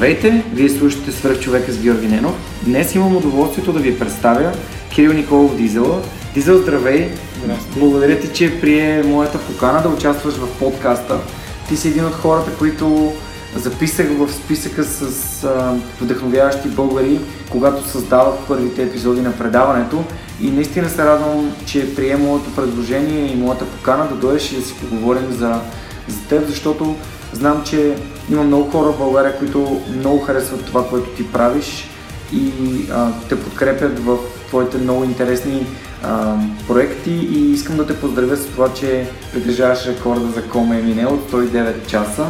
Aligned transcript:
Здравейте, 0.00 0.44
вие 0.52 0.68
слушате 0.68 1.12
Свърх 1.12 1.40
човека 1.40 1.72
с 1.72 1.78
Георги 1.78 2.08
Ненов. 2.08 2.34
Днес 2.62 2.94
имам 2.94 3.16
удоволствието 3.16 3.72
да 3.72 3.78
ви 3.78 3.98
представя 3.98 4.52
Кирил 4.94 5.12
Николов 5.12 5.56
Дизела. 5.56 6.02
Дизел, 6.34 6.58
здравей! 6.58 7.10
Здрасти. 7.44 7.78
Благодаря 7.78 8.20
ти, 8.20 8.28
че 8.32 8.60
прие 8.60 9.02
моята 9.02 9.38
покана 9.38 9.82
да 9.82 9.88
участваш 9.88 10.34
в 10.34 10.58
подкаста. 10.58 11.20
Ти 11.68 11.76
си 11.76 11.88
един 11.88 12.04
от 12.04 12.14
хората, 12.14 12.50
които 12.58 13.12
записах 13.56 14.06
в 14.18 14.32
списъка 14.32 14.84
с 14.84 15.44
а, 15.44 15.74
вдъхновяващи 16.00 16.68
българи, 16.68 17.20
когато 17.50 17.88
създавах 17.88 18.34
първите 18.48 18.82
епизоди 18.82 19.20
на 19.20 19.32
предаването. 19.32 20.04
И 20.42 20.50
наистина 20.50 20.88
се 20.88 21.04
радвам, 21.04 21.52
че 21.66 21.94
прие 21.94 22.16
моето 22.16 22.54
предложение 22.56 23.32
и 23.32 23.36
моята 23.36 23.64
покана 23.64 24.08
да 24.08 24.14
дойдеш 24.14 24.52
и 24.52 24.56
да 24.56 24.62
си 24.62 24.74
поговорим 24.74 25.30
за, 25.30 25.60
за 26.08 26.20
теб, 26.28 26.46
защото 26.46 26.96
знам, 27.32 27.62
че 27.64 27.96
има 28.30 28.42
много 28.42 28.70
хора 28.70 28.92
в 28.92 28.98
България, 28.98 29.38
които 29.38 29.80
много 29.96 30.18
харесват 30.18 30.66
това, 30.66 30.88
което 30.88 31.10
ти 31.10 31.32
правиш 31.32 31.90
и 32.32 32.52
а, 32.92 33.12
те 33.28 33.40
подкрепят 33.40 33.98
в 33.98 34.18
твоите 34.46 34.78
много 34.78 35.04
интересни 35.04 35.66
а, 36.02 36.36
проекти 36.68 37.10
и 37.10 37.52
искам 37.52 37.76
да 37.76 37.86
те 37.86 38.00
поздравя 38.00 38.36
с 38.36 38.46
това, 38.46 38.72
че 38.74 39.06
притежаваш 39.32 39.86
рекорда 39.86 40.26
за 40.26 40.42
Кома 40.48 40.76
е 40.76 40.82
мине 40.82 41.06
от 41.06 41.30
109 41.30 41.86
часа. 41.86 42.26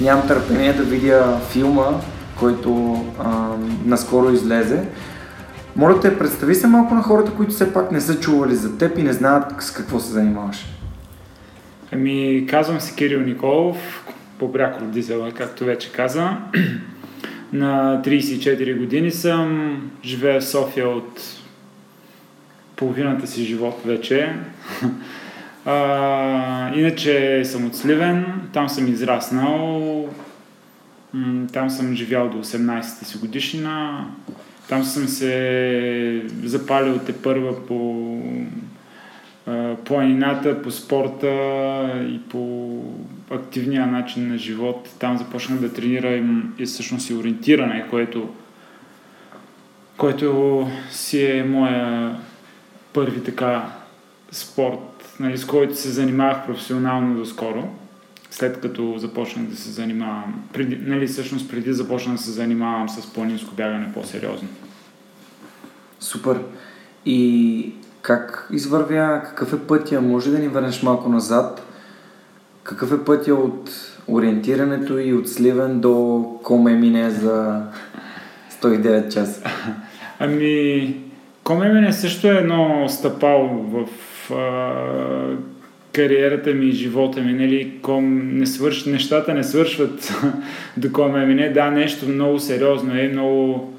Нямам 0.00 0.28
търпение 0.28 0.72
да 0.72 0.82
видя 0.82 1.40
филма, 1.50 2.00
който 2.38 3.02
а, 3.18 3.48
наскоро 3.84 4.30
излезе. 4.30 4.84
Моля 5.76 6.00
те, 6.00 6.18
представи 6.18 6.54
се 6.54 6.66
малко 6.66 6.94
на 6.94 7.02
хората, 7.02 7.32
които 7.32 7.52
все 7.52 7.72
пак 7.72 7.92
не 7.92 8.00
са 8.00 8.20
чували 8.20 8.54
за 8.54 8.78
теб 8.78 8.98
и 8.98 9.02
не 9.02 9.12
знаят 9.12 9.44
с 9.60 9.70
какво 9.70 10.00
се 10.00 10.12
занимаваш. 10.12 10.66
Ами, 11.92 12.46
казвам 12.50 12.80
се 12.80 12.94
Кирил 12.94 13.20
Николов, 13.20 13.76
по-пряко 14.38 14.84
от 14.84 14.90
Дизела, 14.90 15.32
както 15.32 15.64
вече 15.64 15.92
каза. 15.92 16.30
На 17.52 18.02
34 18.04 18.78
години 18.78 19.10
съм, 19.10 19.90
живея 20.04 20.40
в 20.40 20.48
София 20.48 20.88
от 20.88 21.20
половината 22.76 23.26
си 23.26 23.44
живот 23.44 23.80
вече. 23.84 24.32
А, 25.68 26.74
иначе 26.74 27.42
съм 27.44 27.66
от 27.66 27.76
Сливен, 27.76 28.26
там 28.52 28.68
съм 28.68 28.88
израснал, 28.88 30.08
там 31.52 31.70
съм 31.70 31.94
живял 31.94 32.28
до 32.28 32.44
18-та 32.44 33.06
си 33.06 33.18
годишнина, 33.18 34.06
там 34.68 34.84
съм 34.84 35.08
се 35.08 36.22
запалил 36.44 36.98
те 36.98 37.12
първа 37.12 37.66
по 37.66 38.06
планината, 39.84 40.62
по 40.62 40.70
спорта 40.70 41.32
и 42.08 42.20
по 42.28 42.82
активния 43.30 43.86
начин 43.86 44.28
на 44.28 44.38
живот. 44.38 44.88
Там 44.98 45.18
започнах 45.18 45.58
да 45.58 45.72
тренирам 45.72 46.54
и 46.58 46.66
всъщност 46.66 47.10
и 47.10 47.14
ориентиране, 47.14 47.86
което, 47.90 48.28
което 49.96 50.66
си 50.90 51.24
е 51.24 51.44
моя 51.44 52.16
първи 52.92 53.22
така 53.24 53.72
спорт, 54.30 55.16
нали, 55.20 55.38
с 55.38 55.46
който 55.46 55.76
се 55.76 55.90
занимавах 55.90 56.46
професионално 56.46 57.16
доскоро, 57.16 57.68
след 58.30 58.60
като 58.60 58.94
започнах 58.98 59.46
да 59.46 59.56
се 59.56 59.70
занимавам, 59.70 60.42
преди, 60.52 60.76
нали, 60.76 61.06
всъщност 61.06 61.50
преди 61.50 61.72
започнах 61.72 62.16
да 62.16 62.22
се 62.22 62.30
занимавам 62.30 62.88
с 62.88 63.12
планинско 63.12 63.54
бягане 63.54 63.92
по-сериозно. 63.94 64.48
Супер. 66.00 66.40
И 67.06 67.72
как 68.02 68.48
извървя, 68.52 69.22
какъв 69.24 69.52
е 69.52 69.66
пътя? 69.66 70.00
Може 70.00 70.30
да 70.30 70.38
ни 70.38 70.48
върнеш 70.48 70.82
малко 70.82 71.08
назад? 71.08 71.65
Какъв 72.66 72.92
е 72.92 73.04
пътя 73.04 73.34
от 73.34 73.70
ориентирането 74.08 74.98
и 74.98 75.12
от 75.12 75.28
Сливен 75.28 75.80
до 75.80 76.24
Коме 76.42 76.74
мине 76.74 77.10
за 77.10 77.62
109 78.62 79.14
часа? 79.14 79.50
Ами, 80.18 80.94
Комемене 81.44 81.92
също 81.92 82.26
е 82.26 82.36
едно 82.36 82.88
стъпало 82.88 83.48
в 83.48 83.86
а, 84.34 84.72
кариерата 85.92 86.50
ми 86.50 86.66
и 86.66 86.72
живота 86.72 87.20
ми. 87.20 87.32
Нали? 87.32 87.72
Ком, 87.82 88.36
не 88.38 88.46
свърш, 88.46 88.84
нещата 88.84 89.34
не 89.34 89.44
свършват 89.44 90.12
до 90.76 90.92
Комемене. 90.92 91.48
Да, 91.48 91.70
нещо 91.70 92.08
много 92.08 92.38
сериозно 92.38 92.98
е, 92.98 93.08
много 93.08 93.72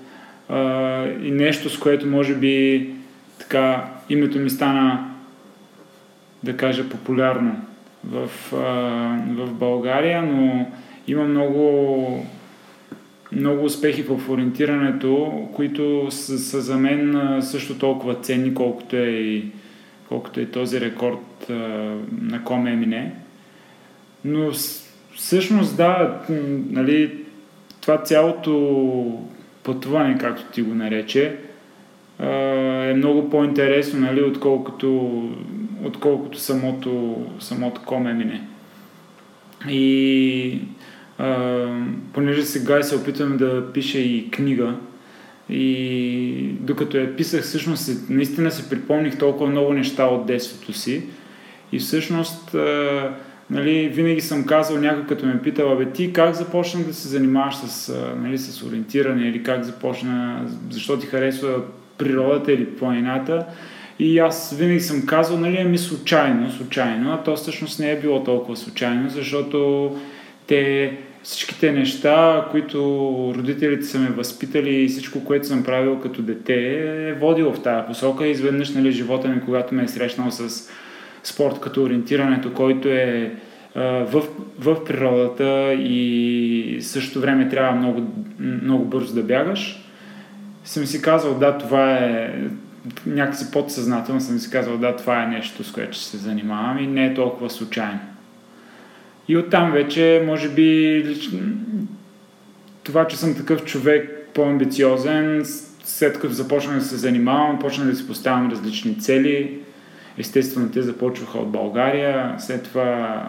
а, 0.49 1.03
и 1.23 1.31
нещо, 1.31 1.69
с 1.69 1.79
което 1.79 2.07
може 2.07 2.35
би 2.35 2.89
така 3.39 3.85
името 4.09 4.39
ми 4.39 4.49
стана 4.49 5.11
да 6.43 6.57
кажа 6.57 6.89
популярно 6.89 7.61
в, 8.11 8.29
в 9.27 9.53
България, 9.53 10.21
но 10.21 10.65
има 11.07 11.23
много 11.23 12.25
много 13.31 13.65
успехи 13.65 14.01
в 14.01 14.29
ориентирането, 14.29 15.43
които 15.53 16.07
са, 16.11 16.39
са 16.39 16.61
за 16.61 16.77
мен 16.77 17.37
също 17.41 17.77
толкова 17.77 18.15
ценни, 18.15 18.53
колкото 18.53 18.95
е 18.95 19.09
и 19.09 19.45
колкото 20.09 20.39
е 20.39 20.45
този 20.45 20.81
рекорд 20.81 21.49
на 22.21 22.43
Коме 22.43 22.71
Емине. 22.71 23.11
Но 24.25 24.51
всъщност 25.15 25.77
да, 25.77 26.19
нали, 26.69 27.11
това 27.81 27.97
цялото 27.97 29.21
пътуване, 29.63 30.17
както 30.17 30.51
ти 30.51 30.61
го 30.61 30.75
нарече, 30.75 31.35
е 32.19 32.93
много 32.95 33.29
по-интересно, 33.29 33.99
нали, 33.99 34.21
отколкото, 34.21 35.21
отколкото 35.83 36.39
самото, 36.39 37.15
самото 37.39 37.81
Коме 37.81 38.11
Емине. 38.11 38.47
И 39.69 40.61
а, 41.17 41.65
понеже 42.13 42.43
сега 42.43 42.83
се 42.83 42.95
опитвам 42.95 43.37
да 43.37 43.73
пиша 43.73 43.99
и 43.99 44.31
книга, 44.31 44.75
и 45.49 46.51
докато 46.59 46.97
я 46.97 47.15
писах, 47.15 47.43
всъщност 47.43 48.09
наистина 48.09 48.51
се 48.51 48.69
припомних 48.69 49.17
толкова 49.17 49.49
много 49.49 49.73
неща 49.73 50.05
от 50.05 50.25
детството 50.25 50.73
си. 50.73 51.03
И 51.71 51.79
всъщност, 51.79 52.55
а, 52.55 53.11
нали, 53.49 53.89
винаги 53.89 54.21
съм 54.21 54.45
казал, 54.45 54.77
някой 54.77 55.05
като 55.05 55.25
ме 55.25 55.41
питал, 55.41 55.77
бе 55.77 55.85
ти 55.85 56.13
как 56.13 56.35
започна 56.35 56.83
да 56.83 56.93
се 56.93 57.07
занимаваш 57.07 57.55
с, 57.55 57.89
а, 57.89 58.15
нали, 58.15 58.37
с 58.37 58.63
ориентиране 58.63 59.27
или 59.27 59.43
как 59.43 59.63
започна, 59.63 60.45
защо 60.69 60.99
ти 60.99 61.07
харесва 61.07 61.61
природата 61.97 62.51
или 62.51 62.75
планината. 62.75 63.45
И 63.99 64.19
аз 64.19 64.55
винаги 64.59 64.79
съм 64.79 65.05
казал, 65.05 65.39
нали, 65.39 65.57
ами 65.61 65.77
случайно, 65.77 66.51
случайно, 66.51 67.13
а 67.13 67.23
то 67.23 67.35
всъщност 67.35 67.79
не 67.79 67.91
е 67.91 67.99
било 67.99 68.23
толкова 68.23 68.57
случайно, 68.57 69.09
защото 69.09 69.91
те 70.47 70.93
всичките 71.23 71.71
неща, 71.71 72.47
които 72.51 72.77
родителите 73.37 73.83
са 73.83 73.99
ме 73.99 74.09
възпитали 74.09 74.75
и 74.75 74.87
всичко, 74.87 75.23
което 75.23 75.47
съм 75.47 75.63
правил 75.63 75.99
като 75.99 76.21
дете, 76.21 76.53
е 77.09 77.13
водило 77.13 77.53
в 77.53 77.61
тази 77.61 77.87
посока. 77.87 78.27
Изведнъж, 78.27 78.69
нали, 78.69 78.91
живота 78.91 79.27
ми, 79.27 79.41
когато 79.45 79.75
ме 79.75 79.83
е 79.83 79.87
срещнал 79.87 80.31
с 80.31 80.69
спорт 81.23 81.59
като 81.59 81.83
ориентирането, 81.83 82.53
който 82.53 82.87
е 82.87 83.31
в, 83.75 84.23
в 84.59 84.83
природата 84.85 85.73
и 85.73 86.77
същото 86.81 87.21
време 87.21 87.49
трябва 87.49 87.71
много, 87.71 88.01
много 88.39 88.85
бързо 88.85 89.15
да 89.15 89.23
бягаш, 89.23 89.83
съм 90.63 90.85
си 90.85 91.01
казал, 91.01 91.33
да, 91.33 91.57
това 91.57 91.93
е 91.93 92.33
някакси 93.05 93.51
подсъзнателно 93.51 94.21
съм 94.21 94.39
си 94.39 94.49
казал, 94.49 94.77
да, 94.77 94.95
това 94.95 95.23
е 95.23 95.27
нещо, 95.27 95.63
с 95.63 95.71
което 95.71 95.97
ще 95.97 96.05
се 96.05 96.17
занимавам 96.17 96.79
и 96.79 96.87
не 96.87 97.05
е 97.05 97.13
толкова 97.13 97.49
случайно. 97.49 97.99
И 99.27 99.37
оттам 99.37 99.71
вече, 99.71 100.23
може 100.25 100.49
би, 100.49 101.03
това, 102.83 103.07
че 103.07 103.17
съм 103.17 103.35
такъв 103.35 103.65
човек 103.65 104.29
по-амбициозен, 104.33 105.43
след 105.83 106.19
като 106.19 106.33
започнах 106.33 106.75
да 106.75 106.83
се 106.83 106.95
занимавам, 106.95 107.59
почнах 107.59 107.87
да 107.87 107.95
си 107.95 108.07
поставям 108.07 108.51
различни 108.51 108.99
цели. 108.99 109.59
Естествено, 110.17 110.71
те 110.71 110.81
започваха 110.81 111.37
от 111.37 111.51
България, 111.51 112.35
след 112.37 112.63
това 112.63 113.23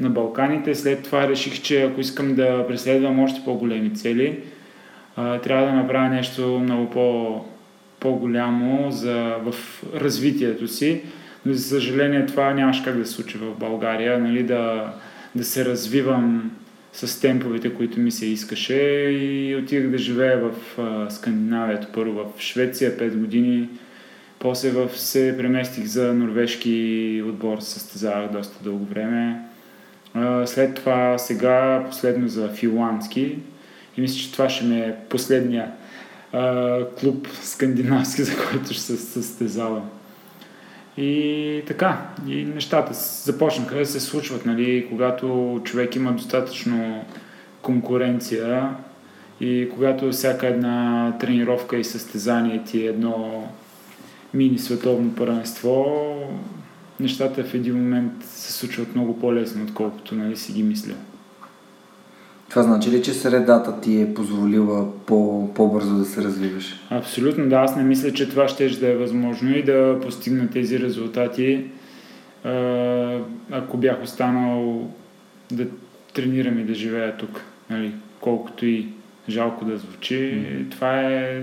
на 0.00 0.10
Балканите. 0.10 0.74
След 0.74 1.02
това 1.02 1.28
реших, 1.28 1.62
че 1.62 1.82
ако 1.82 2.00
искам 2.00 2.34
да 2.34 2.66
преследвам 2.68 3.20
още 3.20 3.40
по-големи 3.44 3.94
цели, 3.94 4.38
трябва 5.16 5.66
да 5.66 5.72
направя 5.72 6.08
нещо 6.08 6.60
много 6.62 6.90
по- 6.90 7.44
по-голямо 8.00 8.90
за, 8.90 9.36
в 9.44 9.54
развитието 9.94 10.68
си. 10.68 11.02
Но 11.46 11.52
за 11.52 11.62
съжаление 11.62 12.26
това 12.26 12.54
нямаше 12.54 12.84
как 12.84 12.98
да 12.98 13.06
се 13.06 13.12
случи 13.12 13.38
в 13.38 13.54
България, 13.58 14.18
нали, 14.18 14.42
да, 14.42 14.92
да 15.34 15.44
се 15.44 15.64
развивам 15.64 16.50
с 16.92 17.20
темповете, 17.20 17.74
които 17.74 18.00
ми 18.00 18.10
се 18.10 18.26
искаше 18.26 18.74
и 19.10 19.56
отидах 19.56 19.90
да 19.90 19.98
живея 19.98 20.38
в 20.38 20.78
а, 20.78 21.10
Скандинавията, 21.10 21.88
първо 21.94 22.12
в 22.12 22.40
Швеция 22.40 22.98
5 22.98 23.16
години, 23.16 23.68
после 24.38 24.70
в, 24.70 24.98
се 24.98 25.34
преместих 25.38 25.84
за 25.84 26.14
норвежки 26.14 27.22
отбор, 27.28 27.58
състезавах 27.60 28.30
доста 28.30 28.64
дълго 28.64 28.84
време. 28.84 29.40
А, 30.14 30.46
след 30.46 30.74
това 30.74 31.18
сега 31.18 31.84
последно 31.90 32.28
за 32.28 32.48
финландски 32.48 33.38
и 33.96 34.00
мисля, 34.00 34.18
че 34.18 34.32
това 34.32 34.48
ще 34.48 34.64
ми 34.64 34.78
е 34.78 34.94
последния 35.08 35.70
а, 36.36 36.84
клуб 37.00 37.28
скандинавски, 37.42 38.22
за 38.24 38.32
който 38.36 38.72
ще 38.72 38.82
се 38.82 38.96
състезавам. 38.96 39.90
И 40.96 41.62
така, 41.66 42.06
и 42.28 42.44
нещата 42.44 42.92
започнаха 43.24 43.76
да 43.76 43.86
се 43.86 44.00
случват, 44.00 44.46
нали, 44.46 44.86
когато 44.90 45.60
човек 45.64 45.96
има 45.96 46.12
достатъчно 46.12 47.04
конкуренция 47.62 48.76
и 49.40 49.68
когато 49.74 50.12
всяка 50.12 50.46
една 50.46 51.12
тренировка 51.20 51.76
и 51.76 51.84
състезание 51.84 52.62
ти 52.64 52.82
е 52.82 52.88
едно 52.88 53.48
мини 54.34 54.58
световно 54.58 55.14
първенство, 55.14 55.84
нещата 57.00 57.44
в 57.44 57.54
един 57.54 57.74
момент 57.76 58.12
се 58.24 58.52
случват 58.52 58.94
много 58.94 59.20
по-лесно, 59.20 59.64
отколкото 59.64 60.14
нали, 60.14 60.36
си 60.36 60.52
ги 60.52 60.62
мисля. 60.62 60.94
Това 62.56 62.66
значи 62.66 62.90
ли, 62.90 63.02
че 63.02 63.12
средата 63.12 63.80
ти 63.80 64.00
е 64.00 64.14
позволила 64.14 64.92
по, 65.06 65.48
по-бързо 65.54 65.98
да 65.98 66.04
се 66.04 66.22
развиваш? 66.22 66.80
Абсолютно, 66.90 67.48
да. 67.48 67.56
Аз 67.56 67.76
не 67.76 67.82
мисля, 67.82 68.12
че 68.12 68.28
това 68.28 68.48
ще 68.48 68.68
да 68.68 68.88
е 68.88 68.96
възможно 68.96 69.56
и 69.56 69.62
да 69.62 69.98
постигна 70.02 70.50
тези 70.50 70.80
резултати, 70.80 71.64
ако 73.50 73.76
бях 73.76 74.02
останал 74.02 74.90
да 75.52 75.66
тренирам 76.14 76.58
и 76.58 76.64
да 76.64 76.74
живея 76.74 77.16
тук. 77.16 77.40
Нали? 77.70 77.92
Колкото 78.20 78.66
и 78.66 78.88
жалко 79.28 79.64
да 79.64 79.76
звучи. 79.76 80.14
Mm-hmm. 80.14 80.70
Това 80.70 81.00
е... 81.00 81.42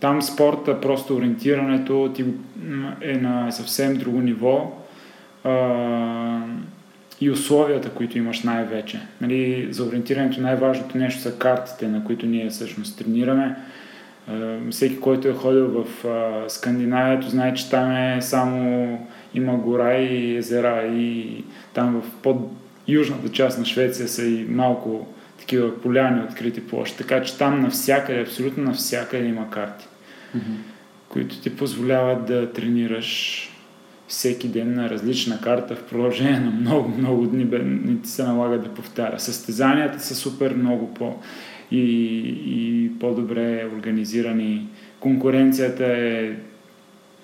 Там 0.00 0.22
спорта, 0.22 0.80
просто 0.80 1.16
ориентирането 1.16 2.12
ти 2.14 2.24
е 3.00 3.16
на 3.16 3.50
съвсем 3.50 3.96
друго 3.96 4.20
ниво 4.20 4.72
и 7.20 7.30
условията, 7.30 7.90
които 7.90 8.18
имаш 8.18 8.42
най-вече. 8.42 9.00
Нали, 9.20 9.68
за 9.70 9.84
ориентирането 9.84 10.40
най-важното 10.40 10.98
нещо 10.98 11.20
са 11.20 11.38
картите, 11.38 11.88
на 11.88 12.04
които 12.04 12.26
ние 12.26 12.50
всъщност 12.50 12.98
тренираме. 12.98 13.56
Всеки, 14.70 15.00
който 15.00 15.28
е 15.28 15.32
ходил 15.32 15.68
в 15.68 15.86
Скандинавието, 16.48 17.28
знае, 17.28 17.54
че 17.54 17.70
там 17.70 17.96
е 17.96 18.18
само 18.20 18.98
има 19.34 19.56
гора 19.56 19.98
и 19.98 20.36
езера 20.36 20.86
и 20.86 21.44
там 21.74 22.02
в 22.02 22.22
под-южната 22.22 23.28
част 23.28 23.58
на 23.58 23.64
Швеция 23.64 24.08
са 24.08 24.26
и 24.26 24.46
малко 24.48 25.06
такива 25.38 25.80
поляни, 25.82 26.24
открити 26.24 26.66
площи. 26.66 26.98
Така 26.98 27.22
че 27.22 27.38
там 27.38 27.62
навсякъде, 27.62 28.20
абсолютно 28.20 28.64
навсякъде 28.64 29.26
има 29.26 29.50
карти, 29.50 29.86
mm-hmm. 30.36 30.56
които 31.08 31.40
ти 31.40 31.56
позволяват 31.56 32.26
да 32.26 32.52
тренираш 32.52 33.42
всеки 34.08 34.48
ден 34.48 34.74
на 34.74 34.90
различна 34.90 35.40
карта 35.40 35.76
в 35.76 35.82
продължение 35.82 36.40
на 36.40 36.50
много, 36.50 36.88
много 36.88 37.26
дни 37.26 37.44
бе, 37.44 37.58
не 37.58 38.00
ти 38.00 38.08
се 38.08 38.22
налага 38.22 38.58
да 38.58 38.74
повтаря. 38.74 39.20
Състезанията 39.20 40.00
са 40.00 40.14
супер 40.14 40.54
много 40.54 40.94
по 40.94 41.14
и, 41.70 41.82
и 42.46 42.90
по-добре 42.98 43.68
организирани. 43.76 44.68
Конкуренцията 45.00 45.84
е 45.86 46.32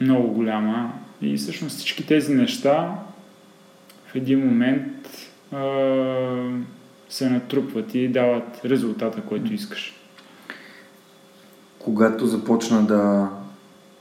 много 0.01 0.29
голяма 0.29 0.93
и 1.23 1.37
всъщност 1.37 1.77
всички 1.77 2.07
тези 2.07 2.35
неща 2.35 2.95
в 4.07 4.15
един 4.15 4.47
момент 4.47 5.09
а, 5.53 5.59
се 7.09 7.31
натрупват 7.31 7.95
и 7.95 8.09
дават 8.09 8.61
резултата, 8.65 9.21
който 9.21 9.55
искаш. 9.55 9.95
Когато 11.79 12.27
започна 12.27 12.87
да 12.87 13.31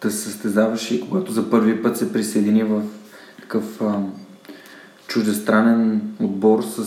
да 0.01 0.11
се 0.11 0.17
състезаваш 0.17 0.91
и 0.91 1.01
когато 1.01 1.31
за 1.31 1.49
първи 1.49 1.81
път 1.81 1.97
се 1.97 2.13
присъедини 2.13 2.63
в 2.63 2.81
такъв 3.41 3.81
а, 3.81 3.99
чуждестранен 5.07 6.01
отбор 6.19 6.63
с, 6.63 6.85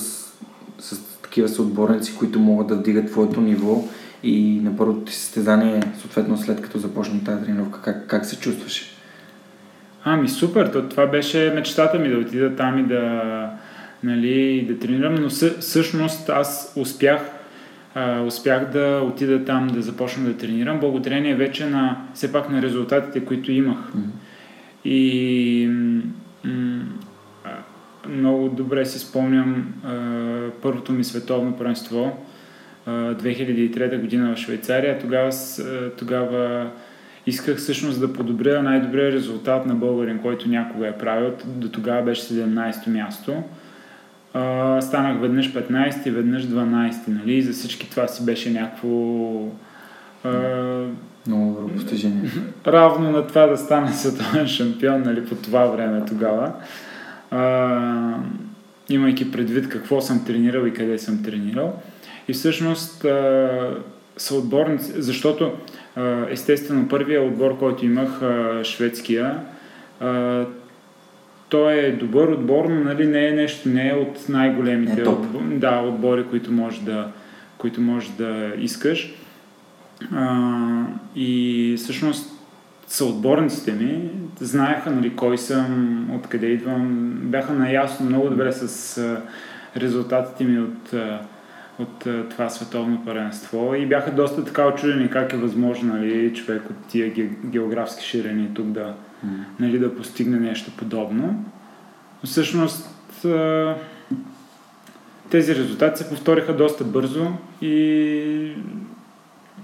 с 0.79 1.01
такива 1.23 1.49
съотборници, 1.49 2.17
които 2.19 2.39
могат 2.39 2.67
да 2.67 2.75
вдигат 2.75 3.11
твоето 3.11 3.41
ниво 3.41 3.85
и 4.23 4.61
на 4.63 4.77
първото 4.77 5.01
ти 5.01 5.15
състезание, 5.15 5.83
съответно 6.01 6.37
след 6.37 6.61
като 6.61 6.79
започна 6.79 7.25
тази 7.25 7.45
тренировка, 7.45 7.81
как, 7.83 8.07
как 8.07 8.27
се 8.27 8.41
чувстваше? 8.41 8.85
Ами 10.05 10.29
супер, 10.29 10.67
то, 10.67 10.89
това 10.89 11.07
беше 11.07 11.53
мечтата 11.55 11.99
ми 11.99 12.09
да 12.09 12.19
отида 12.19 12.57
там 12.57 12.79
и 12.79 12.83
да, 12.83 13.51
нали, 14.03 14.67
да 14.69 14.79
тренирам, 14.79 15.15
но 15.15 15.29
всъщност 15.61 16.29
аз 16.29 16.73
успях 16.77 17.21
а, 17.95 18.21
успях 18.21 18.71
да 18.71 19.01
отида 19.05 19.45
там 19.45 19.67
да 19.67 19.83
започна 19.83 20.25
да 20.25 20.37
тренирам, 20.37 20.81
благодарение 20.81 21.35
вече 21.35 21.67
на 21.67 21.97
все 22.15 22.33
пак 22.33 22.51
на 22.51 22.63
резултатите, 22.63 23.25
които 23.25 23.53
имах. 23.53 23.79
Mm-hmm. 23.79 24.11
И 24.85 25.69
м- 26.45 26.85
много 28.09 28.49
добре 28.49 28.85
си 28.85 28.99
спомням 28.99 29.75
а, 29.85 30.51
първото 30.63 30.93
ми 30.93 31.05
световно 31.05 31.57
първенство 31.57 32.27
2003 32.89 34.01
година 34.01 34.35
в 34.35 34.39
Швейцария. 34.39 34.99
Тогава, 34.99 35.31
тогава 35.99 36.71
исках 37.27 37.57
всъщност 37.57 38.01
да 38.01 38.13
подобря 38.13 38.63
най-добрия 38.63 39.13
резултат 39.13 39.67
на 39.67 39.75
българин, 39.75 40.19
който 40.19 40.49
някога 40.49 40.89
е 40.89 40.99
правил. 40.99 41.33
До 41.47 41.69
тогава 41.69 42.03
беше 42.03 42.23
17-то 42.23 42.91
място 42.91 43.43
а, 44.35 44.81
станах 44.81 45.21
веднъж 45.21 45.53
15, 45.53 46.11
веднъж 46.11 46.47
12, 46.47 46.95
нали? 47.09 47.43
За 47.43 47.53
всички 47.53 47.91
това 47.91 48.09
си 48.09 48.25
беше 48.25 48.51
някакво... 48.51 48.89
А, 50.25 50.31
Много 51.27 51.61
добро 51.61 51.75
постижение. 51.75 52.31
Равно 52.67 53.11
на 53.11 53.27
това 53.27 53.47
да 53.47 53.57
стана 53.57 53.93
световен 53.93 54.47
шампион, 54.47 55.03
нали, 55.03 55.25
по 55.25 55.35
това 55.35 55.67
време 55.67 56.03
тогава. 56.09 56.53
А, 57.31 58.19
имайки 58.89 59.33
предвид 59.33 59.69
какво 59.69 60.01
съм 60.01 60.25
тренирал 60.25 60.67
и 60.67 60.75
къде 60.75 60.99
съм 60.99 61.23
тренирал. 61.23 61.83
И 62.29 62.33
всъщност 62.33 63.05
а, 63.05 63.71
са 64.17 64.35
отборници, 64.35 64.93
защото 64.97 65.53
а, 65.97 66.27
естествено 66.31 66.89
първия 66.89 67.23
отбор, 67.23 67.59
който 67.59 67.87
имах, 67.87 68.23
а, 68.23 68.61
шведския, 68.65 69.39
а, 70.01 70.45
той 71.55 71.75
е 71.75 71.93
добър 71.93 72.29
отбор, 72.29 72.65
но 72.65 72.85
нали, 72.85 73.07
не 73.07 73.29
е 73.29 73.33
нещо, 73.33 73.69
не 73.69 73.89
е 73.89 73.93
от 73.93 74.29
най-големите 74.29 75.01
е 75.01 75.09
отбор, 75.09 75.41
да, 75.43 75.81
отбори, 75.81 76.25
които 76.31 76.53
можеш 76.53 76.81
да, 76.81 77.09
които 77.59 77.81
можеш 77.81 78.09
да 78.09 78.53
искаш. 78.59 79.15
А, 80.15 80.49
и 81.17 81.75
всъщност 81.79 82.31
съотборниците 82.87 83.73
ми. 83.73 84.11
Знаеха 84.41 84.91
нали, 84.91 85.17
кой 85.17 85.39
съм, 85.39 86.09
откъде 86.15 86.47
идвам, 86.47 87.13
бяха 87.23 87.53
наясно 87.53 88.07
много 88.07 88.31
добре 88.31 88.53
с 88.53 89.01
резултатите 89.77 90.45
ми 90.45 90.59
от, 90.59 90.93
от 91.79 91.99
това 92.31 92.49
световно 92.49 93.05
паренство 93.05 93.75
и 93.75 93.87
бяха 93.87 94.11
доста 94.11 94.45
така 94.45 94.67
очудени 94.67 95.11
как 95.11 95.33
е 95.33 95.37
възможно 95.37 95.95
нали, 95.95 96.35
човек 96.35 96.63
от 96.71 96.77
тия 96.89 97.13
географски 97.45 98.05
ширини 98.05 98.55
тук 98.55 98.67
да, 98.67 98.95
нали, 99.61 99.79
да 99.79 99.97
постигне 99.97 100.41
нещо 100.41 100.73
подобно. 100.77 101.45
Но 102.23 102.29
всъщност 102.29 102.91
тези 105.31 105.55
резултати 105.55 106.03
се 106.03 106.09
повториха 106.09 106.57
доста 106.57 106.85
бързо 106.85 107.27
и 107.63 108.57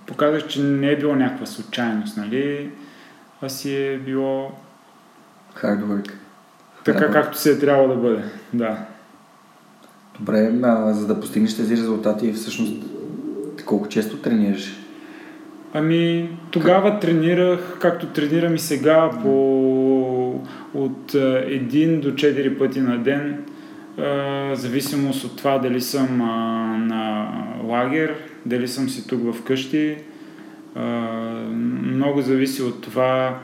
показах, 0.07 0.47
че 0.47 0.63
не 0.63 0.91
е 0.91 0.99
било 0.99 1.17
някаква 1.17 1.47
случайност, 1.47 2.17
нали? 2.17 2.71
А 3.43 3.49
си 3.49 3.77
е 3.77 3.99
било... 3.99 4.53
Hard 5.63 5.85
work. 5.85 6.13
Така 6.85 6.99
Hard 6.99 7.13
както 7.13 7.39
се 7.39 7.53
е 7.53 7.59
трябвало 7.59 7.89
да 7.89 7.95
бъде, 7.95 8.25
да. 8.53 8.79
Добре, 10.19 10.53
а, 10.63 10.93
за 10.93 11.07
да 11.07 11.21
постигнеш 11.21 11.57
тези 11.57 11.77
резултати, 11.77 12.33
всъщност 12.33 12.73
колко 13.67 13.89
често 13.89 14.17
тренираш? 14.17 14.80
Ами, 15.75 16.31
тогава 16.51 16.99
тренирах, 17.01 17.79
както 17.81 18.07
тренирам 18.07 18.55
и 18.55 18.59
сега, 18.59 19.11
по 19.23 19.51
от 20.75 21.13
1 21.13 22.01
до 22.01 22.11
4 22.11 22.59
пъти 22.59 22.81
на 22.81 22.99
ден. 22.99 23.45
а, 23.99 24.55
зависимост 24.55 25.25
от 25.25 25.37
това 25.37 25.59
дали 25.59 25.81
съм 25.81 26.23
а, 26.23 26.27
на 26.79 27.33
лагер, 27.65 28.15
дали 28.47 28.69
съм 28.69 28.89
си 28.89 29.09
тук 29.09 29.35
вкъщи. 29.35 29.97
А, 30.75 30.83
много 31.83 32.21
зависи 32.21 32.63
от 32.63 32.83
това 32.83 33.39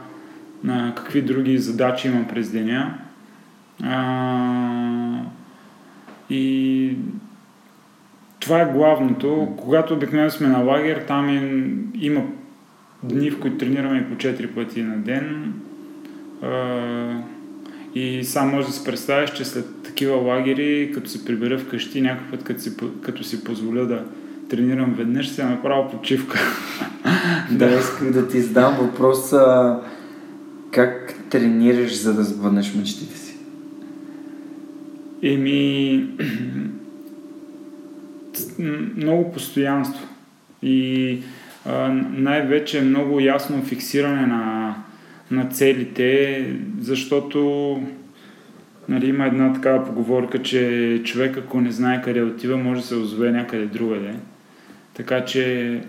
на 0.64 0.92
какви 0.96 1.22
други 1.22 1.58
задачи 1.58 2.08
имам 2.08 2.28
през 2.28 2.50
деня. 2.50 2.98
А, 3.84 5.20
и 6.30 6.96
това 8.46 8.60
е 8.60 8.72
главното. 8.72 9.48
Когато 9.56 9.94
обикновено 9.94 10.30
сме 10.30 10.48
на 10.48 10.58
лагер, 10.58 11.04
там 11.08 11.28
е, 11.28 11.64
има 12.00 12.22
дни, 13.02 13.30
в 13.30 13.40
които 13.40 13.58
тренираме 13.58 14.08
по 14.08 14.16
4 14.16 14.54
пъти 14.54 14.82
на 14.82 14.96
ден. 14.96 15.52
И 17.94 18.24
сам 18.24 18.50
може 18.50 18.66
да 18.66 18.72
си 18.72 18.84
представиш, 18.84 19.30
че 19.30 19.44
след 19.44 19.82
такива 19.82 20.16
лагери, 20.16 20.92
като 20.94 21.10
се 21.10 21.24
прибера 21.24 21.58
вкъщи, 21.58 22.00
някакъв 22.00 22.30
път, 22.30 22.44
като 22.44 22.60
си, 22.60 22.72
като 23.02 23.24
си 23.24 23.44
позволя 23.44 23.84
да 23.84 24.04
тренирам 24.48 24.94
веднъж, 24.98 25.28
се 25.28 25.44
направо 25.44 25.90
почивка. 25.90 26.38
да, 27.50 27.66
исках 27.66 28.12
да 28.12 28.28
ти 28.28 28.40
задам 28.40 28.76
въпроса 28.80 29.76
как 30.70 31.14
тренираш, 31.30 32.00
за 32.00 32.14
да 32.14 32.24
сбъднеш 32.24 32.74
мечтите 32.74 33.18
си? 33.18 33.36
Еми, 35.22 36.06
много 38.96 39.32
постоянство 39.32 40.06
и 40.62 41.18
най-вече 42.12 42.80
много 42.80 43.20
ясно 43.20 43.62
фиксиране 43.62 44.26
на, 44.26 44.74
на 45.30 45.48
целите, 45.48 46.44
защото 46.80 47.80
нали, 48.88 49.08
има 49.08 49.26
една 49.26 49.52
такава 49.52 49.86
поговорка, 49.86 50.42
че 50.42 51.02
човек 51.04 51.36
ако 51.36 51.60
не 51.60 51.72
знае 51.72 52.02
къде 52.02 52.22
отива, 52.22 52.56
може 52.56 52.80
да 52.80 52.86
се 52.86 52.94
озове 52.94 53.32
някъде 53.32 53.66
другаде. 53.66 54.14
Така 54.94 55.24
че 55.24 55.80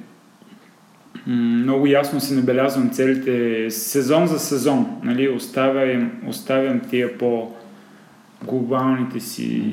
много 1.27 1.87
ясно 1.87 2.19
си 2.19 2.35
набелязвам 2.35 2.89
целите 2.89 3.67
сезон 3.71 4.27
за 4.27 4.39
сезон. 4.39 4.99
Нали, 5.03 5.29
оставям, 5.29 6.11
оставям 6.27 6.79
тия 6.79 7.17
по-глобалните 7.17 9.19
си 9.19 9.63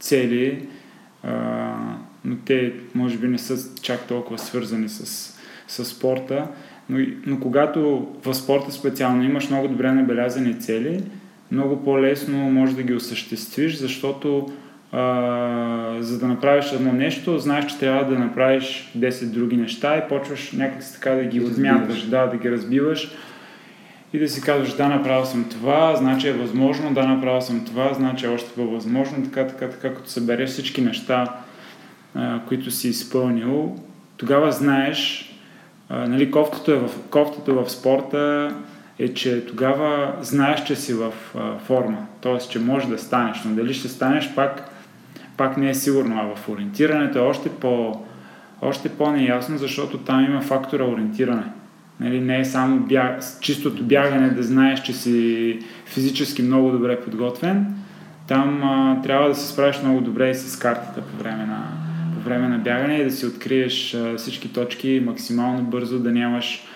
цели, 0.00 0.66
а, 1.26 1.72
но 2.24 2.36
те 2.36 2.72
може 2.94 3.18
би 3.18 3.28
не 3.28 3.38
са 3.38 3.80
чак 3.82 4.06
толкова 4.06 4.38
свързани 4.38 4.88
с, 4.88 5.34
с 5.68 5.84
спорта. 5.84 6.46
Но, 6.88 7.06
но 7.26 7.40
когато 7.40 8.08
в 8.24 8.34
спорта 8.34 8.72
специално 8.72 9.22
имаш 9.22 9.50
много 9.50 9.68
добре 9.68 9.92
набелязани 9.92 10.60
цели, 10.60 11.02
много 11.52 11.84
по-лесно 11.84 12.38
може 12.38 12.76
да 12.76 12.82
ги 12.82 12.94
осъществиш, 12.94 13.76
защото 13.76 14.52
а, 14.92 15.96
за 16.00 16.18
да 16.18 16.26
направиш 16.26 16.72
едно 16.72 16.92
нещо, 16.92 17.38
знаеш, 17.38 17.66
че 17.66 17.78
трябва 17.78 18.04
да 18.04 18.18
направиш 18.18 18.92
10 18.98 19.24
други 19.24 19.56
неща 19.56 19.96
и 19.96 20.08
почваш 20.08 20.52
някакси 20.52 20.94
така 20.94 21.10
да 21.10 21.24
ги 21.24 21.40
отмяташ, 21.40 22.02
да, 22.02 22.26
да 22.26 22.36
ги 22.36 22.50
разбиваш 22.50 23.10
и 24.14 24.18
да 24.18 24.28
си 24.28 24.40
казваш, 24.40 24.72
да, 24.72 24.88
направил 24.88 25.24
съм 25.24 25.48
това, 25.48 25.96
значи 25.96 26.28
е 26.28 26.32
възможно, 26.32 26.94
да, 26.94 27.06
направил 27.06 27.40
съм 27.40 27.64
това, 27.64 27.94
значи 27.94 28.26
е 28.26 28.28
още 28.28 28.54
по-възможно, 28.54 29.24
така, 29.24 29.46
така, 29.46 29.68
така, 29.68 29.94
като 29.94 30.10
събереш 30.10 30.50
всички 30.50 30.80
неща, 30.80 31.36
които 32.48 32.70
си 32.70 32.88
изпълнил, 32.88 33.76
тогава 34.16 34.52
знаеш, 34.52 35.30
нали, 35.90 36.30
кофтото, 36.30 36.70
е 36.72 36.78
в, 36.78 36.90
кофтото 37.10 37.54
в 37.54 37.70
спорта 37.70 38.54
е, 38.98 39.14
че 39.14 39.46
тогава 39.46 40.14
знаеш, 40.20 40.64
че 40.64 40.76
си 40.76 40.94
в 40.94 41.12
форма, 41.66 42.06
т.е. 42.20 42.38
че 42.38 42.58
може 42.58 42.88
да 42.88 42.98
станеш, 42.98 43.42
но 43.44 43.54
дали 43.54 43.74
ще 43.74 43.88
станеш 43.88 44.34
пак 44.34 44.70
пак 45.36 45.56
не 45.56 45.70
е 45.70 45.74
сигурно, 45.74 46.16
а 46.18 46.36
в 46.36 46.48
ориентирането 46.48 47.18
е 47.18 47.22
още, 47.22 47.48
по, 47.48 48.00
още 48.62 48.88
по-неясно, 48.88 49.58
защото 49.58 49.98
там 49.98 50.24
има 50.24 50.40
фактора 50.40 50.84
ориентиране. 50.84 51.44
Нали, 52.00 52.20
не 52.20 52.40
е 52.40 52.44
само 52.44 52.80
бяг, 52.80 53.22
чистото 53.40 53.84
бягане 53.84 54.30
да 54.30 54.42
знаеш, 54.42 54.82
че 54.82 54.92
си 54.92 55.58
физически 55.86 56.42
много 56.42 56.70
добре 56.70 57.00
подготвен. 57.00 57.66
Там 58.28 58.62
а, 58.62 59.02
трябва 59.02 59.28
да 59.28 59.34
се 59.34 59.52
справиш 59.52 59.82
много 59.82 60.00
добре 60.00 60.30
и 60.30 60.34
с 60.34 60.58
картата 60.58 61.02
по 61.02 61.22
време 61.22 61.46
на, 61.46 61.62
по 62.14 62.28
време 62.28 62.48
на 62.48 62.58
бягане 62.58 62.96
и 62.96 63.04
да 63.04 63.10
си 63.10 63.26
откриеш 63.26 63.94
а, 63.94 64.16
всички 64.16 64.52
точки 64.52 65.02
максимално 65.06 65.62
бързо, 65.62 65.98
да 65.98 66.12
нямаш 66.12 66.66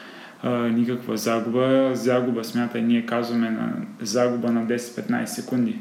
а, 0.42 0.50
никаква 0.50 1.16
загуба. 1.16 1.90
Загуба, 1.94 2.44
смятай, 2.44 2.82
ние 2.82 3.06
казваме 3.06 3.50
на 3.50 3.72
загуба 4.00 4.52
на 4.52 4.66
10-15 4.66 5.24
секунди 5.24 5.78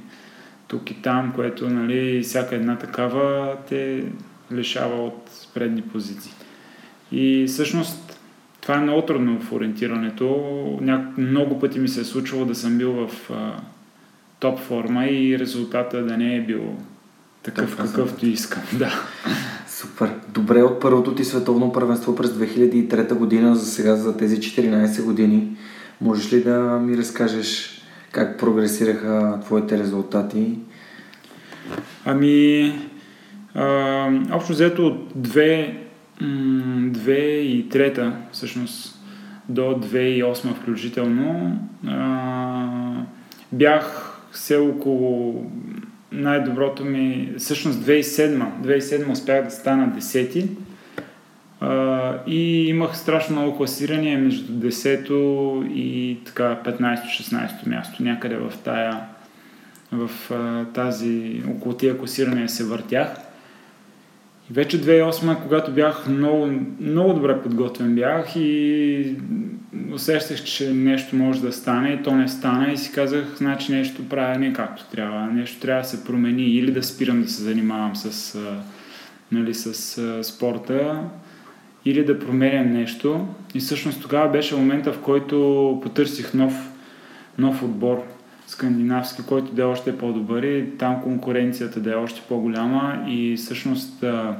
тук 0.67 0.91
и 0.91 1.01
там, 1.01 1.33
което 1.35 1.69
нали, 1.69 2.21
всяка 2.21 2.55
една 2.55 2.77
такава 2.77 3.55
те 3.69 4.03
лишава 4.51 5.05
от 5.05 5.31
предни 5.53 5.81
позиции. 5.81 6.31
И 7.11 7.45
всъщност 7.47 8.06
това 8.67 8.79
е 8.79 8.81
много 8.81 9.01
трудно 9.01 9.39
в 9.39 9.53
ориентирането. 9.53 10.77
Няк... 10.81 11.17
Много 11.17 11.59
пъти 11.59 11.79
ми 11.79 11.87
се 11.87 12.01
е 12.01 12.03
случвало 12.03 12.45
да 12.45 12.55
съм 12.55 12.77
бил 12.77 12.91
в 12.91 13.31
а, 13.31 13.53
топ 14.39 14.59
форма 14.59 15.05
и 15.05 15.39
резултата 15.39 16.03
да 16.03 16.17
не 16.17 16.35
е 16.35 16.41
бил 16.41 16.61
такъв, 17.43 17.71
така, 17.71 17.83
какъвто 17.89 18.19
съм. 18.19 18.29
искам. 18.29 18.63
Да. 18.79 18.91
Супер. 19.67 20.13
Добре, 20.33 20.63
от 20.63 20.81
първото 20.81 21.15
ти 21.15 21.25
световно 21.25 21.71
първенство 21.71 22.15
през 22.15 22.29
2003 22.29 23.13
година 23.13 23.55
за 23.55 23.65
сега, 23.65 23.95
за 23.95 24.17
тези 24.17 24.37
14 24.37 25.03
години, 25.03 25.57
можеш 26.01 26.33
ли 26.33 26.43
да 26.43 26.59
ми 26.59 26.97
разкажеш 26.97 27.81
как 28.11 28.39
прогресираха 28.39 29.39
твоите 29.43 29.79
резултати? 29.79 30.59
Ами, 32.05 32.73
а, 33.55 34.09
общо 34.31 34.53
взето 34.53 34.87
от 34.87 35.13
2, 35.13 35.86
2 36.21 37.11
и 37.39 37.69
3, 37.69 38.11
всъщност 38.31 38.99
до 39.49 39.61
2008 39.61 40.53
включително, 40.53 41.59
бях 43.51 44.13
все 44.31 44.57
около 44.57 45.45
най-доброто 46.11 46.85
ми, 46.85 47.33
всъщност 47.37 47.79
2007, 47.79 48.45
2007 48.61 49.11
успях 49.11 49.43
да 49.43 49.51
стана 49.51 49.93
10 49.97 50.47
Uh, 51.61 52.25
и 52.27 52.67
имах 52.67 52.97
страшно 52.97 53.35
много 53.35 53.57
класирания 53.57 54.19
между 54.19 54.53
10-то 54.53 55.63
и 55.73 56.17
така 56.25 56.59
15-16 56.65 57.67
място, 57.67 58.03
някъде 58.03 58.35
в 58.35 58.53
тая 58.63 59.01
в 59.91 60.09
тази, 60.73 61.43
около 61.49 61.75
тия 61.75 61.97
класирания 61.97 62.49
се 62.49 62.63
въртях. 62.63 63.07
И 64.49 64.53
вече 64.53 64.81
2008, 64.81 65.43
когато 65.43 65.71
бях 65.71 66.07
много, 66.07 66.49
много 66.79 67.13
добре 67.13 67.41
подготвен 67.41 67.95
бях 67.95 68.35
и 68.35 69.15
усещах, 69.93 70.43
че 70.43 70.73
нещо 70.73 71.15
може 71.15 71.41
да 71.41 71.53
стане 71.53 71.89
и 71.89 72.03
то 72.03 72.15
не 72.15 72.27
стана 72.27 72.71
и 72.71 72.77
си 72.77 72.91
казах, 72.91 73.25
значи 73.37 73.71
нещо 73.71 74.09
правя 74.09 74.39
не 74.39 74.53
както 74.53 74.85
трябва, 74.91 75.27
нещо 75.27 75.59
трябва 75.59 75.81
да 75.81 75.87
се 75.87 76.03
промени 76.03 76.43
или 76.43 76.71
да 76.71 76.83
спирам 76.83 77.21
да 77.21 77.29
се 77.29 77.43
занимавам 77.43 77.95
с, 77.95 78.39
нали, 79.31 79.53
с 79.53 80.23
спорта 80.23 81.03
или 81.85 82.05
да 82.05 82.19
променям 82.19 82.71
нещо. 82.71 83.27
И 83.53 83.59
всъщност 83.59 84.01
тогава 84.01 84.29
беше 84.29 84.55
момента, 84.55 84.93
в 84.93 84.99
който 84.99 85.79
потърсих 85.83 86.33
нов, 86.33 86.69
нов 87.37 87.63
отбор 87.63 88.16
скандинавски, 88.47 89.21
който 89.25 89.51
да 89.51 89.61
е 89.61 89.65
още 89.65 89.97
по-добър 89.97 90.43
и 90.43 90.77
там 90.77 91.01
конкуренцията 91.01 91.79
да 91.79 91.91
е 91.91 91.95
още 91.95 92.21
по-голяма 92.27 93.03
и 93.07 93.35
всъщност 93.37 93.99
да, 94.01 94.37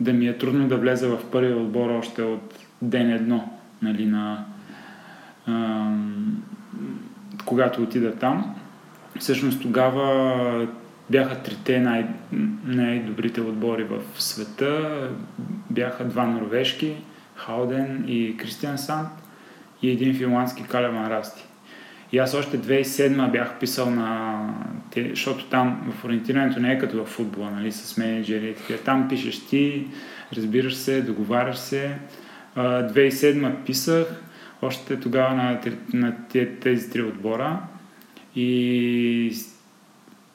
да 0.00 0.12
ми 0.12 0.26
е 0.26 0.38
трудно 0.38 0.68
да 0.68 0.76
влеза 0.76 1.08
в 1.08 1.30
първия 1.32 1.56
отбор 1.56 1.90
още 1.90 2.22
от 2.22 2.58
ден 2.82 3.10
едно, 3.10 3.50
нали, 3.82 4.06
на, 4.06 4.44
а, 5.46 5.90
когато 7.44 7.82
отида 7.82 8.14
там. 8.14 8.54
Всъщност 9.18 9.62
тогава 9.62 10.68
бяха 11.10 11.42
трите 11.42 11.80
най- 11.80 12.08
най-добрите 12.64 13.40
отбори 13.40 13.84
в 13.84 14.22
света. 14.22 14.90
Бяха 15.70 16.04
два 16.04 16.26
норвежки, 16.26 16.96
Хауден 17.34 18.04
и 18.08 18.36
Кристиан 18.36 18.78
Санд 18.78 19.08
и 19.82 19.90
един 19.90 20.14
финландски 20.14 20.62
Калеван 20.62 21.06
Расти. 21.06 21.47
И 22.12 22.18
аз 22.18 22.34
още 22.34 22.58
2007 22.58 23.30
бях 23.30 23.58
писал 23.58 23.90
на... 23.90 24.40
Те, 24.90 25.08
защото 25.08 25.44
там 25.44 25.92
в 25.98 26.04
ориентирането 26.04 26.60
не 26.60 26.72
е 26.72 26.78
като 26.78 27.04
в 27.04 27.08
футбола, 27.08 27.50
нали, 27.50 27.72
с 27.72 27.96
менеджери 27.96 28.48
и 28.48 28.54
такива. 28.54 28.78
Там 28.78 29.08
пишеш 29.08 29.46
ти, 29.46 29.86
разбираш 30.36 30.74
се, 30.74 31.02
договаряш 31.02 31.56
се. 31.56 31.96
2007 32.56 33.54
писах, 33.66 34.06
още 34.62 35.00
тогава 35.00 35.34
на, 35.34 35.60
на 35.92 36.14
тези 36.60 36.90
три 36.90 37.02
отбора. 37.02 37.58
И 38.36 39.32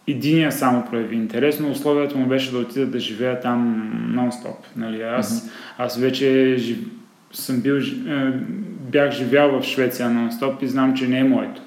Единия 0.08 0.52
само 0.52 0.86
прояви 0.86 1.16
интерес, 1.16 1.60
но 1.60 1.72
условието 1.72 2.18
му 2.18 2.28
беше 2.28 2.52
да 2.52 2.58
отида 2.58 2.86
да 2.86 3.00
живея 3.00 3.40
там 3.40 3.92
нон-стоп. 4.16 4.56
Нали? 4.76 5.02
Аз, 5.02 5.42
mm-hmm. 5.42 5.52
аз 5.78 5.98
вече 5.98 6.56
жив... 6.58 6.78
съм 7.32 7.62
бил, 7.62 7.80
бях 8.94 9.12
живял 9.12 9.60
в 9.60 9.64
Швеция 9.64 10.10
нон-стоп 10.10 10.64
и 10.64 10.68
знам, 10.68 10.96
че 10.96 11.08
не 11.08 11.20
е 11.20 11.24
моето. 11.24 11.62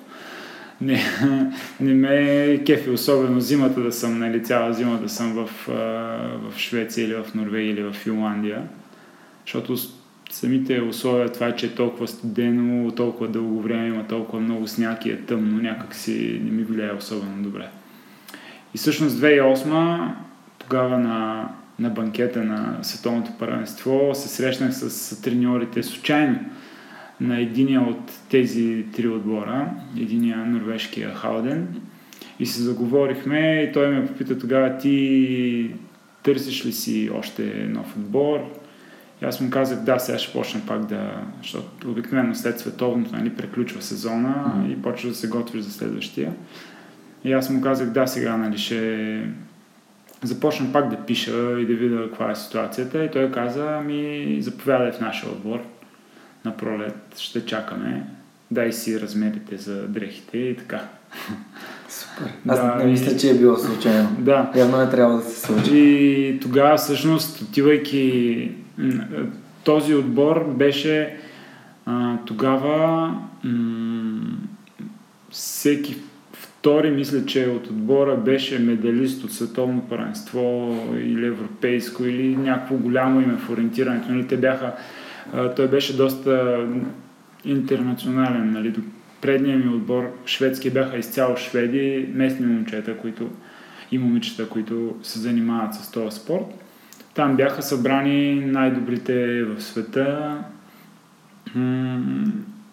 не, 0.81 1.01
не 1.81 1.95
ме 1.95 2.65
кефи, 2.67 2.91
особено 2.91 3.41
зимата 3.41 3.81
да 3.81 3.93
съм, 3.93 4.19
нали, 4.19 4.45
цяла 4.45 4.73
зима 4.73 4.99
да 4.99 5.09
съм 5.09 5.33
в, 5.33 5.51
в 6.43 6.59
Швеция 6.59 7.05
или 7.05 7.15
в 7.15 7.35
Норвегия 7.35 7.73
или 7.73 7.83
в 7.83 7.93
Финландия. 7.93 8.63
Защото 9.45 9.77
самите 10.31 10.81
условия, 10.81 11.33
това, 11.33 11.53
че 11.53 11.67
е 11.67 11.75
толкова 11.75 12.09
студено, 12.09 12.91
толкова 12.91 13.29
дълго 13.29 13.61
време 13.61 13.89
има 13.89 14.07
толкова 14.07 14.41
много 14.41 14.67
сняг 14.67 15.07
и 15.07 15.11
е 15.11 15.17
тъмно, 15.17 15.63
някак 15.63 15.95
си 15.95 16.41
не 16.45 16.51
ми 16.51 16.63
влияе 16.63 16.93
особено 16.93 17.43
добре. 17.43 17.69
И 18.75 18.79
всъщност 18.79 19.17
2008 19.17 20.09
тогава 20.59 20.99
на, 20.99 21.49
на 21.79 21.91
банкета 21.91 22.45
на 22.45 22.79
Световното 22.83 23.31
първенство 23.39 24.11
се 24.15 24.29
срещнах 24.29 24.75
с 24.75 25.23
треньорите 25.23 25.83
случайно 25.83 26.39
на 27.21 27.41
единия 27.41 27.81
от 27.81 28.13
тези 28.31 28.85
три 28.97 29.09
отбора, 29.09 29.71
единия 29.97 30.37
норвежкия 30.37 31.15
Халден. 31.15 31.69
И 32.39 32.47
се 32.47 32.63
заговорихме 32.63 33.69
и 33.69 33.73
той 33.73 33.89
ме 33.89 34.07
попита 34.07 34.39
тогава 34.39 34.79
ти 34.79 35.71
търсиш 36.23 36.67
ли 36.67 36.73
си 36.73 37.11
още 37.15 37.69
нов 37.69 37.97
отбор? 37.97 38.41
И 39.23 39.25
аз 39.25 39.41
му 39.41 39.51
казах, 39.51 39.79
да, 39.79 39.99
сега 39.99 40.19
ще 40.19 40.33
почна 40.33 40.61
пак 40.67 40.85
да... 40.85 41.23
Защото 41.43 41.91
обикновено 41.91 42.35
след 42.35 42.61
световното 42.61 43.17
нали, 43.17 43.31
преключва 43.31 43.83
сезона 43.83 44.35
mm-hmm. 44.35 44.73
и 44.73 44.83
почва 44.83 45.09
да 45.09 45.15
се 45.15 45.29
готвиш 45.29 45.63
за 45.63 45.73
следващия. 45.73 46.33
И 47.25 47.33
аз 47.33 47.51
му 47.51 47.61
казах, 47.61 47.91
да, 47.91 48.07
сега 48.07 48.37
нали, 48.37 48.59
ще 48.59 49.23
започна 50.23 50.73
пак 50.73 50.91
да 50.91 50.97
пиша 50.97 51.61
и 51.61 51.67
да 51.67 51.75
видя 51.75 52.09
каква 52.09 52.31
е 52.31 52.35
ситуацията. 52.35 53.05
И 53.05 53.11
той 53.11 53.31
каза, 53.31 53.81
ми 53.87 54.37
заповядай 54.41 54.93
в 54.93 55.01
нашия 55.01 55.33
отбор 55.33 55.61
на 56.47 56.57
пролет, 56.57 57.19
ще 57.19 57.47
чакаме. 57.47 58.07
Дай 58.51 58.73
си 58.73 59.01
размерите 59.01 59.57
за 59.57 59.89
дрехите 59.89 60.39
и 60.39 60.57
така. 60.57 60.81
Супер. 61.89 62.33
Аз 62.49 62.61
да, 62.61 62.75
не 62.75 62.85
мисля, 62.85 63.17
че 63.17 63.31
е 63.31 63.35
било 63.35 63.57
случайно. 63.57 64.17
Да. 64.19 64.53
Явно 64.57 64.79
не 64.79 64.91
трябва 64.91 65.17
да 65.17 65.23
се 65.23 65.41
случи. 65.41 65.77
И 65.77 66.39
тогава 66.43 66.77
всъщност, 66.77 67.43
отивайки 67.43 68.51
този 69.65 69.95
отбор 69.95 70.55
беше 70.59 71.17
а, 71.87 72.17
тогава 72.27 73.07
м- 73.45 74.37
всеки 75.31 75.97
втори, 76.33 76.91
мисля, 76.91 77.27
че 77.27 77.47
от 77.47 77.67
отбора 77.67 78.17
беше 78.17 78.59
медалист 78.59 79.25
от 79.25 79.33
световно 79.33 79.81
първенство 79.81 80.75
или 81.01 81.27
европейско 81.27 82.05
или 82.05 82.37
някакво 82.37 82.77
голямо 82.77 83.21
име 83.21 83.37
в 83.37 83.51
ориентирането. 83.51 84.13
Нали, 84.13 84.27
те 84.27 84.37
бяха, 84.37 84.73
той 85.57 85.69
беше 85.69 85.97
доста 85.97 86.67
интернационален. 87.45 88.51
Нали. 88.51 88.75
Предният 89.21 89.65
ми 89.65 89.75
отбор, 89.75 90.13
шведски, 90.27 90.71
бяха 90.71 90.97
изцяло 90.97 91.37
шведи, 91.37 92.09
местни 92.15 92.47
момчета, 92.47 92.97
които 92.97 93.31
и 93.93 93.99
момичета, 93.99 94.49
които 94.49 94.97
се 95.03 95.19
занимават 95.19 95.75
с 95.75 95.91
този 95.91 96.17
спорт. 96.17 96.45
Там 97.15 97.37
бяха 97.37 97.63
събрани 97.63 98.35
най-добрите 98.35 99.45
в 99.45 99.61
света 99.61 100.39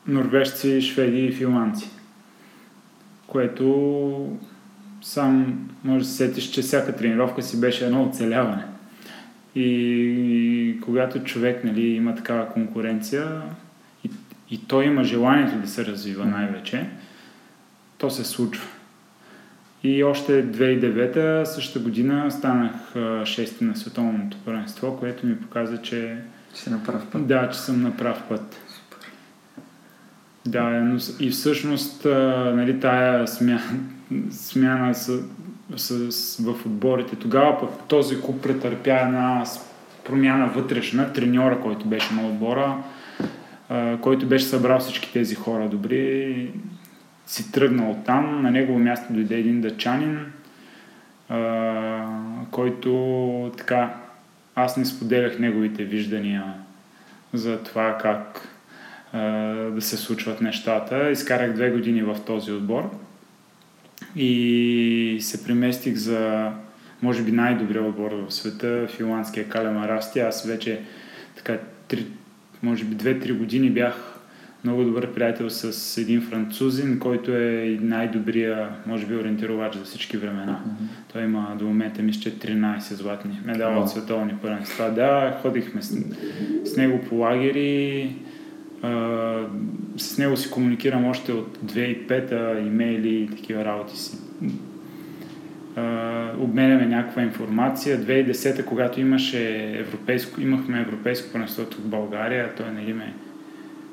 норвежци, 0.07 0.81
шведи 0.81 1.25
и 1.25 1.31
финландци. 1.31 1.89
Което 3.27 4.38
сам 5.01 5.60
може 5.83 6.00
да 6.00 6.10
се 6.10 6.15
сетиш, 6.15 6.50
че 6.50 6.62
всяка 6.62 6.95
тренировка 6.95 7.41
си 7.41 7.62
беше 7.62 7.86
едно 7.86 8.03
оцеляване. 8.03 8.63
И 9.55 10.77
когато 10.81 11.24
човек 11.24 11.63
нали, 11.63 11.81
има 11.81 12.15
такава 12.15 12.50
конкуренция 12.50 13.41
и, 14.03 14.10
и 14.50 14.67
той 14.67 14.86
има 14.86 15.03
желанието 15.03 15.55
да 15.55 15.67
се 15.67 15.86
развива 15.86 16.25
най-вече, 16.25 16.89
то 17.98 18.10
се 18.10 18.24
случва. 18.24 18.67
И 19.83 20.03
още 20.03 20.45
2009 20.45 21.43
същата 21.43 21.79
година 21.79 22.31
станах 22.31 22.74
шести 23.25 23.63
на 23.63 23.75
световното 23.75 24.38
първенство, 24.45 24.98
което 25.00 25.25
ми 25.27 25.42
показа, 25.42 25.77
че... 25.77 26.18
Че 26.55 26.61
си 26.61 26.70
на 26.70 26.83
прав 26.83 27.07
път. 27.11 27.27
Да, 27.27 27.50
че 27.50 27.59
съм 27.59 27.81
на 27.81 27.98
прав 27.98 28.24
път. 28.29 28.59
Супер. 28.68 29.07
Да, 30.46 30.70
но 30.70 31.00
и 31.20 31.29
всъщност 31.29 32.05
нали, 32.05 32.79
тая 32.79 33.27
смяна, 33.27 33.61
смяна 34.31 34.96
с, 34.96 35.24
с, 35.75 36.12
с, 36.12 36.38
в 36.38 36.66
отборите. 36.66 37.16
Тогава 37.16 37.59
пък 37.59 37.70
този 37.88 38.22
клуб 38.22 38.42
претърпя 38.42 38.94
една 38.94 39.44
промяна 40.03 40.48
вътрешна. 40.48 41.14
Треньора, 41.14 41.59
който 41.59 41.86
беше 41.86 42.14
на 42.14 42.27
отбора, 42.27 42.77
който 44.01 44.25
беше 44.25 44.46
събрал 44.46 44.79
всички 44.79 45.14
тези 45.14 45.36
хора 45.36 45.70
добри, 45.70 46.51
си 47.25 47.51
тръгнал 47.51 47.98
там. 48.05 48.42
На 48.42 48.51
негово 48.51 48.79
място 48.79 49.14
дойде 49.14 49.36
един 49.36 49.62
дъчанин, 49.62 50.20
а, 51.29 52.05
който 52.51 53.51
така 53.57 53.94
аз 54.55 54.77
не 54.77 54.86
споделях 54.86 55.40
неговите 55.40 55.83
виждания 55.83 56.53
за 57.33 57.64
това 57.64 57.98
как 57.98 58.50
а, 59.14 59.22
да 59.72 59.81
се 59.81 59.98
случват 59.98 60.42
нещата. 60.42 61.12
Изкарах 61.12 61.53
две 61.53 61.70
години 61.70 62.01
в 62.01 62.18
този 62.25 62.51
отбор 62.51 62.90
и 64.15 65.17
се 65.21 65.43
преместих 65.43 65.95
за 65.95 66.51
може 67.01 67.23
би 67.23 67.31
най-добрия 67.31 67.83
отбор 67.83 68.11
в 68.11 68.33
света, 68.33 68.87
финландския 68.97 69.49
Калема 69.49 69.87
Расти. 69.87 70.19
Аз 70.19 70.45
вече 70.45 70.81
така, 71.35 71.57
три, 71.87 72.05
може 72.63 72.85
би 72.85 72.95
2-3 72.95 73.37
години 73.37 73.69
бях 73.69 74.13
много 74.63 74.83
добър 74.83 75.13
приятел 75.13 75.49
с 75.49 75.97
един 75.97 76.21
французин, 76.21 76.99
който 76.99 77.31
е 77.31 77.77
най-добрия, 77.81 78.69
може 78.85 79.05
би, 79.05 79.15
ориентировач 79.15 79.75
за 79.75 79.83
всички 79.83 80.17
времена. 80.17 80.61
Mm-hmm. 80.65 81.13
Той 81.13 81.23
има 81.23 81.55
до 81.59 81.65
момента, 81.65 82.01
мисля, 82.01 82.21
че 82.21 82.39
13 82.39 82.79
златни 82.79 83.39
медала 83.45 83.75
oh. 83.75 83.81
от 83.81 83.89
световни 83.89 84.33
първенства. 84.41 84.91
Да, 84.91 85.39
ходихме 85.41 85.81
с, 85.81 85.97
с 86.65 86.77
него 86.77 87.01
по 87.09 87.15
лагери, 87.15 88.15
а, 88.83 89.48
с 89.98 90.17
него 90.17 90.37
си 90.37 90.51
комуникирам 90.51 91.05
още 91.05 91.31
от 91.31 91.57
2005-та, 91.57 92.59
имейли 92.59 93.15
и 93.15 93.27
такива 93.27 93.65
работи 93.65 93.98
си. 93.98 94.17
Uh, 95.77 96.37
обменяме 96.39 96.85
някаква 96.85 97.22
информация. 97.22 98.00
2010-та, 98.00 98.65
когато 98.65 99.01
имаше 99.01 99.74
европейско, 99.79 100.41
имахме 100.41 100.81
европейско 100.81 101.31
първенство 101.31 101.63
в 101.63 101.87
България, 101.87 102.55
той 102.55 102.72
нали 102.72 102.93
ме 102.93 103.13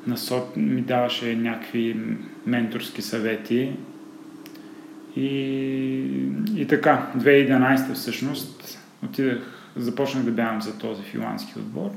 насок, 0.07 0.57
ми 0.57 0.81
даваше 0.81 1.37
някакви 1.37 1.97
менторски 2.47 3.03
съвети. 3.03 3.73
И, 5.17 5.27
и 6.57 6.67
така, 6.69 7.11
2011 7.17 7.93
всъщност 7.93 8.79
отидах, 9.05 9.71
започнах 9.77 10.25
да 10.25 10.31
бягам 10.31 10.63
за 10.63 10.79
този 10.79 11.03
финландски 11.03 11.59
отбор. 11.59 11.91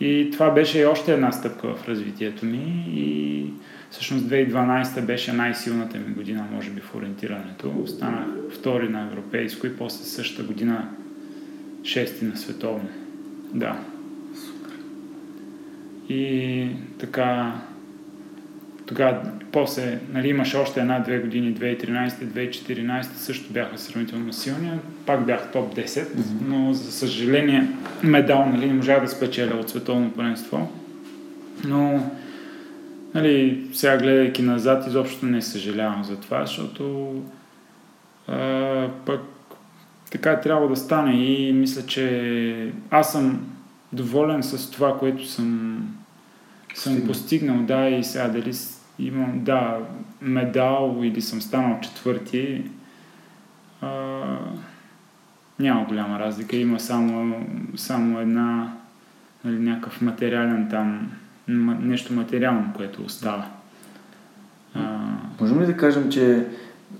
И 0.00 0.28
това 0.32 0.50
беше 0.50 0.84
още 0.84 1.12
една 1.12 1.32
стъпка 1.32 1.74
в 1.74 1.88
развитието 1.88 2.46
ми 2.46 2.84
и 2.94 3.44
всъщност 3.90 4.24
2012 4.24 5.00
беше 5.00 5.32
най-силната 5.32 5.98
ми 5.98 6.14
година, 6.14 6.44
може 6.52 6.70
би, 6.70 6.80
в 6.80 6.94
ориентирането. 6.94 7.86
Станах 7.86 8.26
втори 8.50 8.88
на 8.88 9.02
европейско 9.02 9.66
и 9.66 9.76
после 9.76 10.04
същата 10.04 10.42
година 10.42 10.88
шести 11.84 12.24
на 12.24 12.36
световно. 12.36 12.88
Да. 13.54 13.80
И 16.08 16.66
така, 16.98 17.60
тогава, 18.88 19.20
после, 19.52 19.98
нали, 20.12 20.28
имаше 20.28 20.56
още 20.56 20.80
една-две 20.80 21.18
години, 21.18 21.54
2013-2014 21.54 23.02
също 23.02 23.52
бяха 23.52 23.78
сравнително 23.78 24.32
силни, 24.32 24.70
пак 25.06 25.26
бях 25.26 25.52
топ 25.52 25.76
10, 25.76 25.86
mm-hmm. 25.86 26.48
но 26.48 26.72
за 26.72 26.92
съжаление 26.92 27.68
медал, 28.02 28.46
нали, 28.46 28.66
не 28.66 28.74
можах 28.74 29.00
да 29.02 29.08
спечеля 29.08 29.54
от 29.54 29.70
световно 29.70 30.10
първенство. 30.10 30.72
Но, 31.64 32.10
нали, 33.14 33.66
сега 33.72 33.98
гледайки 33.98 34.42
назад, 34.42 34.86
изобщо 34.86 35.26
не 35.26 35.42
съжалявам 35.42 36.04
за 36.04 36.16
това, 36.16 36.46
защото 36.46 37.14
а, 38.28 38.88
пък 39.06 39.20
така 40.10 40.40
трябва 40.40 40.68
да 40.68 40.76
стане 40.76 41.12
и 41.12 41.52
мисля, 41.52 41.86
че 41.86 42.72
аз 42.90 43.12
съм 43.12 43.46
доволен 43.92 44.42
с 44.42 44.70
това, 44.70 44.98
което 44.98 45.26
съм, 45.26 45.80
съм 46.74 47.06
постигнал, 47.06 47.56
да, 47.56 47.88
и 47.88 48.04
сега 48.04 48.28
дали 48.28 48.52
имам, 48.98 49.40
да, 49.44 49.78
медал 50.22 51.00
или 51.02 51.22
съм 51.22 51.42
станал 51.42 51.80
четвърти, 51.80 52.64
а, 53.80 53.88
няма 55.58 55.84
голяма 55.84 56.18
разлика. 56.18 56.56
Има 56.56 56.80
само, 56.80 57.46
само 57.76 58.20
една, 58.20 58.72
нали, 59.44 59.58
някакъв 59.58 60.00
материален 60.00 60.68
там, 60.70 61.10
нещо 61.80 62.12
материално, 62.12 62.72
което 62.76 63.02
остава. 63.02 63.46
А... 64.74 64.98
Можем 65.40 65.60
ли 65.60 65.66
да 65.66 65.76
кажем, 65.76 66.10
че 66.10 66.46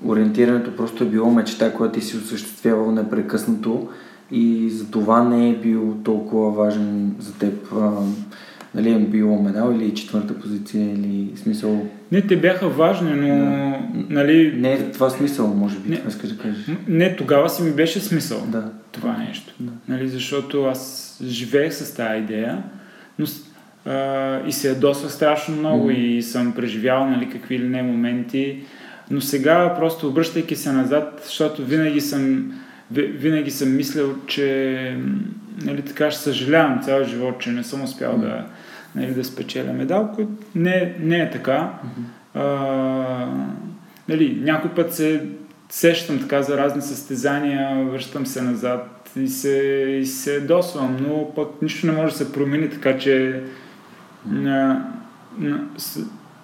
ориентирането 0.04 0.76
просто 0.76 1.04
е 1.04 1.08
било 1.08 1.30
мечта, 1.30 1.72
която 1.72 1.94
ти 1.94 2.00
си 2.00 2.16
осъществявал 2.16 2.92
непрекъснато 2.92 3.88
и 4.30 4.70
за 4.70 4.90
това 4.90 5.24
не 5.24 5.50
е 5.50 5.56
бил 5.56 5.96
толкова 6.04 6.50
важен 6.50 7.16
за 7.18 7.38
теб 7.38 7.72
а, 7.72 7.90
нали 8.74 8.90
е 8.92 8.98
било 8.98 9.42
медал 9.42 9.74
или 9.74 9.94
четвърта 9.94 10.35
позиция 10.35 10.85
или 10.85 11.37
смисъл... 11.37 11.87
Не, 12.12 12.22
те 12.22 12.37
бяха 12.37 12.68
важни, 12.68 13.11
но 13.11 13.26
Да. 13.28 13.78
нали, 14.09 14.52
Не 14.57 14.72
е 14.72 14.90
това 14.90 15.11
смисъл, 15.11 15.54
може 15.54 15.78
би, 15.78 15.88
Не. 15.90 15.96
това 15.96 16.09
искаш 16.09 16.31
да 16.31 16.38
кажеш. 16.38 16.66
не, 16.88 17.16
тогава 17.16 17.50
си 17.50 17.62
ми 17.62 17.70
беше 17.72 18.00
смисъл 18.00 18.46
Да. 18.48 18.70
това 18.92 19.16
нещо. 19.18 19.54
Да. 19.61 19.72
Нали, 19.88 20.09
защото 20.09 20.64
аз 20.64 21.04
живеех 21.24 21.74
с 21.74 21.94
тази 21.94 22.18
идея 22.18 22.62
но, 23.18 23.26
а, 23.87 24.40
и 24.46 24.52
се 24.52 24.68
ядосвах 24.68 25.12
страшно 25.12 25.57
много 25.57 25.85
Мгм. 25.85 25.92
и 25.92 26.22
съм 26.22 26.52
преживял 26.52 27.07
нали, 27.07 27.28
какви 27.31 27.59
ли 27.59 27.68
не 27.68 27.83
моменти. 27.83 28.59
Но 29.11 29.20
сега, 29.20 29.74
просто 29.78 30.09
обръщайки 30.09 30.57
се 30.57 30.72
назад, 30.72 31.20
защото 31.24 31.64
винаги 31.64 32.00
съм, 32.00 32.52
винаги 32.90 33.51
съм 33.51 33.77
мислил, 33.77 34.16
че 34.27 34.96
нали, 35.62 35.83
така 35.83 36.11
ще 36.11 36.20
съжалявам 36.20 36.83
цял 36.83 37.05
живот, 37.05 37.40
че 37.40 37.51
не 37.51 37.64
съм 37.64 37.83
успял 37.83 38.12
Мгм. 38.12 38.20
да, 38.20 38.46
нали, 38.94 39.14
да 39.14 39.24
спечеля 39.24 39.72
медал, 39.72 40.12
което 40.14 40.33
не, 40.55 40.94
не 41.01 41.18
е 41.18 41.31
така. 41.31 41.72
А, 42.35 42.44
нали, 44.09 44.40
някой 44.42 44.70
път 44.70 44.94
се 44.94 45.22
сещам 45.70 46.20
така 46.20 46.42
за 46.42 46.57
разни 46.57 46.83
състезания, 46.83 47.85
връщам 47.85 48.27
се 48.27 48.42
назад 48.42 49.11
и 49.16 49.29
се, 49.29 49.59
и 50.01 50.07
се 50.07 50.40
досвам, 50.40 50.96
но 51.09 51.35
пък 51.35 51.62
нищо 51.62 51.87
не 51.87 51.92
може 51.92 52.12
да 52.12 52.18
се 52.18 52.33
промени, 52.33 52.70
така 52.70 52.98
че 52.98 53.42
на, 54.27 54.87
на, 55.38 55.64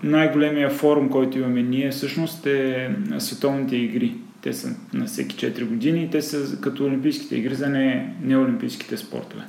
най-големия 0.02 0.70
форум, 0.70 1.09
който 1.09 1.38
имаме 1.38 1.62
ние, 1.62 1.90
всъщност 1.90 2.46
е 2.46 2.90
световните 3.18 3.76
игри. 3.76 4.14
Те 4.44 4.52
са 4.52 4.68
на 4.94 5.07
всеки 5.07 5.37
4 5.37 5.64
години 5.64 6.02
и 6.02 6.11
те 6.11 6.22
са 6.22 6.61
като 6.61 6.85
олимпийските 6.85 7.37
игри 7.37 7.54
за 7.54 7.68
не, 7.68 8.14
не 8.22 8.37
олимпийските 8.37 8.96
спортове. 8.96 9.42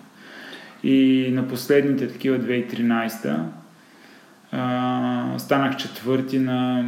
И 0.84 1.30
на 1.32 1.48
последните 1.48 2.08
такива 2.08 2.40
2013 2.40 3.38
а, 4.52 5.34
станах 5.38 5.78
четвърти 5.78 6.40
на 6.40 6.86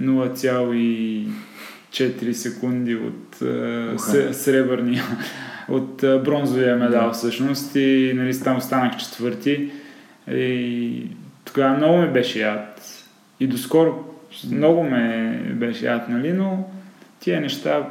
0,4 0.00 2.32
секунди 2.32 2.94
от 2.94 3.42
а, 3.42 3.94
сребърния, 4.32 5.04
от 5.68 6.02
а, 6.02 6.18
бронзовия 6.18 6.76
медал 6.76 7.06
Да. 7.06 7.12
всъщност 7.12 7.76
и 7.76 8.12
нали, 8.16 8.40
там 8.40 8.60
станах 8.60 8.96
четвърти 8.96 9.70
и 10.30 11.06
тогава 11.44 11.76
много 11.76 11.98
ме 11.98 12.06
беше 12.06 12.40
яд 12.40 12.80
и 13.40 13.46
доскоро 13.46 14.04
много 14.50 14.82
ме 14.82 15.40
беше 15.54 15.86
яд, 15.86 16.08
нали, 16.08 16.32
но 16.32 16.66
тия 17.24 17.40
неща 17.40 17.88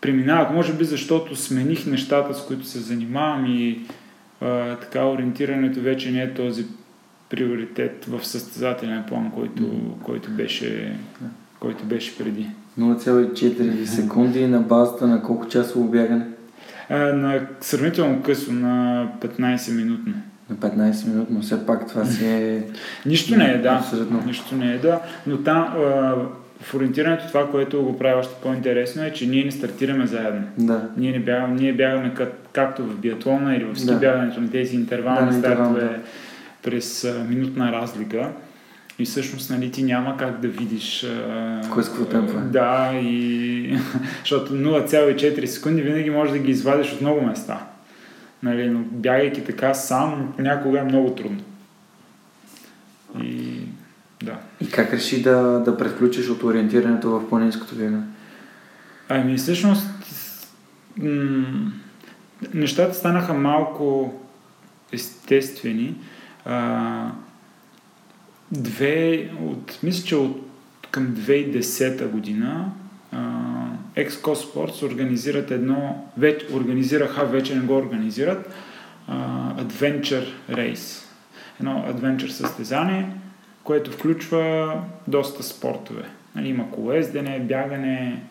преминават, 0.00 0.50
може 0.54 0.72
би 0.72 0.84
защото 0.84 1.36
смених 1.36 1.86
нещата, 1.86 2.34
с 2.34 2.46
които 2.46 2.66
се 2.66 2.78
занимавам 2.78 3.46
и 3.46 3.80
а, 4.40 4.76
така 4.76 5.06
ориентирането 5.06 5.80
вече 5.80 6.10
не 6.10 6.22
е 6.22 6.34
този 6.34 6.66
приоритет 7.30 8.04
в 8.08 8.26
състезателен 8.26 9.04
план, 9.08 9.30
който, 9.34 9.62
Мгм. 9.62 9.90
който, 10.02 10.30
беше, 10.30 10.96
който 11.60 11.84
беше 11.84 12.18
преди. 12.18 12.46
0,4 12.78 13.84
секунди 13.84 14.46
на 14.46 14.60
базата 14.60 15.06
на 15.06 15.22
колко 15.22 15.48
часово 15.48 15.88
бягане? 15.88 16.26
А, 16.90 16.96
на 16.98 17.46
сравнително 17.60 18.22
късо, 18.22 18.52
на 18.52 19.08
15 19.20 19.76
минутно. 19.76 20.14
На 20.50 20.56
15 20.56 21.08
минути, 21.08 21.32
но 21.32 21.40
все 21.40 21.66
пак 21.66 21.88
това 21.88 22.04
си 22.04 22.26
е... 22.26 22.62
Нищо 23.06 23.36
не 23.36 23.44
е, 23.44 23.58
да. 23.58 23.68
Абсолютно. 23.68 24.22
Нищо 24.26 24.56
не 24.56 24.72
е, 24.72 24.78
да. 24.78 25.00
Но 25.26 25.38
там 25.38 25.58
а, 25.58 26.14
в 26.64 26.74
ориентирането 26.74 27.28
това, 27.28 27.50
което 27.50 27.82
го 27.82 27.98
прави 27.98 28.14
още 28.14 28.34
по-интересно 28.42 29.02
е, 29.04 29.12
че 29.12 29.26
ние 29.26 29.44
не 29.44 29.50
стартираме 29.50 30.06
заедно. 30.06 30.42
Да. 30.58 30.88
Ние, 30.96 31.12
не 31.12 31.18
бягаме, 31.18 31.54
ние 31.54 31.72
бягаме 31.72 32.14
как, 32.14 32.32
както 32.52 32.82
в 32.82 32.96
биатлона 32.96 33.56
или 33.56 33.64
в 33.64 33.76
ски 33.76 33.86
Да. 33.86 33.98
бягането 33.98 34.40
на 34.40 34.50
тези 34.50 34.76
интервални 34.76 35.30
Да, 35.30 35.38
стартове 35.38 36.00
през 36.62 37.04
а, 37.04 37.24
минутна 37.28 37.72
разлика. 37.72 38.30
И 38.98 39.04
всъщност 39.04 39.50
нали, 39.50 39.70
ти 39.70 39.82
няма 39.82 40.16
как 40.16 40.40
да 40.40 40.48
видиш... 40.48 41.06
Кой 41.70 41.82
с 41.82 41.88
какво 41.88 42.04
темпо 42.04 42.38
е. 42.38 42.40
Да, 42.40 42.92
и... 42.94 43.78
защото 44.20 44.54
0,4 44.54 45.44
секунди 45.44 45.82
винаги 45.82 46.10
можеш 46.10 46.32
да 46.32 46.38
ги 46.38 46.50
извадиш 46.50 46.92
от 46.92 47.00
много 47.00 47.20
места. 47.20 47.66
Нали, 48.42 48.70
но 48.70 48.78
бягайки 48.78 49.44
така 49.44 49.74
сам, 49.74 50.32
понякога 50.36 50.78
е 50.78 50.84
много 50.84 51.10
трудно. 51.10 51.40
И 53.22 53.53
да. 54.24 54.38
И 54.60 54.70
как 54.70 54.92
реши 54.92 55.22
да, 55.22 55.62
да 55.64 55.76
превключиш 55.76 56.28
от 56.28 56.42
ориентирането 56.42 57.10
в 57.10 57.28
планинското 57.28 57.74
бягане? 57.74 58.02
Ами 59.08 59.36
всъщност 59.36 59.86
м- 60.96 61.72
нещата 62.54 62.94
станаха 62.94 63.34
малко 63.34 64.14
естествени. 64.92 65.94
А, 66.44 67.10
две, 68.52 69.30
от, 69.40 69.78
мисля, 69.82 70.06
че 70.06 70.16
от 70.16 70.40
към 70.90 71.06
2010 71.06 72.08
година 72.08 72.70
Exco 73.96 74.34
Sports 74.34 74.82
организират 74.82 75.50
едно, 75.50 76.04
вече, 76.18 76.46
организираха, 76.52 77.26
вече 77.26 77.54
не 77.54 77.60
го 77.60 77.76
организират, 77.76 78.54
а, 79.08 79.54
Adventure 79.64 80.26
Race. 80.50 81.04
Едно 81.60 81.84
Adventure 81.88 82.28
състезание, 82.28 83.10
което 83.64 83.92
включва 83.92 84.74
доста 85.08 85.42
спортове. 85.42 86.04
Нали, 86.34 86.48
има 86.48 86.70
колездене, 86.70 87.40
бягане, 87.40 88.22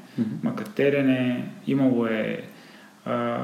има 0.43 0.56
катерене, 0.56 1.50
имало 1.67 2.06
е 2.06 2.43
а, 3.06 3.38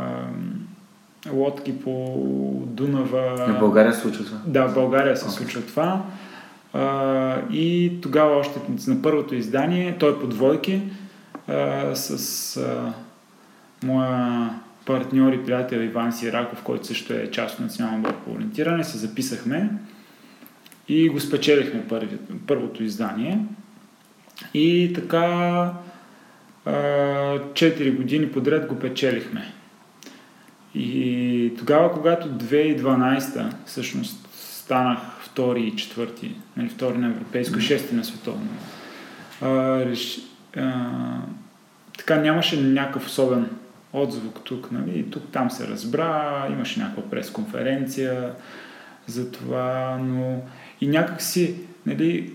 лодки 1.32 1.82
по 1.82 2.63
Дунава. 2.65 3.47
На 3.47 3.60
България 3.60 3.93
се 3.93 4.02
случва 4.02 4.25
това. 4.25 4.38
Да, 4.45 4.67
в 4.67 4.73
България 4.73 5.17
се 5.17 5.25
Окей. 5.25 5.36
случва 5.36 5.62
това. 5.62 6.04
А, 6.73 7.36
и 7.52 7.93
тогава 8.02 8.38
още 8.38 8.60
на 8.88 9.02
първото 9.02 9.36
издание, 9.36 9.95
той 9.99 10.12
е 10.12 10.19
по 10.19 10.28
двойки, 10.28 10.82
а, 11.47 11.95
с 11.95 12.58
а, 12.58 12.93
моя 13.84 14.49
партньор 14.86 15.34
и 15.34 15.45
приятел 15.45 15.78
Иван 15.78 16.13
Сираков, 16.13 16.63
който 16.63 16.88
също 16.88 17.13
е 17.13 17.32
част 17.32 17.56
от 17.56 17.60
националния 17.60 17.99
отбор 17.99 18.13
по 18.25 18.32
ориентиране, 18.32 18.84
се 18.84 18.97
записахме 18.97 19.69
и 20.89 21.10
го 21.10 21.19
спечелихме 21.19 21.88
първи, 21.88 22.17
първото 22.47 22.84
издание. 22.84 23.39
И 24.54 24.91
така 24.95 25.19
а, 26.65 26.71
4 26.71 27.95
години 27.95 28.32
подред 28.32 28.67
го 28.67 28.80
печелихме. 28.80 29.54
И 30.75 31.54
тогава, 31.58 31.91
когато 31.91 32.28
2012 32.28 33.54
всъщност 33.65 34.28
станах 34.32 34.99
втори 35.21 35.62
и 35.62 35.75
четвърти, 35.75 36.36
нали, 36.58 36.69
втори 36.69 36.97
на 36.97 37.08
европейско, 37.08 37.60
шести 37.60 37.95
на 37.95 38.04
световно, 38.06 38.49
а, 39.41 39.80
реш, 39.86 40.19
а, 40.58 40.91
така 41.97 42.15
нямаше 42.15 42.62
някакъв 42.62 43.06
особен 43.06 43.49
отзвук 43.93 44.39
тук, 44.43 44.71
нали, 44.71 45.06
тук 45.12 45.23
там 45.32 45.52
се 45.52 45.67
разбра, 45.67 46.47
имаше 46.52 46.80
някаква 46.80 47.04
пресконференция 47.04 48.32
за 49.08 49.32
това, 49.32 49.97
но 50.02 50.41
и 50.82 50.88
някак 50.88 51.22
си 51.22 51.56
нали, 51.86 52.34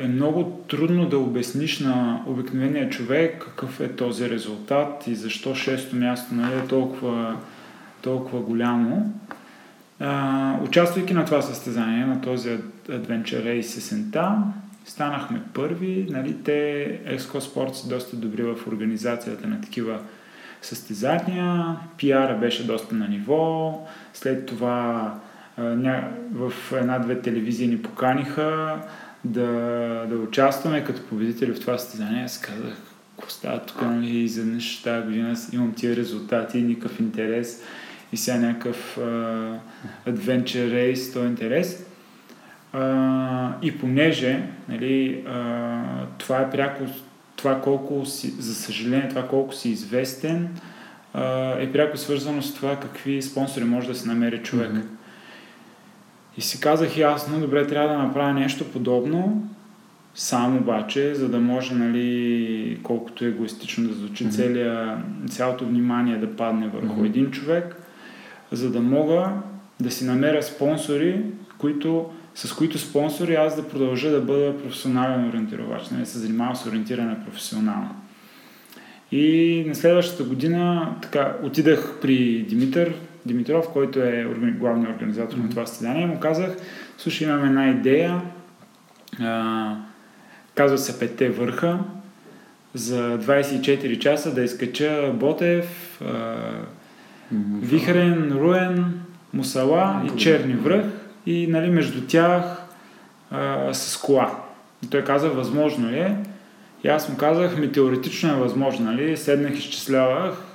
е 0.00 0.08
много 0.08 0.64
трудно 0.68 1.06
да 1.06 1.18
обясниш 1.18 1.80
на 1.80 2.22
обикновения 2.26 2.90
човек 2.90 3.42
какъв 3.44 3.80
е 3.80 3.96
този 3.96 4.30
резултат 4.30 5.06
и 5.06 5.14
защо 5.14 5.54
шесто 5.54 5.96
място 5.96 6.34
нали, 6.34 6.54
е 6.58 6.68
толкова, 6.68 7.36
толкова 8.02 8.40
голямо. 8.40 9.12
А, 10.00 10.58
участвайки 10.64 11.14
на 11.14 11.24
това 11.24 11.42
състезание, 11.42 12.06
на 12.06 12.20
този 12.20 12.48
Adventure 12.88 13.44
Race 13.44 13.60
сесента, 13.60 14.36
станахме 14.84 15.40
първи. 15.54 16.06
Нали, 16.10 16.36
те, 16.44 17.00
Exco 17.06 17.38
Sport 17.38 17.72
са 17.72 17.88
доста 17.88 18.16
добри 18.16 18.42
в 18.42 18.66
организацията 18.66 19.48
на 19.48 19.60
такива 19.60 19.98
състезания. 20.62 21.76
Пиара 21.96 22.38
беше 22.38 22.66
доста 22.66 22.94
на 22.94 23.08
ниво. 23.08 23.80
След 24.14 24.46
това. 24.46 25.14
В 26.32 26.52
една-две 26.72 27.20
телевизии 27.20 27.68
ни 27.68 27.82
поканиха 27.82 28.78
да, 29.24 29.46
да 30.08 30.16
участваме 30.16 30.84
като 30.84 31.02
победители 31.02 31.52
в 31.52 31.60
това 31.60 31.78
състезание. 31.78 32.24
Аз 32.24 32.40
казах, 32.40 32.76
какво 33.16 33.30
става 33.30 33.60
тук, 33.60 33.82
нали, 33.82 34.18
изведнъж 34.18 34.82
тази 34.82 35.06
година 35.06 35.36
имам 35.52 35.74
тия 35.74 35.96
резултати, 35.96 36.62
никакъв 36.62 37.00
интерес 37.00 37.62
и 38.12 38.16
сега 38.16 38.38
някакъв 38.38 38.98
adventure 40.06 40.94
race, 40.94 41.12
то 41.12 41.24
интерес. 41.24 41.86
Uh, 42.74 43.52
и 43.62 43.78
понеже 43.78 44.42
нали, 44.68 45.24
uh, 45.28 46.04
това 46.18 46.40
е 46.40 46.50
пряко, 46.50 46.84
това 47.36 47.60
колко 47.60 48.06
си, 48.06 48.30
за 48.38 48.54
съжаление, 48.54 49.08
това 49.08 49.28
колко 49.28 49.54
си 49.54 49.70
известен, 49.70 50.48
uh, 51.14 51.68
е 51.68 51.72
пряко 51.72 51.96
свързано 51.96 52.42
с 52.42 52.54
това 52.54 52.76
какви 52.76 53.22
спонсори 53.22 53.64
може 53.64 53.88
да 53.88 53.94
се 53.94 54.08
намери 54.08 54.42
човек. 54.42 54.70
Мгм. 54.70 54.80
И 56.38 56.40
си 56.40 56.60
казах 56.60 56.96
ясно, 56.96 57.40
добре, 57.40 57.66
трябва 57.66 57.88
да 57.88 57.98
направя 58.02 58.32
нещо 58.32 58.64
подобно, 58.72 59.48
сам 60.14 60.56
обаче, 60.56 61.14
за 61.14 61.28
да 61.28 61.38
може, 61.38 61.74
нали, 61.74 62.78
колкото 62.82 63.24
егоистично 63.24 63.88
да 63.88 63.94
звучи, 63.94 64.24
Мгм. 64.24 64.32
целия, 64.32 65.02
цялото 65.28 65.64
внимание 65.64 66.16
да 66.16 66.36
падне 66.36 66.68
върху 66.68 66.94
Мгм. 66.96 67.04
един 67.04 67.30
човек, 67.30 67.76
за 68.52 68.70
да 68.70 68.80
мога 68.80 69.30
да 69.80 69.90
си 69.90 70.04
намеря 70.04 70.42
спонсори, 70.42 71.20
които, 71.58 72.10
с 72.34 72.52
които 72.52 72.78
спонсори 72.78 73.34
аз 73.34 73.56
да 73.56 73.68
продължа 73.68 74.10
да 74.10 74.20
бъда 74.20 74.58
професионален 74.62 75.28
ориентировач, 75.28 75.90
нали, 75.90 76.06
се 76.06 76.18
занимавам 76.18 76.56
с 76.56 76.66
ориентиране 76.66 77.16
професионално. 77.24 77.90
И 79.12 79.64
на 79.68 79.74
следващата 79.74 80.24
година 80.24 80.94
така, 81.02 81.36
отидах 81.42 81.98
при 82.02 82.42
Димитър 82.48 82.94
Димитров, 83.26 83.72
който 83.72 84.00
е 84.00 84.26
главният 84.58 84.94
организатор 84.94 85.38
mm-hmm. 85.38 85.42
на 85.42 85.50
това 85.50 85.66
състезание 85.66 86.06
му 86.06 86.20
казах, 86.20 86.56
слушай, 86.98 87.28
имам 87.28 87.44
една 87.44 87.70
идея, 87.70 88.22
а, 89.20 89.76
казва 90.54 90.78
се 90.78 90.98
Петте 90.98 91.28
върха, 91.28 91.78
за 92.74 93.18
24 93.18 93.98
часа 93.98 94.34
да 94.34 94.42
изкача 94.42 95.12
Ботев, 95.14 96.00
а, 96.00 96.04
mm-hmm. 96.04 97.60
Вихрен, 97.60 98.32
Руен, 98.32 99.00
Мусала 99.34 100.02
mm-hmm. 100.04 100.14
и 100.14 100.18
Черни 100.18 100.54
връх 100.54 100.86
и 101.26 101.46
нали, 101.46 101.70
между 101.70 102.06
тях 102.06 102.62
а, 103.30 103.74
с 103.74 103.96
кола. 103.96 104.38
И 104.84 104.90
той 104.90 105.04
каза, 105.04 105.30
възможно 105.30 105.90
ли 105.90 105.98
е? 105.98 106.16
И 106.84 106.88
аз 106.88 107.08
му 107.08 107.16
казах, 107.16 107.58
ми 107.58 107.72
теоретично 107.72 108.32
е 108.32 108.36
възможно, 108.36 108.92
нали? 108.92 109.16
Седнах, 109.16 109.58
изчислявах. 109.58 110.45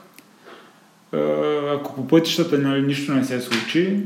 Ако 1.76 1.96
по 1.96 2.08
пътищата 2.08 2.58
нали, 2.58 2.82
нищо 2.82 3.14
не 3.14 3.24
се 3.24 3.42
случи, 3.42 4.04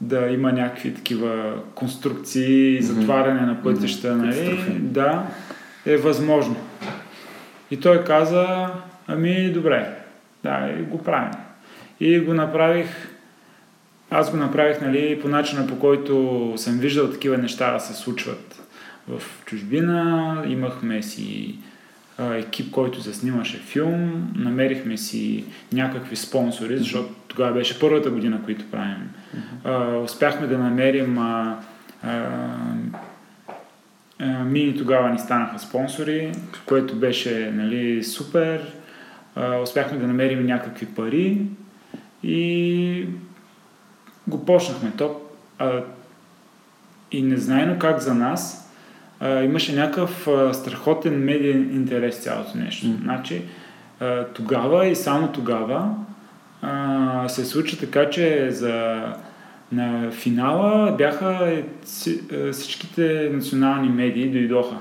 да 0.00 0.26
има 0.26 0.52
някакви 0.52 0.94
такива 0.94 1.54
конструкции, 1.74 2.82
затваряне 2.82 3.40
на 3.40 3.62
пътища, 3.62 4.16
нали? 4.16 4.58
Да, 4.78 5.26
е 5.86 5.96
възможно. 5.96 6.56
И 7.70 7.80
той 7.80 8.04
каза, 8.04 8.70
ами 9.06 9.52
добре, 9.52 9.94
да, 10.42 10.74
и 10.78 10.82
го 10.82 11.02
правим. 11.02 11.32
И 12.00 12.20
го 12.20 12.34
направих, 12.34 12.86
аз 14.10 14.30
го 14.30 14.36
направих, 14.36 14.80
нали, 14.80 15.20
по 15.22 15.28
начина 15.28 15.66
по 15.66 15.78
който 15.78 16.54
съм 16.56 16.78
виждал 16.78 17.10
такива 17.10 17.38
неща 17.38 17.72
да 17.72 17.80
се 17.80 17.94
случват 17.94 18.62
в 19.08 19.22
чужбина. 19.44 20.44
Имахме 20.48 21.02
си 21.02 21.58
екип, 22.18 22.70
който 22.70 23.00
заснимаше 23.00 23.58
филм. 23.58 24.32
Намерихме 24.36 24.96
си 24.96 25.44
някакви 25.72 26.16
спонсори, 26.16 26.78
защото 26.78 27.14
тогава 27.28 27.52
беше 27.52 27.80
първата 27.80 28.10
година, 28.10 28.40
които 28.44 28.70
правим. 28.70 29.10
А, 29.64 29.96
успяхме 29.96 30.46
да 30.46 30.58
намерим 30.58 31.18
а, 31.18 31.58
а, 32.02 32.28
мини 34.44 34.76
тогава 34.76 35.10
ни 35.10 35.18
станаха 35.18 35.58
спонсори, 35.58 36.32
което 36.66 36.96
беше 36.96 37.52
нали, 37.54 38.04
супер. 38.04 38.72
Успяхме 39.62 39.98
да 39.98 40.06
намерим 40.06 40.46
някакви 40.46 40.86
пари 40.86 41.40
и 42.22 43.06
го 44.28 44.46
почнахме. 44.46 44.92
То, 44.96 45.20
а, 45.58 45.80
и 47.12 47.22
незнайно 47.22 47.78
как 47.78 48.00
за 48.00 48.14
нас, 48.14 48.67
а, 49.20 49.42
имаше 49.42 49.74
някакъв 49.74 50.28
а, 50.28 50.54
страхотен 50.54 51.24
медиен 51.24 51.70
интерес 51.74 52.16
цялото 52.16 52.58
нещо. 52.58 52.86
Mm. 52.86 53.02
Значи, 53.02 53.42
а, 54.00 54.24
тогава 54.24 54.86
и 54.86 54.96
само 54.96 55.32
тогава 55.32 55.94
а, 56.62 57.28
се 57.28 57.44
случи 57.44 57.78
така, 57.78 58.10
че 58.10 58.50
за 58.50 59.04
на 59.72 60.10
финала 60.10 60.94
бяха 60.98 61.62
всичките 62.52 63.30
национални 63.32 63.88
медии 63.88 64.30
дойдоха 64.30 64.76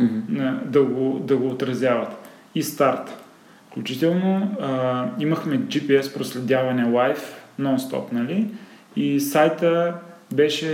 mm-hmm. 0.00 0.64
да, 0.64 0.82
го, 0.82 1.18
да 1.24 1.36
го 1.36 1.48
отразяват. 1.48 2.28
И 2.54 2.62
старт. 2.62 3.24
Включително 3.70 4.56
а, 4.60 5.04
имахме 5.20 5.58
GPS 5.58 6.14
проследяване 6.14 6.84
лайв, 6.84 7.44
нон-стоп, 7.60 8.12
нали? 8.12 8.46
И 8.96 9.20
сайта 9.20 9.94
беше 10.34 10.68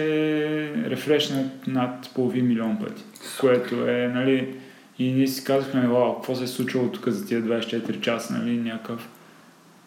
рефрешнат 0.91 1.67
над 1.67 2.11
половин 2.15 2.47
милион 2.47 2.79
пъти. 2.79 3.03
Което 3.41 3.89
е, 3.89 4.09
нали, 4.15 4.55
и 4.99 5.13
ние 5.13 5.27
си 5.27 5.45
казахме, 5.45 5.89
вау, 5.89 6.15
какво 6.15 6.35
се 6.35 6.45
е 6.45 6.47
случило 6.47 6.89
тук 6.89 7.09
за 7.09 7.27
тия 7.27 7.43
24 7.43 8.01
часа, 8.01 8.33
нали, 8.33 8.57
някакъв 8.57 9.09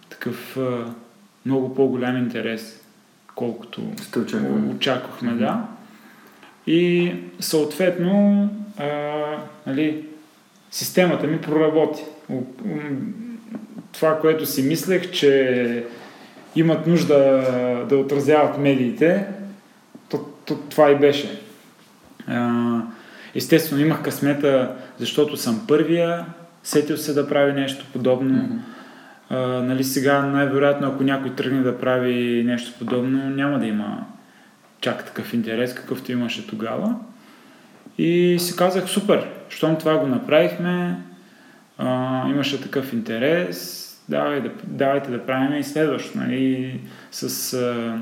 такъв 0.10 0.58
а, 0.58 0.86
много 1.46 1.76
по-голям 1.76 2.18
интерес, 2.18 2.82
колкото 3.36 3.82
очаквахме, 4.76 5.32
mm-hmm. 5.32 5.38
да. 5.38 5.68
И 6.68 7.12
съответно, 7.40 8.50
а, 8.78 8.88
нали, 9.68 10.06
системата 10.72 11.28
ми 11.28 11.42
проработи. 11.42 12.02
Това, 13.92 14.20
което 14.20 14.46
си 14.46 14.62
мислех, 14.62 15.12
че 15.12 15.86
имат 16.56 16.88
нужда 16.88 17.16
да 17.90 17.98
отразяват 17.98 18.58
медиите, 18.58 19.28
това 20.46 20.92
и 20.92 20.96
беше. 20.96 21.42
Естествено, 23.36 23.82
имах 23.82 24.04
късмета, 24.04 24.76
защото 24.98 25.38
съм 25.38 25.66
първия, 25.68 26.26
сетил 26.64 26.98
се 26.98 27.14
да 27.14 27.30
прави 27.30 27.54
нещо 27.54 27.86
подобно. 27.94 28.38
Mm-hmm. 28.38 28.60
А, 29.30 29.38
нали, 29.64 29.84
сега 29.84 30.22
най-вероятно, 30.22 30.88
ако 30.88 31.04
някой 31.04 31.36
тръгне 31.36 31.62
да 31.62 31.80
прави 31.80 32.44
нещо 32.46 32.74
подобно, 32.80 33.30
няма 33.30 33.60
да 33.60 33.66
има 33.66 34.06
чак 34.82 35.06
такъв 35.06 35.34
интерес, 35.34 35.74
какъвто 35.74 36.12
имаше 36.12 36.48
тогава. 36.48 36.96
И 37.98 38.38
си 38.40 38.56
казах, 38.56 38.90
супер, 38.90 39.28
щом 39.50 39.78
това 39.78 39.98
го 39.98 40.08
направихме, 40.08 40.98
а, 41.78 42.22
имаше 42.30 42.62
такъв 42.62 42.94
интерес, 42.94 43.80
давай 44.10 44.42
да, 44.42 44.52
давайте 44.64 45.12
да 45.12 45.26
правим 45.26 45.60
и 45.60 45.64
следващо. 45.64 46.18
Нали, 46.18 46.80
с 47.12 47.54
а, 47.54 47.98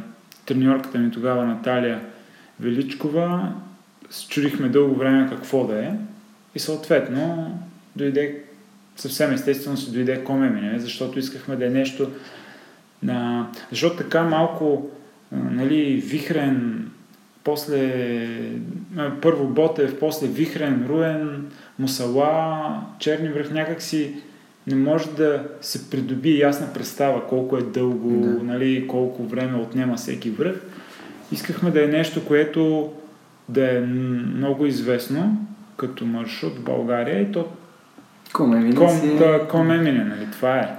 треньорката 0.45 0.97
ми 0.97 1.11
тогава 1.11 1.45
Наталия 1.45 2.01
Величкова, 2.61 3.53
чудихме 4.29 4.69
дълго 4.69 4.95
време 4.95 5.29
какво 5.29 5.67
да 5.67 5.83
е 5.83 5.91
и 6.55 6.59
съответно 6.59 7.57
дойде 7.95 8.43
съвсем 8.95 9.33
естествено 9.33 9.77
се 9.77 9.91
дойде 9.91 10.23
Комемине, 10.23 10.79
защото 10.79 11.19
искахме 11.19 11.55
да 11.55 11.65
е 11.65 11.69
нещо 11.69 12.11
на... 13.03 13.49
Защото 13.69 13.97
така 13.97 14.23
малко 14.23 14.89
нали, 15.31 15.95
вихрен, 15.95 16.89
после 17.43 18.27
първо 19.21 19.47
Ботев, 19.47 19.99
после 19.99 20.27
Вихрен, 20.27 20.85
Руен, 20.89 21.51
Мусала, 21.79 22.81
Черни 22.99 23.29
връх, 23.29 23.51
някакси 23.51 24.15
не 24.67 24.75
може 24.75 25.09
да 25.09 25.43
се 25.61 25.89
придоби 25.89 26.39
ясна 26.39 26.73
представа 26.73 27.27
колко 27.27 27.57
е 27.57 27.61
дълго, 27.61 28.21
да. 28.21 28.43
нали, 28.43 28.87
колко 28.87 29.23
време 29.23 29.57
отнема 29.57 29.95
всеки 29.95 30.29
връх. 30.29 30.61
Искахме 31.31 31.71
да 31.71 31.83
е 31.83 31.87
нещо, 31.87 32.25
което 32.25 32.91
да 33.49 33.77
е 33.77 33.79
много 33.79 34.65
известно 34.65 35.47
като 35.77 36.05
маршрут 36.05 36.59
в 36.59 36.63
България 36.63 37.21
и 37.21 37.31
то 37.31 37.47
Комемине 38.33 38.75
ком, 38.75 38.99
си... 38.99 39.17
да, 39.17 39.47
Комемине, 39.47 40.03
нали, 40.03 40.27
това 40.31 40.57
е. 40.57 40.75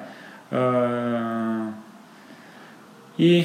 А, 0.57 1.67
и 3.19 3.45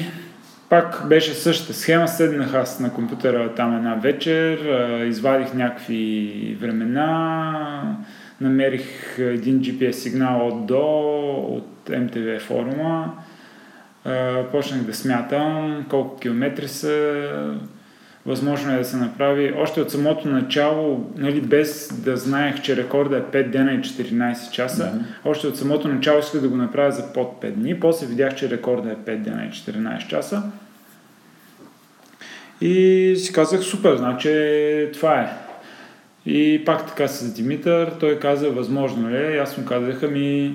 пак 0.68 1.08
беше 1.08 1.34
същата 1.34 1.74
схема, 1.74 2.08
седнах 2.08 2.54
аз 2.54 2.80
на 2.80 2.92
компютъра 2.92 3.54
там 3.54 3.76
една 3.76 3.94
вечер, 3.94 4.58
извадих 5.06 5.54
някакви 5.54 6.56
времена, 6.60 7.96
намерих 8.40 9.18
един 9.18 9.60
GPS 9.60 9.90
сигнал 9.90 10.48
от 10.48 10.66
до, 10.66 10.82
от 11.48 11.88
МТВ 11.88 12.40
форума, 12.40 13.12
почнах 14.52 14.82
да 14.82 14.94
смятам 14.94 15.86
колко 15.90 16.18
километри 16.18 16.68
са, 16.68 17.24
възможно 18.26 18.72
е 18.72 18.78
да 18.78 18.84
се 18.84 18.96
направи. 18.96 19.54
Още 19.56 19.80
от 19.80 19.90
самото 19.90 20.28
начало, 20.28 21.10
нали, 21.16 21.40
без 21.40 21.92
да 22.02 22.16
знаех, 22.16 22.62
че 22.62 22.76
рекорда 22.76 23.16
е 23.16 23.20
5 23.20 23.50
дена 23.50 23.72
и 23.72 23.80
14 23.80 24.50
часа, 24.50 24.84
mm-hmm. 24.84 25.30
още 25.30 25.46
от 25.46 25.56
самото 25.56 25.88
начало 25.88 26.18
исках 26.18 26.40
да 26.40 26.48
го 26.48 26.56
направя 26.56 26.92
за 26.92 27.12
под 27.12 27.42
5 27.42 27.50
дни. 27.50 27.80
После 27.80 28.06
видях, 28.06 28.34
че 28.34 28.50
рекорда 28.50 28.90
е 28.90 29.16
5 29.16 29.16
дена 29.16 29.44
и 29.44 29.50
14 29.50 30.06
часа. 30.06 30.42
И 32.60 33.14
си 33.16 33.32
казах, 33.32 33.60
супер, 33.60 33.96
значи 33.96 34.30
това 34.92 35.20
е. 35.20 35.32
И 36.26 36.62
пак 36.64 36.86
така 36.86 37.08
с 37.08 37.34
Димитър, 37.34 37.92
той 38.00 38.18
каза, 38.18 38.50
възможно 38.50 39.10
ли 39.10 39.16
е? 39.16 39.38
Аз 39.38 39.58
му 39.58 39.64
казах, 39.64 40.02
ми 40.02 40.54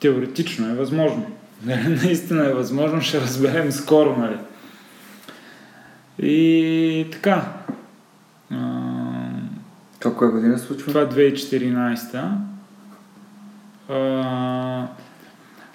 теоретично 0.00 0.70
е 0.70 0.74
възможно. 0.74 1.26
Наистина 1.64 2.46
е 2.46 2.54
възможно, 2.54 3.00
ще 3.00 3.20
разберем 3.20 3.72
скоро, 3.72 4.16
нали? 4.16 4.36
И 6.22 7.06
така. 7.12 7.52
Това 10.00 10.16
коя 10.16 10.30
година 10.30 10.58
случва? 10.58 10.88
Това 10.88 11.00
е 11.00 11.28
2014. 11.28 12.30
А, 13.88 14.86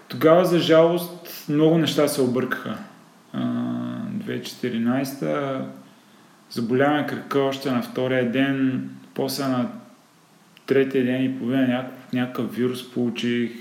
тогава, 0.08 0.46
за 0.46 0.60
жалост, 0.60 1.46
много 1.50 1.78
неща 1.78 2.08
се 2.08 2.22
объркаха. 2.22 2.78
А, 3.34 3.40
2014 4.14 5.66
заболяваме 6.50 7.08
кръка 7.08 7.40
още 7.40 7.72
на 7.72 7.82
втория 7.82 8.32
ден, 8.32 8.90
после 9.14 9.48
на 9.48 9.70
третия 10.66 11.06
ден 11.06 11.26
и 11.26 11.40
половина 11.40 11.68
някакъв, 11.68 12.14
някакъв 12.14 12.56
вирус 12.56 12.92
получих, 12.92 13.52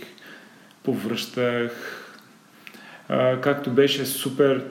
повръщах. 0.83 2.02
А, 3.13 3.41
както 3.41 3.71
беше 3.71 4.07
супер 4.07 4.65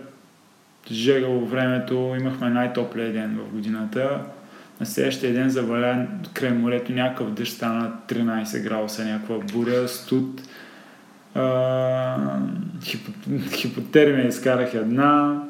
жегало 0.92 1.46
времето, 1.46 2.16
имахме 2.20 2.50
най-топлия 2.50 3.14
ден 3.14 3.40
в 3.40 3.54
годината. 3.54 4.22
На 4.80 4.86
следващия 4.86 5.34
ден 5.34 5.50
заваля 5.50 6.08
край 6.34 6.52
морето 6.52 6.92
някакъв 6.92 7.32
дъжд, 7.32 7.54
стана 7.54 7.92
13 8.08 8.64
градуса, 8.64 9.06
някаква 9.06 9.38
буря, 9.38 9.88
студ. 9.88 10.42
А, 11.36 12.40
хипо, 12.84 13.12
хипотермия 13.52 14.28
изкарах 14.28 14.74
една. 14.74 15.44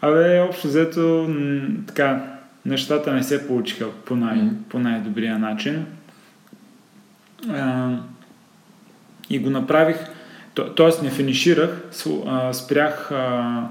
Абе, 0.00 0.40
общо 0.40 0.68
взето, 0.68 1.34
така, 1.86 2.24
нещата 2.66 3.12
не 3.12 3.22
се 3.22 3.46
получиха 3.46 3.90
по, 3.90 4.16
най- 4.16 4.38
mm. 4.38 4.52
по 4.68 4.78
най-добрия 4.78 5.38
начин. 5.38 5.86
А, 7.50 7.90
и 9.30 9.38
го 9.38 9.50
направих, 9.50 9.96
то, 10.54 10.74
т.е. 10.74 11.04
не 11.04 11.10
финиширах, 11.10 11.82
спрях 12.52 13.12
а, 13.12 13.68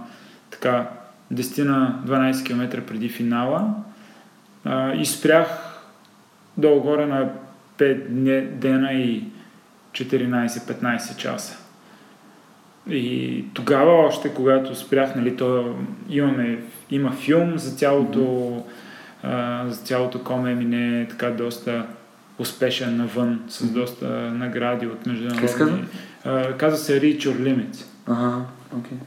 така 0.49 0.89
10 1.33 1.63
на 1.63 2.01
12 2.05 2.45
км 2.45 2.81
преди 2.81 3.09
финала 3.09 3.73
а, 4.65 4.93
и 4.93 5.05
спрях 5.05 5.47
долу-горе 6.57 7.05
на 7.05 7.29
5 7.77 8.43
дена 8.43 8.93
и 8.93 9.23
14-15 9.91 11.17
часа. 11.17 11.57
И 12.89 13.45
тогава 13.53 13.91
още, 13.91 14.33
когато 14.33 14.75
спрях, 14.75 15.15
нали, 15.15 15.37
то 15.37 15.75
имаме, 16.09 16.59
има 16.89 17.11
филм 17.11 17.57
за 17.57 17.75
цялото, 17.75 18.19
mm-hmm. 18.19 18.63
а, 19.23 19.69
за 19.69 19.81
цялото 19.81 20.23
коме 20.23 20.55
мине 20.55 21.07
така 21.09 21.29
доста 21.29 21.85
успешен 22.41 22.97
навън, 22.97 23.43
с 23.47 23.71
доста 23.71 24.07
награди 24.33 24.87
от 24.87 25.05
международни. 25.05 25.85
А, 26.23 26.57
каза 26.57 26.77
се 26.77 27.01
Reach 27.01 27.17
Your 27.17 27.37
Limits. 27.37 27.85
Ага, 28.07 28.45
окей. 28.77 28.97
Okay. 28.97 29.01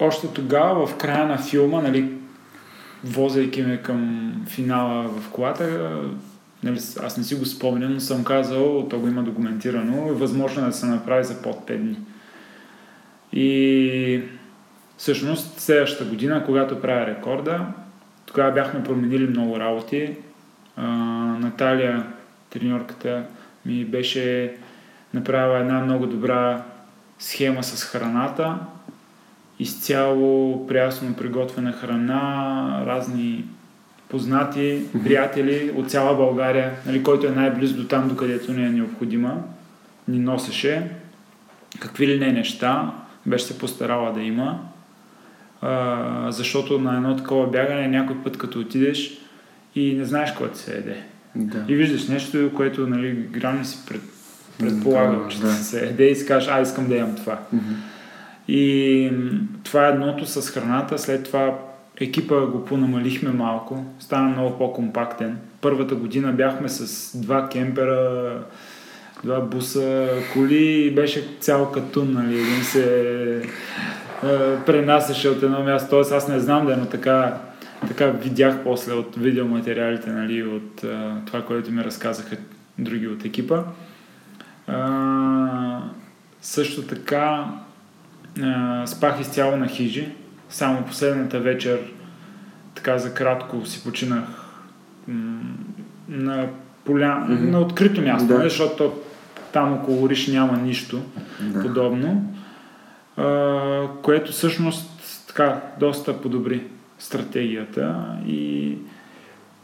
още 0.00 0.28
тогава, 0.28 0.86
в 0.86 0.96
края 0.96 1.26
на 1.26 1.38
филма, 1.38 1.80
нали, 1.80 2.12
возейки 3.04 3.62
ме 3.62 3.76
към 3.76 4.32
финала 4.48 5.08
в 5.08 5.30
колата, 5.30 5.98
нали, 6.62 6.80
аз 7.02 7.16
не 7.16 7.24
си 7.24 7.34
го 7.34 7.46
спомням, 7.46 7.94
но 7.94 8.00
съм 8.00 8.24
казал, 8.24 8.88
то 8.88 8.98
го 8.98 9.08
има 9.08 9.22
документирано, 9.22 10.08
е 10.08 10.12
възможно 10.12 10.66
да 10.66 10.72
се 10.72 10.86
направи 10.86 11.24
за 11.24 11.42
под 11.42 11.56
5 11.68 11.78
дни. 11.78 11.96
И 13.32 14.22
всъщност 14.96 15.60
следващата 15.60 16.04
година, 16.04 16.42
когато 16.46 16.80
правя 16.80 17.06
рекорда, 17.06 17.66
тогава 18.30 18.52
бяхме 18.52 18.82
променили 18.82 19.26
много 19.26 19.60
работи. 19.60 20.16
А, 20.76 20.86
Наталия, 21.40 22.06
треньорката 22.50 23.24
ми 23.66 23.84
беше 23.84 24.54
направила 25.14 25.58
една 25.58 25.80
много 25.80 26.06
добра 26.06 26.62
схема 27.18 27.64
с 27.64 27.84
храната, 27.84 28.58
изцяло 29.58 30.66
прясно 30.66 31.14
приготвена 31.14 31.72
храна, 31.72 32.82
разни 32.86 33.44
познати, 34.08 34.82
приятели 35.04 35.72
от 35.76 35.90
цяла 35.90 36.16
България, 36.16 36.72
нали, 36.86 37.02
който 37.02 37.26
е 37.26 37.30
най-близо 37.30 37.76
до 37.76 37.88
там, 37.88 38.08
докъдето 38.08 38.52
ни 38.52 38.66
е 38.66 38.70
необходима, 38.70 39.42
ни 40.08 40.18
носеше. 40.18 40.90
Какви 41.80 42.06
ли 42.06 42.18
не 42.18 42.32
неща, 42.32 42.92
беше 43.26 43.44
се 43.44 43.58
постарала 43.58 44.12
да 44.12 44.22
има. 44.22 44.60
А, 45.62 46.26
защото 46.30 46.78
на 46.78 46.96
едно 46.96 47.16
такова 47.16 47.50
бягане 47.50 47.88
някой 47.88 48.16
път 48.24 48.38
като 48.38 48.60
отидеш 48.60 49.18
и 49.74 49.94
не 49.94 50.04
знаеш 50.04 50.30
какво 50.30 50.48
ти 50.48 50.58
се 50.58 50.76
еде. 50.76 50.96
Да. 51.36 51.64
И 51.68 51.74
виждаш 51.74 52.08
нещо, 52.08 52.50
което 52.56 52.86
нали, 52.86 53.12
грам 53.12 53.58
не 53.58 53.64
си 53.64 53.78
пред, 53.88 54.00
предполагал, 54.58 55.22
да, 55.22 55.28
че 55.28 55.40
да. 55.40 55.52
се 55.52 55.86
еде 55.86 56.04
и 56.04 56.16
си 56.16 56.26
кажеш, 56.26 56.48
а 56.52 56.60
искам 56.60 56.88
да 56.88 56.96
ям 56.96 57.16
това. 57.16 57.40
Mm-hmm. 57.54 57.74
И 58.48 59.12
това 59.64 59.86
е 59.86 59.90
едното 59.90 60.26
с 60.26 60.50
храната. 60.50 60.98
След 60.98 61.24
това 61.24 61.58
екипа 62.00 62.40
го 62.40 62.64
понамалихме 62.64 63.30
малко. 63.30 63.84
Стана 63.98 64.28
много 64.28 64.58
по-компактен. 64.58 65.38
Първата 65.60 65.94
година 65.94 66.32
бяхме 66.32 66.68
с 66.68 67.16
два 67.20 67.48
кемпера, 67.48 68.32
два 69.24 69.40
буса, 69.40 70.08
коли 70.32 70.86
и 70.86 70.90
беше 70.90 71.28
цял 71.40 71.72
катун, 71.72 72.12
нали? 72.12 72.34
Един 72.34 72.62
се 72.62 73.42
пренасяше 74.66 75.28
от 75.28 75.42
едно 75.42 75.62
място. 75.62 75.90
Тоест 75.90 76.12
аз 76.12 76.28
не 76.28 76.40
знам 76.40 76.66
да, 76.66 76.76
но 76.76 76.86
така, 76.86 77.34
така 77.88 78.06
видях 78.06 78.64
после 78.64 78.92
от 78.92 79.16
видеоматериалите, 79.16 80.10
нали, 80.10 80.42
от 80.42 80.84
е, 80.84 81.10
това, 81.26 81.42
което 81.42 81.72
ми 81.72 81.84
разказаха 81.84 82.36
други 82.78 83.08
от 83.08 83.24
екипа. 83.24 83.62
Е, 84.68 84.72
също 86.40 86.82
така 86.82 87.44
спах 88.86 89.20
изцяло 89.20 89.56
на 89.56 89.68
хижи. 89.68 90.08
Само 90.48 90.82
последната 90.82 91.40
вечер, 91.40 91.78
така 92.74 92.98
за 92.98 93.14
кратко, 93.14 93.66
си 93.66 93.84
починах 93.84 94.24
на, 96.08 96.46
поля... 96.84 97.26
mm-hmm. 97.28 97.50
на 97.50 97.60
открито 97.60 98.02
място, 98.02 98.28
да. 98.28 98.38
защото 98.38 98.92
там 99.52 99.72
около 99.72 100.08
Риш 100.08 100.28
няма 100.28 100.58
нищо 100.58 101.02
да. 101.40 101.62
подобно, 101.62 102.34
а, 102.34 102.39
което 104.02 104.32
всъщност 104.32 105.26
така 105.28 105.60
доста 105.80 106.20
подобри 106.20 106.62
стратегията 106.98 108.16
и 108.26 108.74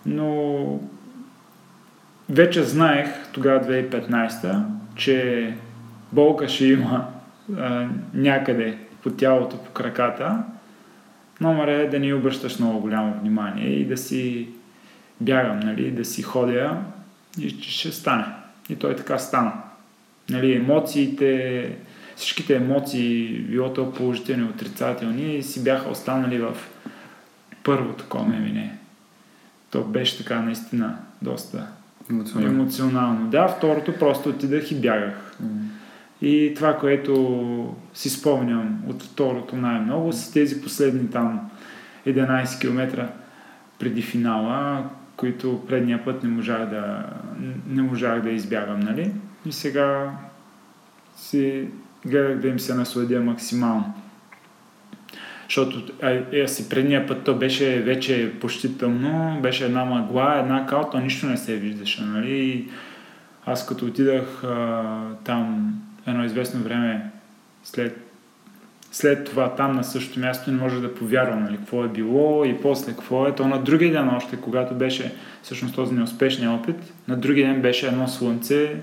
но 0.07 0.81
вече 2.29 2.63
знаех 2.63 3.09
тогава 3.33 3.61
2015 3.61 4.63
че 4.97 5.55
болка 6.13 6.49
ще 6.49 6.67
има 6.67 7.09
а, 7.59 7.89
някъде 8.15 8.79
по 9.03 9.11
тялото, 9.11 9.59
по 9.59 9.71
краката, 9.71 10.43
номер 11.41 11.69
е 11.69 11.89
да 11.89 11.99
не 11.99 12.15
обръщаш 12.15 12.59
много 12.59 12.81
голямо 12.81 13.21
внимание 13.21 13.69
и 13.69 13.85
да 13.85 13.97
си 13.97 14.49
бягам, 15.21 15.61
нали, 15.61 15.91
да 15.91 16.05
си 16.05 16.23
ходя 16.23 16.77
и 17.41 17.49
ще 17.49 17.93
стане. 17.93 18.25
И 18.71 18.77
той 18.77 18.97
така 18.97 19.19
стана. 19.19 19.53
Нали, 20.31 20.55
емоциите, 20.55 21.73
всичките 22.17 22.57
емоции, 22.57 23.39
било 23.39 23.73
то 23.73 23.93
положителни, 23.93 24.45
отрицателни, 24.45 25.43
си 25.43 25.65
бяха 25.65 25.91
останали 25.91 26.39
в 26.39 26.57
първото 27.65 28.05
коме 28.09 28.39
мине. 28.39 28.79
То 29.71 29.85
беше 29.85 30.19
така 30.19 30.41
наистина 30.41 30.97
доста 31.23 31.67
емоционално. 32.11 32.55
емоционално. 32.55 33.31
Да, 33.31 33.49
второто 33.49 33.99
просто 33.99 34.29
отидах 34.29 34.71
и 34.71 34.75
бягах. 34.75 35.37
Mm. 35.43 35.47
И 36.23 36.53
това, 36.57 36.79
което 36.79 37.75
си 37.95 38.11
спомням 38.11 38.83
от 38.89 39.03
второто 39.03 39.57
най-много, 39.57 40.13
са 40.13 40.33
тези 40.33 40.63
последни 40.63 41.11
там 41.11 41.51
11 42.07 42.61
км 42.61 43.09
преди 43.79 44.03
финала, 44.03 44.85
които 45.17 45.65
предния 45.69 46.05
път 46.05 46.23
не 46.23 46.29
можах 46.29 46.71
да, 46.71 47.07
не 47.69 47.83
можах 47.83 48.23
да 48.23 48.31
избягам, 48.31 48.81
нали? 48.81 49.13
И 49.47 49.53
сега 49.53 50.11
си 51.17 51.69
гледах 52.07 52.39
да 52.39 52.49
им 52.49 52.61
се 52.61 52.75
насладя 52.75 53.21
максимално. 53.21 53.95
Защото 55.45 55.93
е, 56.33 56.49
си 56.49 56.69
предния 56.69 57.07
път 57.07 57.25
то 57.25 57.35
беше 57.35 57.81
вече 57.81 58.33
почти 58.41 58.79
тъмно, 58.79 59.39
беше 59.43 59.65
една 59.65 59.85
мъгла, 59.85 60.39
една 60.39 60.67
кал, 60.67 60.89
то 60.93 60.99
нищо 60.99 61.27
не 61.27 61.37
се 61.37 61.57
виждаше, 61.57 62.03
нали? 62.03 62.39
И 62.39 62.69
аз 63.47 63.67
като 63.67 63.87
отидах 63.87 64.45
а, 64.45 64.83
там 65.25 65.75
едно 66.07 66.25
известно 66.25 66.63
време 66.63 67.11
след, 67.65 67.99
след 68.93 69.25
това 69.25 69.55
там 69.55 69.73
на 69.73 69.85
същото 69.85 70.21
място 70.21 70.51
не 70.51 70.59
може 70.59 70.81
да 70.81 70.95
повярва 70.95 71.37
нали, 71.37 71.57
какво 71.57 71.85
е 71.85 71.89
било 71.89 72.45
и 72.45 72.61
после 72.63 72.93
какво 72.93 73.27
е. 73.27 73.35
То 73.35 73.49
на 73.49 73.63
другия 73.63 73.93
ден 73.93 74.09
още, 74.09 74.37
когато 74.37 74.75
беше 74.75 75.15
всъщност 75.43 75.75
този 75.75 75.95
неуспешния 75.95 76.51
опит, 76.51 76.77
на 77.09 77.17
другия 77.17 77.53
ден 77.53 77.63
беше 77.63 77.87
едно 77.87 78.09
слънце, 78.09 78.77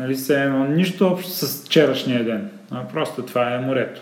нали, 0.00 0.16
се 0.16 0.42
едно 0.42 0.64
нищо 0.64 1.06
общо 1.06 1.30
с 1.30 1.64
вчерашния 1.64 2.24
ден. 2.24 2.50
А 2.70 2.88
просто 2.88 3.22
това 3.22 3.54
е 3.54 3.60
морето. 3.60 4.00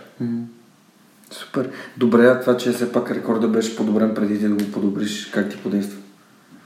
Супер. 1.30 1.70
Добре, 1.96 2.40
това, 2.40 2.56
че 2.56 2.70
все 2.70 2.92
пак 2.92 3.10
рекорда 3.10 3.48
беше 3.48 3.76
подобрен 3.76 4.14
преди 4.14 4.38
да 4.38 4.48
го 4.48 4.72
подобриш, 4.72 5.26
как 5.26 5.50
ти 5.50 5.56
подейства? 5.56 5.98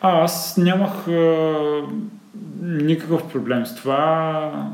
А, 0.00 0.24
аз 0.24 0.56
нямах 0.56 1.08
а, 1.08 1.54
никакъв 2.62 3.28
проблем 3.32 3.66
с 3.66 3.74
това. 3.74 4.66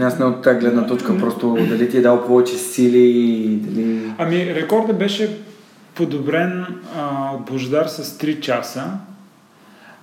Аз 0.00 0.18
не 0.18 0.24
от 0.24 0.42
тази 0.42 0.58
гледна 0.58 0.86
точка, 0.86 1.18
просто 1.18 1.56
дали 1.68 1.90
ти 1.90 1.98
е 1.98 2.02
дал 2.02 2.26
повече 2.26 2.54
сили, 2.54 3.56
дали... 3.62 4.12
Ами, 4.18 4.54
рекорда 4.54 4.92
беше 4.92 5.38
подобрен 5.94 6.66
а, 6.96 7.30
от 7.34 7.44
Бождар 7.44 7.86
с 7.86 8.18
3 8.18 8.40
часа. 8.40 8.84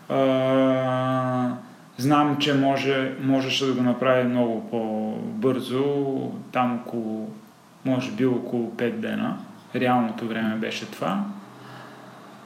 А, 0.10 1.50
знам, 1.98 2.38
че 2.40 2.54
може, 2.54 3.12
можеше 3.22 3.66
да 3.66 3.74
го 3.74 3.82
направи 3.82 4.24
много 4.24 4.70
по-бързо, 4.70 6.32
там 6.52 6.82
около, 6.86 7.30
може 7.86 8.12
би 8.12 8.26
около 8.26 8.72
5 8.72 8.92
дена. 8.92 9.38
Реалното 9.76 10.28
време 10.28 10.56
беше 10.56 10.92
това. 10.92 11.24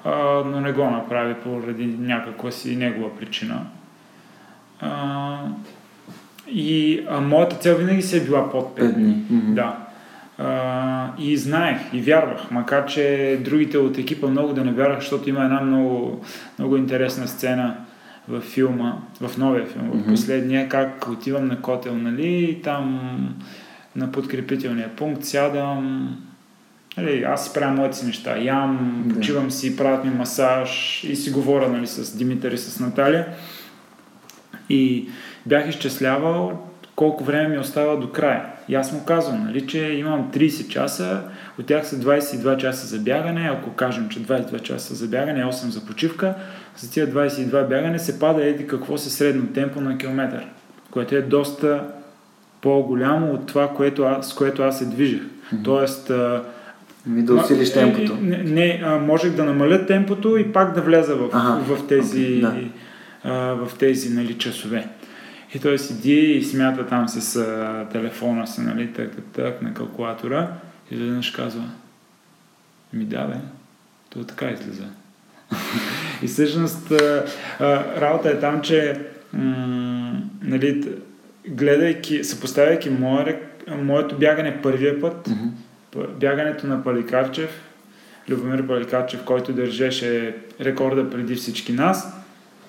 А, 0.05 0.43
но 0.45 0.61
не 0.61 0.71
го 0.71 0.89
направи 0.89 1.33
поради 1.33 1.85
някаква 1.85 2.51
си 2.51 2.75
негова 2.75 3.17
причина. 3.17 3.61
А, 4.81 5.37
И 6.47 7.01
а, 7.09 7.21
моята 7.21 7.55
цел 7.55 7.77
винаги 7.77 8.01
се 8.01 8.17
е 8.17 8.23
била 8.23 8.51
под 8.51 8.79
5 8.79 8.81
5 8.81 8.93
дни. 8.93 9.23
Да. 9.29 9.77
А, 10.37 11.09
и 11.19 11.37
знаех, 11.37 11.77
и 11.93 12.01
вярвах, 12.01 12.51
макар 12.51 12.85
че 12.85 13.37
другите 13.41 13.77
от 13.77 13.97
екипа 13.97 14.27
много 14.27 14.53
да 14.53 14.63
не 14.63 14.71
вярвах, 14.71 14.99
защото 14.99 15.29
има 15.29 15.43
една 15.43 15.61
много, 15.61 16.25
много 16.59 16.77
интересна 16.77 17.27
сцена 17.27 17.75
във 18.27 18.43
филма, 18.43 18.97
в 19.21 19.37
новия 19.37 19.65
филм, 19.65 19.91
в 19.91 19.95
Мгм. 19.95 20.09
последния, 20.11 20.69
как 20.69 21.07
отивам 21.09 21.47
на 21.47 21.61
котел, 21.61 21.95
нали, 21.97 22.27
и 22.27 22.61
там 22.61 22.99
на 23.95 24.11
подкрепителния 24.11 24.89
пункт 24.95 25.23
сядам, 25.25 26.15
нали, 26.97 27.23
аз 27.23 27.45
си 27.47 27.53
правя 27.53 27.71
моите 27.73 27.97
си 27.97 28.05
неща, 28.05 28.37
ям, 28.37 29.03
Да. 29.05 29.13
почивам 29.15 29.51
си, 29.51 29.77
правят 29.77 30.03
ми 30.05 30.09
масаж 30.11 31.03
и 31.03 31.15
си 31.15 31.31
говоря 31.31 31.69
нали, 31.69 31.87
с 31.87 32.17
Димитър 32.17 32.51
и 32.51 32.57
с 32.57 32.79
Наталия. 32.79 33.27
И 34.69 35.09
бях 35.45 35.69
изчислявал 35.69 36.67
колко 36.95 37.23
време 37.23 37.47
ми 37.47 37.57
остава 37.57 37.95
до 37.95 38.11
края. 38.11 38.45
И 38.69 38.75
аз 38.75 38.91
му 38.91 39.03
казвам, 39.05 39.43
нали, 39.43 39.67
че 39.67 39.79
имам 39.79 40.31
30 40.33 40.67
часа, 40.67 41.21
от 41.59 41.65
тях 41.65 41.87
са 41.87 41.95
22 41.95 42.57
часа 42.57 42.87
за 42.87 42.99
бягане, 42.99 43.49
ако 43.53 43.73
кажем, 43.73 44.09
че 44.09 44.23
22 44.23 44.61
часа 44.61 44.95
за 44.95 45.07
бягане, 45.07 45.45
8 45.45 45.51
за 45.51 45.85
почивка, 45.85 46.33
за 46.77 46.91
тия 46.91 47.07
22 47.07 47.67
бягане 47.67 47.99
се 47.99 48.19
пада 48.19 48.45
еди 48.45 48.67
какво 48.67 48.97
се 48.97 49.09
средно 49.09 49.47
темпо 49.47 49.81
на 49.81 49.97
километър, 49.97 50.47
което 50.91 51.15
е 51.15 51.21
доста 51.21 51.83
по-голямо 52.61 53.33
от 53.33 53.47
това, 53.47 53.67
което 53.67 54.03
аз, 54.03 54.29
с 54.29 54.33
което 54.33 54.61
аз 54.63 54.79
се 54.79 54.85
движих. 54.85 55.21
Тоест, 55.63 56.09
а, 56.09 56.43
Ми 57.05 57.23
да 57.23 57.33
усилиш 57.33 57.73
темпото. 57.73 58.17
Не, 58.21 58.37
не 58.37 58.81
а, 58.83 58.97
можех 58.97 59.31
да 59.31 59.43
намаля 59.43 59.85
темпото 59.85 60.37
и 60.37 60.53
пак 60.53 60.73
да 60.75 60.81
вляза 60.81 61.15
в, 61.15 61.29
Ага, 61.33 61.75
в 61.75 61.87
тези, 61.87 62.21
окей, 62.21 62.41
да. 62.41 62.53
а, 63.23 63.53
в 63.53 63.77
тези 63.79 64.13
нали, 64.13 64.33
часове. 64.33 64.87
И 65.55 65.59
той 65.59 65.79
седи 65.79 66.31
и 66.31 66.43
смята 66.43 66.87
там 66.87 67.09
с 67.09 67.35
а, 67.35 67.85
телефона 67.91 68.47
си, 68.47 68.61
нали, 68.61 68.93
так, 68.93 69.11
так, 69.33 69.61
на 69.61 69.73
калкулатора 69.73 70.51
и 70.91 70.95
изведнъж 70.95 71.31
казва 71.31 71.63
ми 72.93 73.05
да, 73.05 73.25
бе, 73.25 73.35
то 74.09 74.23
така 74.23 74.49
излиза. 74.49 74.83
и 76.21 76.27
всъщност 76.27 76.91
а, 76.91 77.25
а, 77.59 78.01
работа 78.01 78.29
е 78.29 78.39
там, 78.39 78.61
че 78.61 79.01
м- 79.33 80.21
нали, 80.41 80.93
гледайки, 81.47 82.23
съпоставяйки 82.23 82.89
моя, 82.89 83.25
рек- 83.25 83.71
моето 83.81 84.17
бягане 84.17 84.61
първия 84.61 85.01
път. 85.01 85.29
П- 85.91 86.07
бягането 86.19 86.67
на 86.67 86.83
Паликарчев, 86.83 87.61
Любомир 88.29 88.67
Паликарчев, 88.67 89.23
който 89.23 89.53
държеше 89.53 90.35
рекорда 90.61 91.09
преди 91.09 91.35
всички 91.35 91.73
нас, 91.73 92.13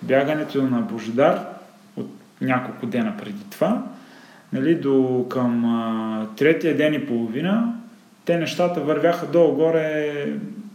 бягането 0.03 0.63
на 0.63 0.81
Божидар 0.81 1.58
няколко 2.41 2.87
дена 2.87 3.15
преди 3.19 3.45
това, 3.51 3.83
нали, 4.53 4.75
до 4.75 5.27
към 5.31 5.65
а, 5.65 6.27
третия 6.37 6.77
ден 6.77 6.95
и 6.95 7.07
половина, 7.07 7.75
те 8.25 8.37
нещата 8.39 8.81
вървяха 8.81 9.27
долу-горе 9.27 10.13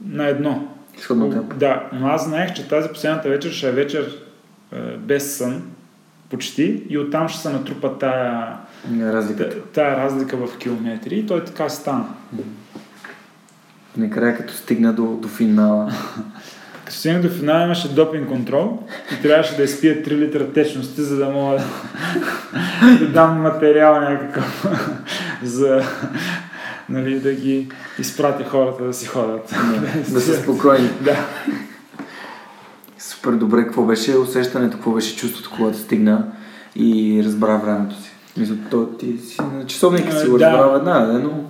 на 0.05 0.27
едно. 0.27 0.67
Темпо. 1.07 1.55
Да, 1.55 1.83
но 1.93 2.07
аз 2.07 2.25
знаех, 2.25 2.53
че 2.53 2.67
тази 2.67 2.89
последната 2.89 3.29
вечер 3.29 3.51
ще 3.51 3.69
е 3.69 3.71
вечер 3.71 4.17
е, 4.71 4.77
без 4.97 5.37
сън, 5.37 5.63
почти, 6.29 6.83
и 6.89 6.97
оттам 6.97 7.27
ще 7.29 7.41
се 7.41 7.49
натрупа 7.49 7.97
тая, 7.97 8.57
Разликата. 9.01 9.49
та- 9.49 9.61
тая 9.73 9.97
разлика 9.97 10.37
в 10.37 10.57
километри. 10.57 11.15
И 11.15 11.25
той 11.27 11.45
така 11.45 11.69
стана. 11.69 12.05
Накрая 13.97 14.37
като 14.37 14.53
стигна 14.53 14.93
до, 14.93 15.05
до 15.05 15.27
финала. 15.27 15.91
Като 16.93 16.99
стигнах 16.99 17.21
до 17.21 17.29
финала 17.29 17.63
имаше 17.63 17.93
допинг 17.93 18.27
контрол 18.27 18.79
и 19.19 19.21
трябваше 19.21 19.55
да 19.55 19.63
изпия 19.63 20.03
3 20.03 20.09
литра 20.09 20.53
течности, 20.53 21.01
за 21.01 21.17
да 21.17 21.29
мога 21.29 21.57
да, 21.57 22.97
да 22.99 23.11
дам 23.11 23.41
материал 23.41 24.01
някакъв 24.01 24.67
за 25.43 25.81
нали, 26.89 27.19
да 27.19 27.33
ги 27.33 27.69
изпрати 27.99 28.43
хората 28.43 28.83
да 28.83 28.93
си 28.93 29.05
ходят. 29.05 29.55
да 30.09 30.21
са 30.21 30.41
спокойни. 30.41 30.89
Да. 31.01 31.17
Супер 32.99 33.31
добре. 33.31 33.63
Какво 33.63 33.83
беше 33.83 34.17
усещането, 34.17 34.77
какво 34.77 34.91
беше 34.91 35.15
чувството, 35.15 35.51
когато 35.55 35.77
стигна 35.77 36.27
и 36.75 37.21
разбра 37.25 37.57
времето 37.57 37.95
си? 38.01 38.11
Мисля, 38.37 38.55
то 38.71 38.85
ти 38.85 39.17
си 39.17 39.41
на 39.41 39.65
часовника 39.65 40.11
си 40.19 40.27
го 40.27 40.37
Да. 40.37 40.51
разбрал 40.51 40.75
една, 40.75 40.99
да, 40.99 41.19
но... 41.19 41.43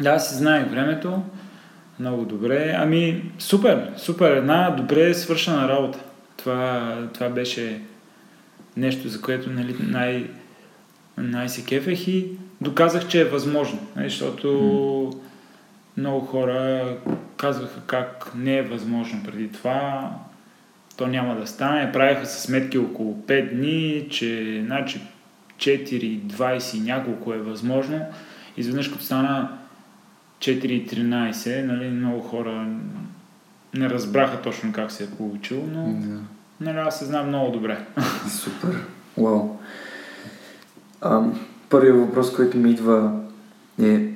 Да, 0.00 0.18
си 0.18 0.34
знаех 0.34 0.70
времето. 0.70 1.22
Много 2.02 2.24
добре. 2.24 2.74
Ами, 2.78 3.22
супер, 3.38 3.90
супер. 3.96 4.36
Една 4.36 4.70
добре 4.70 5.14
свършена 5.14 5.68
работа. 5.68 5.98
Това, 6.36 6.98
това 7.14 7.28
беше 7.28 7.80
нещо, 8.76 9.08
за 9.08 9.20
което 9.20 9.50
нали, 9.50 9.76
най, 9.80 10.26
най 11.18 11.48
се 11.48 11.64
кефех 11.64 12.08
и 12.08 12.26
доказах, 12.60 13.08
че 13.08 13.20
е 13.20 13.24
възможно. 13.24 13.78
Нали, 13.96 14.08
защото 14.08 15.12
много 15.96 16.20
хора 16.20 16.84
казваха 17.36 17.80
как 17.86 18.32
не 18.36 18.56
е 18.56 18.62
възможно 18.62 19.22
преди 19.24 19.52
това. 19.52 20.10
То 20.96 21.06
няма 21.06 21.36
да 21.36 21.46
стане. 21.46 21.92
Правиха 21.92 22.26
се 22.26 22.40
сметки 22.40 22.78
около 22.78 23.16
5 23.26 23.54
дни, 23.54 24.06
че 24.10 24.62
значи 24.66 25.00
4, 25.56 26.20
20 26.20 26.76
и 26.76 26.80
няколко 26.80 27.34
е 27.34 27.38
възможно. 27.38 28.06
Изведнъж 28.56 28.88
като 28.88 29.04
стана 29.04 29.58
4.13, 30.42 31.64
нали, 31.64 31.90
много 31.90 32.20
хора 32.20 32.66
не 33.74 33.90
разбраха 33.90 34.42
точно 34.42 34.72
как 34.72 34.92
се 34.92 35.04
е 35.04 35.10
получило, 35.10 35.64
но 35.72 35.84
Да. 35.84 36.20
нали, 36.60 36.78
аз 36.78 36.98
се 36.98 37.04
знам 37.04 37.28
много 37.28 37.52
добре. 37.52 37.86
Супер. 38.28 38.84
Уау. 39.16 39.56
А, 41.00 41.22
първият 41.68 41.96
въпрос, 41.96 42.32
който 42.32 42.56
ми 42.58 42.70
идва 42.70 43.20
е 43.82 44.08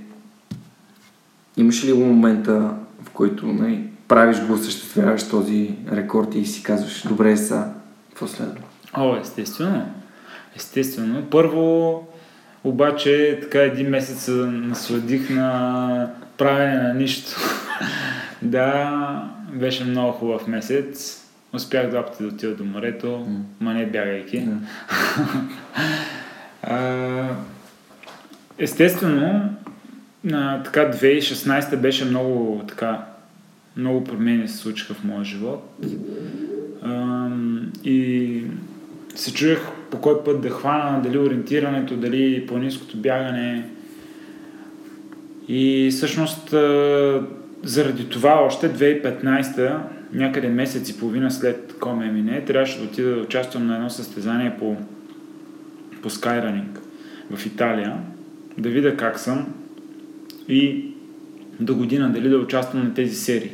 имаш 1.57 1.85
ли 1.85 1.93
го 1.93 2.05
момента, 2.05 2.75
в 3.03 3.11
който 3.11 3.47
нали, 3.47 3.89
правиш 4.09 4.41
го, 4.41 4.53
осъществяваш 4.53 5.29
този 5.29 5.75
рекорд 5.93 6.35
и 6.35 6.47
си 6.47 6.63
казваш, 6.63 7.09
добре 7.09 7.37
са, 7.37 7.73
какво 8.09 8.27
следва? 8.27 8.63
О, 8.95 9.17
естествено. 9.17 9.87
Естествено. 10.57 11.25
Първо, 11.31 12.01
обаче, 12.69 13.39
така 13.43 13.59
един 13.63 13.89
месец 13.89 14.23
се 14.23 14.31
насладих 14.31 15.31
на 15.31 16.11
правене 16.39 16.83
на 16.83 16.95
нищо. 16.95 17.37
да, 18.43 19.31
беше 19.53 19.85
много 19.85 20.13
хубав 20.13 20.47
месец. 20.47 21.23
Успях 21.53 21.91
два 21.91 22.07
пъти 22.07 22.23
да 22.23 22.29
отида 22.29 22.55
до 22.55 22.65
морето, 22.65 23.27
М. 23.29 23.41
ма 23.61 23.75
не 23.75 23.87
бягайки. 23.87 24.41
Да. 24.41 24.57
А, 26.69 27.29
естествено, 28.59 29.51
а, 30.33 30.63
така 30.63 30.81
2016 30.81 31.77
беше 31.77 32.05
много 32.05 32.63
така 32.69 33.05
много 33.77 34.05
промени 34.05 34.49
се 34.49 34.57
случиха 34.57 34.95
в 34.95 35.05
моя 35.05 35.25
живот. 35.25 35.85
Ам, 36.83 37.73
и 37.85 38.43
се 39.15 39.35
чуех 39.35 39.61
по 39.91 40.01
кой 40.01 40.25
път 40.25 40.41
да 40.41 40.51
хвана, 40.51 41.03
дали 41.03 41.19
ориентирането, 41.19 41.97
дали 41.97 42.47
по-низкото 42.47 42.97
бягане. 42.97 43.69
И 45.49 45.89
всъщност 45.91 46.51
заради 47.63 48.09
това 48.09 48.35
още 48.35 48.73
2015 48.73 49.79
някъде 50.13 50.49
месец 50.49 50.89
и 50.89 50.99
половина 50.99 51.31
след 51.31 51.75
Коме 51.81 52.43
трябваше 52.47 52.79
да 52.79 52.85
отида 52.85 53.15
да 53.15 53.21
участвам 53.21 53.67
на 53.67 53.75
едно 53.75 53.91
състезание 53.91 54.57
по, 54.59 54.77
по 56.03 56.11
Skyrunning 56.11 56.79
в 57.31 57.47
Италия, 57.47 57.97
да 58.59 58.69
видя 58.69 58.97
как 58.97 59.19
съм 59.19 59.55
и 60.49 60.91
до 61.61 61.77
година 61.77 62.13
дали 62.13 62.29
да 62.29 62.37
участвам 62.37 62.85
на 62.85 62.95
тези 62.95 63.17
серии, 63.17 63.53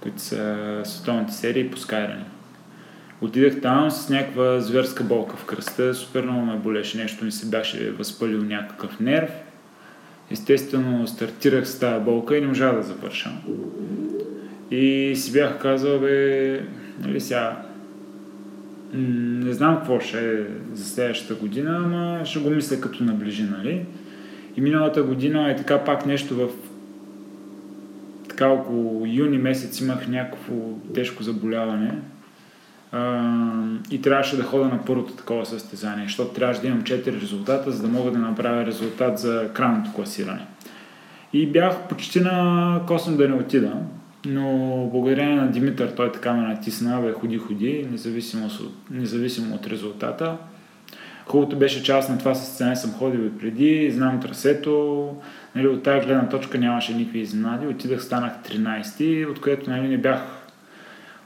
които 0.00 0.20
са 0.20 0.80
световните 0.84 1.32
серии 1.32 1.70
по 1.70 1.78
Skyrunning. 1.78 2.24
Отидах 3.22 3.60
там 3.60 3.90
с 3.90 4.08
някаква 4.08 4.60
зверска 4.60 5.04
болка 5.04 5.36
в 5.36 5.44
кръста, 5.44 5.94
супер 5.94 6.22
много 6.22 6.46
ме 6.46 6.56
болеше, 6.56 6.98
нещо 6.98 7.24
ми 7.24 7.32
се 7.32 7.46
беше 7.46 7.90
възпалил 7.90 8.44
някакъв 8.44 9.00
нерв. 9.00 9.30
Естествено, 10.30 11.06
стартирах 11.06 11.68
с 11.68 11.78
тази 11.78 12.04
болка 12.04 12.36
и 12.36 12.40
не 12.40 12.46
можах 12.46 12.74
да 12.74 12.82
завърша. 12.82 13.30
И 14.70 15.12
си 15.16 15.32
бях 15.32 15.58
казал, 15.58 16.00
бе, 16.00 16.60
нали 17.00 17.20
сега, 17.20 17.62
не 18.94 19.52
знам 19.52 19.76
какво 19.76 20.00
ще 20.00 20.32
е 20.32 20.44
за 20.72 20.84
следващата 20.84 21.34
година, 21.34 21.80
ама 21.84 22.24
ще 22.24 22.38
го 22.38 22.50
мисля 22.50 22.80
като 22.80 23.04
наближи, 23.04 23.42
нали? 23.42 23.86
И 24.56 24.60
миналата 24.60 25.02
година 25.02 25.50
е 25.50 25.56
така 25.56 25.84
пак 25.84 26.06
нещо 26.06 26.36
в 26.36 26.48
така 28.28 28.48
около 28.48 29.06
юни 29.06 29.38
месец 29.38 29.80
имах 29.80 30.08
някакво 30.08 30.54
тежко 30.94 31.22
заболяване 31.22 31.94
и 33.90 34.02
трябваше 34.02 34.36
да 34.36 34.42
хода 34.42 34.64
на 34.64 34.84
първото 34.84 35.12
такова 35.12 35.46
състезание, 35.46 36.04
защото 36.04 36.34
трябваше 36.34 36.60
да 36.60 36.66
имам 36.66 36.82
4 36.82 37.20
резултата, 37.20 37.70
за 37.70 37.82
да 37.82 37.88
мога 37.88 38.10
да 38.10 38.18
направя 38.18 38.66
резултат 38.66 39.18
за 39.18 39.50
крайното 39.54 39.92
класиране. 39.92 40.46
И 41.32 41.46
бях 41.46 41.88
почти 41.88 42.20
на 42.20 42.80
косъм 42.86 43.16
да 43.16 43.28
не 43.28 43.34
отида, 43.34 43.72
но 44.26 44.88
благодарение 44.92 45.36
на 45.36 45.50
Димитър 45.50 45.92
той 45.96 46.12
така 46.12 46.32
ме 46.32 46.48
натисна, 46.48 47.00
бе, 47.00 47.12
ходи, 47.12 47.38
ходи, 47.38 47.88
независимо 47.92 48.46
от, 48.46 48.90
независимо 48.90 49.54
от 49.54 49.66
резултата. 49.66 50.36
хубавото 51.26 51.56
беше 51.56 51.82
част 51.82 52.10
на 52.10 52.18
това 52.18 52.34
състезание 52.34 52.76
съм 52.76 52.92
ходил 52.92 53.18
и 53.18 53.38
преди, 53.38 53.90
знам 53.90 54.20
трасето, 54.20 55.08
нали, 55.54 55.68
от 55.68 55.82
тази 55.82 56.06
гледна 56.06 56.28
точка 56.28 56.58
нямаше 56.58 56.94
никакви 56.94 57.18
изненади. 57.18 57.66
Отидах, 57.66 58.02
станах 58.02 58.32
13, 58.48 59.30
от 59.30 59.40
което 59.40 59.70
нали, 59.70 59.88
не 59.88 59.98
бях 59.98 60.20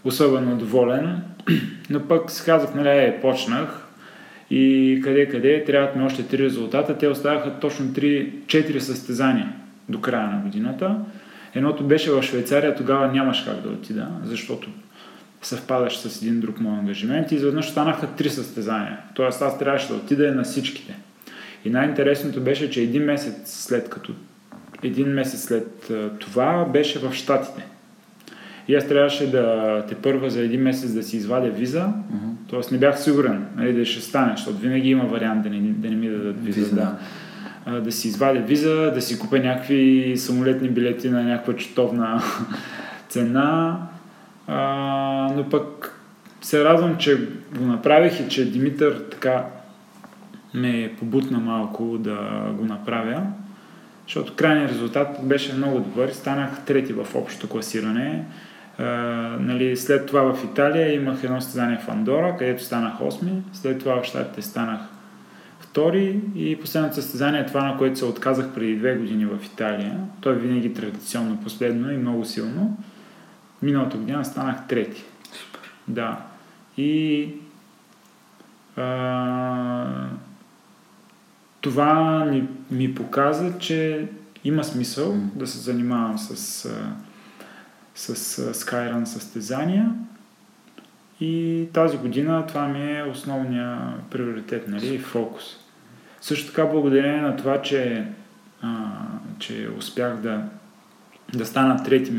особено 0.04 0.56
доволен. 0.56 1.22
Но 1.90 2.08
пък 2.08 2.30
си 2.30 2.44
казах, 2.44 2.74
нали, 2.74 2.88
е, 2.88 3.18
почнах 3.20 3.86
и 4.50 5.00
къде-къде, 5.04 5.64
трябват 5.64 5.96
ми 5.96 6.04
още 6.04 6.22
три 6.22 6.44
резултата. 6.44 6.98
Те 6.98 7.08
оставаха 7.08 7.60
точно 7.60 7.86
3-4 7.86 8.78
състезания 8.78 9.52
до 9.88 10.00
края 10.00 10.30
на 10.30 10.40
годината. 10.42 10.96
Едното 11.54 11.84
беше 11.84 12.10
в 12.10 12.22
Швейцария, 12.22 12.74
тогава 12.74 13.12
нямаш 13.12 13.40
как 13.40 13.60
да 13.60 13.68
отида, 13.68 14.08
защото 14.24 14.68
съвпадаш 15.42 15.98
с 15.98 16.22
един 16.22 16.40
друг 16.40 16.60
мой 16.60 16.78
ангажимент 16.78 17.32
и 17.32 17.34
изведнъж 17.34 17.70
станаха 17.70 18.06
три 18.06 18.30
състезания. 18.30 18.98
Тоест 19.14 19.42
аз 19.42 19.58
трябваше 19.58 19.88
да 19.88 19.94
отида 19.94 20.34
на 20.34 20.42
всичките. 20.42 20.94
И 21.64 21.70
най-интересното 21.70 22.40
беше, 22.40 22.70
че 22.70 22.80
един 22.80 23.04
месец 23.04 23.64
след 23.64 23.90
като 23.90 24.12
един 24.82 25.08
месец 25.08 25.42
след 25.42 25.90
това 26.18 26.64
беше 26.64 26.98
в 26.98 27.12
Штатите. 27.14 27.66
И 28.68 28.74
аз 28.74 28.88
трябваше 28.88 29.30
да 29.30 29.84
те 29.88 29.94
първа 29.94 30.30
за 30.30 30.40
един 30.40 30.62
месец 30.62 30.92
да 30.92 31.02
си 31.02 31.16
извадя 31.16 31.50
виза, 31.50 31.88
uh-huh. 31.88 32.50
т.е. 32.50 32.74
не 32.74 32.78
бях 32.78 33.00
сигурен 33.00 33.46
нали, 33.56 33.72
да 33.72 33.84
ще 33.84 34.00
стане, 34.00 34.32
защото 34.36 34.58
винаги 34.58 34.90
има 34.90 35.04
вариант 35.04 35.42
да 35.42 35.50
не, 35.50 35.60
да 35.60 35.90
не 35.90 35.96
ми 35.96 36.08
дадат 36.08 36.44
виза. 36.44 36.60
виза 36.60 36.74
да. 36.74 36.98
А, 37.66 37.80
да 37.80 37.92
си 37.92 38.08
извадя 38.08 38.40
виза, 38.40 38.90
да 38.94 39.02
си 39.02 39.18
купя 39.18 39.38
някакви 39.38 40.14
самолетни 40.16 40.68
билети 40.68 41.10
на 41.10 41.22
някаква 41.22 41.56
чутовна 41.56 42.22
цена. 43.08 43.78
А, 44.46 45.32
но 45.36 45.48
пък 45.48 45.92
се 46.40 46.64
радвам, 46.64 46.96
че 46.96 47.28
го 47.58 47.64
направих 47.64 48.20
и 48.20 48.28
че 48.28 48.50
Димитър 48.50 49.02
така 49.10 49.44
ме 50.54 50.92
побутна 50.98 51.38
малко 51.38 51.98
да 51.98 52.16
го 52.58 52.64
направя, 52.64 53.22
защото 54.06 54.34
крайният 54.34 54.70
резултат 54.70 55.08
беше 55.22 55.54
много 55.54 55.80
добър. 55.80 56.08
Станах 56.08 56.64
трети 56.64 56.92
в 56.92 57.06
общото 57.14 57.48
класиране. 57.48 58.24
Uh, 58.80 59.38
нали, 59.38 59.76
след 59.76 60.06
това 60.06 60.34
в 60.34 60.44
Италия 60.44 60.94
имах 60.94 61.24
едно 61.24 61.40
състезание 61.40 61.78
в 61.78 61.88
Андора, 61.88 62.36
където 62.38 62.64
станах 62.64 62.98
8, 62.98 63.40
след 63.52 63.78
това 63.78 64.02
в 64.02 64.04
Штатите 64.04 64.42
станах 64.42 64.80
втори 65.76 66.20
и 66.34 66.60
последното 66.60 66.94
състезание 66.94 67.40
е 67.40 67.46
това, 67.46 67.64
на 67.64 67.78
което 67.78 67.98
се 67.98 68.04
отказах 68.04 68.54
преди 68.54 68.76
две 68.76 68.94
години 68.94 69.26
в 69.26 69.44
Италия. 69.44 70.00
Той 70.20 70.32
е 70.32 70.38
винаги 70.38 70.74
традиционно 70.74 71.40
последно 71.42 71.92
и 71.92 71.96
много 71.96 72.24
силно. 72.24 72.76
Миналата 73.62 73.96
година 73.96 74.24
станах 74.24 74.66
трети. 74.66 75.04
Да. 75.88 76.20
И 76.76 77.28
а, 78.76 80.06
това 81.60 82.24
ми, 82.24 82.48
ми 82.70 82.94
показа, 82.94 83.58
че 83.58 84.08
има 84.44 84.64
смисъл 84.64 85.16
да 85.34 85.46
се 85.46 85.58
занимавам 85.58 86.18
с, 86.18 86.36
с, 86.36 86.74
с 87.96 88.14
Skyrun 88.54 89.04
състезания. 89.04 89.92
И 91.20 91.64
тази 91.72 91.98
година 91.98 92.46
това 92.46 92.68
ми 92.68 92.98
е 92.98 93.02
основния 93.02 93.94
приоритет, 94.10 94.68
нали, 94.68 94.98
фокус. 94.98 95.44
Също 96.20 96.46
така, 96.46 96.66
благодарение 96.66 97.20
на 97.20 97.36
това, 97.36 97.62
че, 97.62 98.06
а, 98.62 98.90
че 99.38 99.68
успях 99.78 100.16
да, 100.16 100.42
да 101.34 101.46
стана 101.46 101.82
трети 101.84 102.12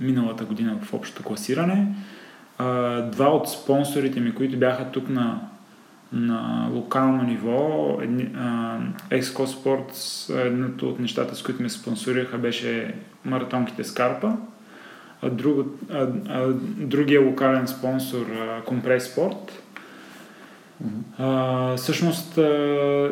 миналата 0.00 0.44
година 0.44 0.78
в 0.82 0.94
общото 0.94 1.22
класиране, 1.22 1.94
а, 2.58 3.00
два 3.00 3.28
от 3.28 3.48
спонсорите 3.48 4.20
ми, 4.20 4.34
които 4.34 4.58
бяха 4.58 4.90
тук 4.90 5.08
на 5.08 5.40
на 6.12 6.68
локално 6.72 7.22
ниво. 7.22 7.98
Екско 9.10 9.46
Sports, 9.46 10.34
едното 10.46 10.88
от 10.88 11.00
нещата, 11.00 11.36
с 11.36 11.42
които 11.42 11.62
ме 11.62 11.68
спонсорираха, 11.68 12.38
беше 12.38 12.94
маратонките 13.24 13.84
Скарпа. 13.84 14.36
А, 15.22 15.30
друг, 15.30 15.66
а, 15.90 16.08
а, 16.28 16.46
другия 16.76 17.20
локален 17.20 17.68
спонсор 17.68 18.26
Компрес 18.66 19.04
Спорт. 19.04 19.62
Mm-hmm. 20.84 21.76
всъщност 21.76 22.38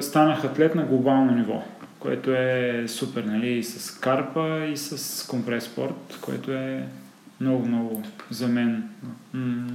станах 0.04 0.44
атлет 0.44 0.74
на 0.74 0.82
глобално 0.82 1.34
ниво, 1.34 1.62
което 1.98 2.30
е 2.30 2.84
супер, 2.86 3.24
нали, 3.24 3.50
и 3.50 3.64
с 3.64 3.90
Карпа, 3.90 4.66
и 4.72 4.76
с 4.76 5.26
Компрес 5.26 5.64
Спорт, 5.64 6.18
което 6.20 6.52
е 6.52 6.86
много, 7.40 7.66
много 7.66 8.02
за 8.30 8.48
мен 8.48 8.88
м- 9.34 9.66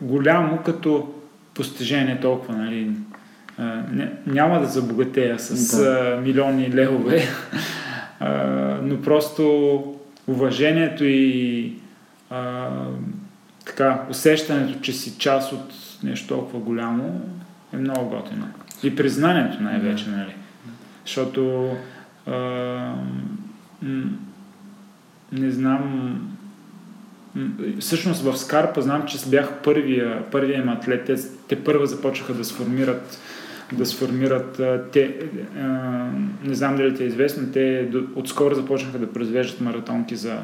голямо 0.00 0.58
като 0.64 1.14
постижение 1.54 2.20
толкова, 2.20 2.56
нали, 2.56 2.90
не, 3.92 4.12
няма 4.26 4.60
да 4.60 4.66
забогатея 4.66 5.38
с 5.38 5.76
да. 5.76 6.20
милиони 6.22 6.74
левове, 6.74 7.22
но 8.82 9.02
просто 9.02 9.82
уважението 10.26 11.04
и 11.04 11.72
а, 12.30 12.68
така, 13.66 14.02
усещането, 14.10 14.80
че 14.80 14.92
си 14.92 15.18
част 15.18 15.52
от 15.52 15.74
нещо 16.02 16.28
толкова 16.28 16.60
голямо 16.60 17.20
е 17.72 17.76
много 17.76 18.10
готино. 18.10 18.48
И 18.82 18.96
признанието 18.96 19.62
най-вече, 19.62 20.08
нали? 20.08 20.34
Защото 21.04 21.70
а, 22.26 22.34
не 25.32 25.50
знам 25.50 26.18
Всъщност 27.80 28.22
в 28.22 28.36
Скарпа 28.36 28.82
знам, 28.82 29.06
че 29.06 29.18
бях 29.28 29.52
първия, 29.64 30.30
първия 30.30 30.58
им 30.58 30.68
атлет. 30.68 31.04
Те, 31.04 31.14
те 31.48 31.64
първа 31.64 31.86
започнаха 31.86 32.34
да 32.34 32.44
сформират 32.44 33.18
да 33.72 33.86
сформират 33.86 34.60
те, 34.92 35.16
не 36.44 36.54
знам 36.54 36.76
дали 36.76 36.94
ти 36.94 37.02
е 37.02 37.06
известно, 37.06 37.52
те 37.52 37.88
отскоро 38.14 38.54
започнаха 38.54 38.98
да 38.98 39.12
произвеждат 39.12 39.60
маратонки 39.60 40.16
за, 40.16 40.38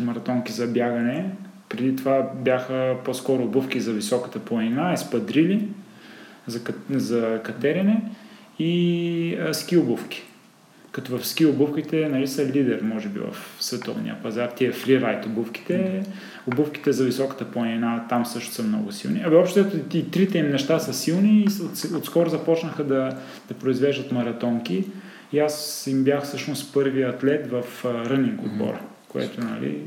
маратонки 0.00 0.52
за 0.52 0.66
бягане. 0.66 1.30
Преди 1.68 1.96
това 1.96 2.30
бяха 2.44 2.96
по-скоро 3.04 3.42
обувки 3.42 3.80
за 3.80 3.92
високата 3.92 4.38
планина, 4.38 4.92
еспадрили 4.92 5.68
за, 6.46 6.60
за 6.90 7.40
катерене 7.44 8.02
и 8.58 9.38
ски 9.52 9.76
обувки 9.76 10.22
като 10.96 11.18
в 11.18 11.26
ски 11.26 11.46
обувките 11.46 12.08
нали, 12.08 12.26
са 12.26 12.46
лидер, 12.46 12.80
може 12.82 13.08
би, 13.08 13.20
в 13.20 13.36
световния 13.60 14.16
пазар. 14.22 14.48
Тия 14.48 14.72
фрирайт 14.72 15.26
обувките, 15.26 16.02
обувките 16.46 16.92
за 16.92 17.04
високата 17.04 17.44
планина, 17.44 18.04
там 18.08 18.26
също 18.26 18.54
са 18.54 18.62
много 18.62 18.92
силни. 18.92 19.22
Абе, 19.26 19.36
общо 19.36 19.64
и 19.94 20.10
трите 20.10 20.38
им 20.38 20.50
неща 20.50 20.78
са 20.78 20.94
силни 20.94 21.40
и 21.40 21.48
отскоро 21.96 22.30
започнаха 22.30 22.84
да, 22.84 23.16
да 23.48 23.54
произвеждат 23.54 24.12
маратонки. 24.12 24.84
И 25.32 25.38
аз 25.38 25.86
им 25.86 26.04
бях 26.04 26.24
всъщност 26.24 26.72
първият 26.74 27.14
атлет 27.14 27.50
в 27.50 27.84
рънинг 27.84 28.42
отбора, 28.42 28.80
което, 29.08 29.40
нали, 29.40 29.78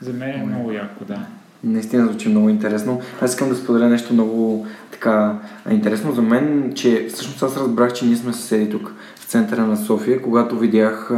за 0.00 0.12
мен 0.12 0.40
е 0.40 0.44
много 0.46 0.72
яко, 0.72 1.04
да. 1.04 1.26
Наистина 1.64 2.06
звучи 2.06 2.28
много 2.28 2.48
интересно. 2.48 3.00
Аз 3.20 3.30
искам 3.30 3.48
да 3.48 3.54
споделя 3.54 3.88
нещо 3.88 4.12
много 4.12 4.66
така 4.90 5.38
интересно 5.70 6.12
за 6.12 6.22
мен, 6.22 6.72
че 6.74 7.06
всъщност 7.12 7.42
аз 7.42 7.56
разбрах, 7.56 7.92
че 7.92 8.06
ние 8.06 8.16
сме 8.16 8.32
съседи 8.32 8.70
тук 8.70 8.94
центъра 9.28 9.66
на 9.66 9.76
София, 9.76 10.22
когато 10.22 10.58
видях 10.58 11.10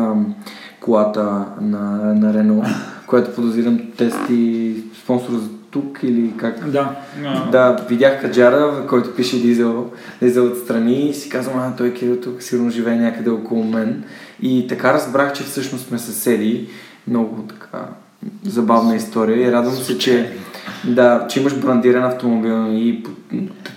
колата 0.81 1.47
на, 1.61 2.15
на 2.15 2.35
Рено, 2.35 2.65
която 3.07 3.35
подозирам 3.35 3.81
тести 3.97 4.75
спонсор 5.03 5.33
за 5.33 5.49
тук 5.71 5.99
или 6.03 6.33
как? 6.37 6.71
Да. 6.71 6.97
No. 7.21 7.51
Да, 7.51 7.87
видях 7.89 8.21
Каджара, 8.21 8.87
който 8.89 9.15
пише 9.15 9.43
дизел, 9.43 9.91
дизел 10.23 10.47
отстрани 10.47 11.09
и 11.09 11.15
си 11.15 11.29
казвам, 11.29 11.59
а 11.59 11.77
той 11.77 11.95
Кирил 11.95 12.21
тук 12.21 12.43
сигурно 12.43 12.71
живее 12.71 12.97
някъде 12.97 13.31
около 13.31 13.65
мен. 13.65 14.05
И 14.43 14.67
така 14.69 14.93
разбрах, 14.93 15.33
че 15.33 15.43
всъщност 15.43 15.87
сме 15.87 15.99
съседи. 15.99 16.69
Много 17.09 17.43
така 17.43 17.79
забавна 18.45 18.97
история 18.97 19.49
и 19.49 19.53
радвам 19.53 19.75
се, 19.75 19.99
че 19.99 20.33
да, 20.85 21.27
че 21.31 21.41
имаш 21.41 21.61
брандиран 21.61 22.05
автомобил 22.05 22.67
и 22.73 23.05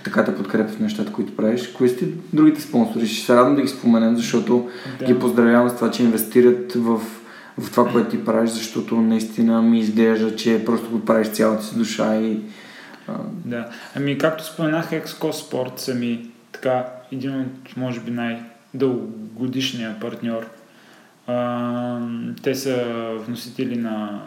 така 0.04 0.22
да 0.22 0.36
подкрепят 0.36 0.80
нещата, 0.80 1.12
които 1.12 1.36
правиш. 1.36 1.68
Кои 1.68 1.88
сте 1.88 2.06
другите 2.32 2.60
спонсори? 2.60 3.06
Ще 3.06 3.26
се 3.26 3.36
радвам 3.36 3.56
да 3.56 3.62
ги 3.62 3.68
споменем, 3.68 4.16
защото 4.16 4.70
да. 4.98 5.04
ги 5.04 5.18
поздравявам 5.18 5.70
с 5.70 5.74
това, 5.74 5.90
че 5.90 6.02
инвестират 6.02 6.72
в, 6.74 7.00
в 7.58 7.70
това, 7.70 7.92
което 7.92 8.10
ти 8.10 8.24
правиш, 8.24 8.50
защото 8.50 8.96
наистина 8.96 9.62
ми 9.62 9.78
изглежда, 9.78 10.36
че 10.36 10.64
просто 10.64 10.90
го 10.90 11.00
правиш 11.04 11.28
цялата 11.28 11.64
си 11.64 11.78
душа 11.78 12.16
и... 12.16 12.40
А... 13.08 13.12
Да, 13.44 13.68
ами 13.96 14.18
както 14.18 14.44
споменах, 14.44 14.90
Exco 14.90 15.32
Sport 15.32 15.78
са 15.78 15.94
ми 15.94 16.30
така 16.52 16.86
един 17.12 17.40
от, 17.40 17.76
може 17.76 18.00
би, 18.00 18.10
най-дългогодишния 18.10 20.00
партньор. 20.00 20.46
А, 21.26 21.98
те 22.42 22.54
са 22.54 22.84
вносители 23.26 23.76
на 23.76 24.22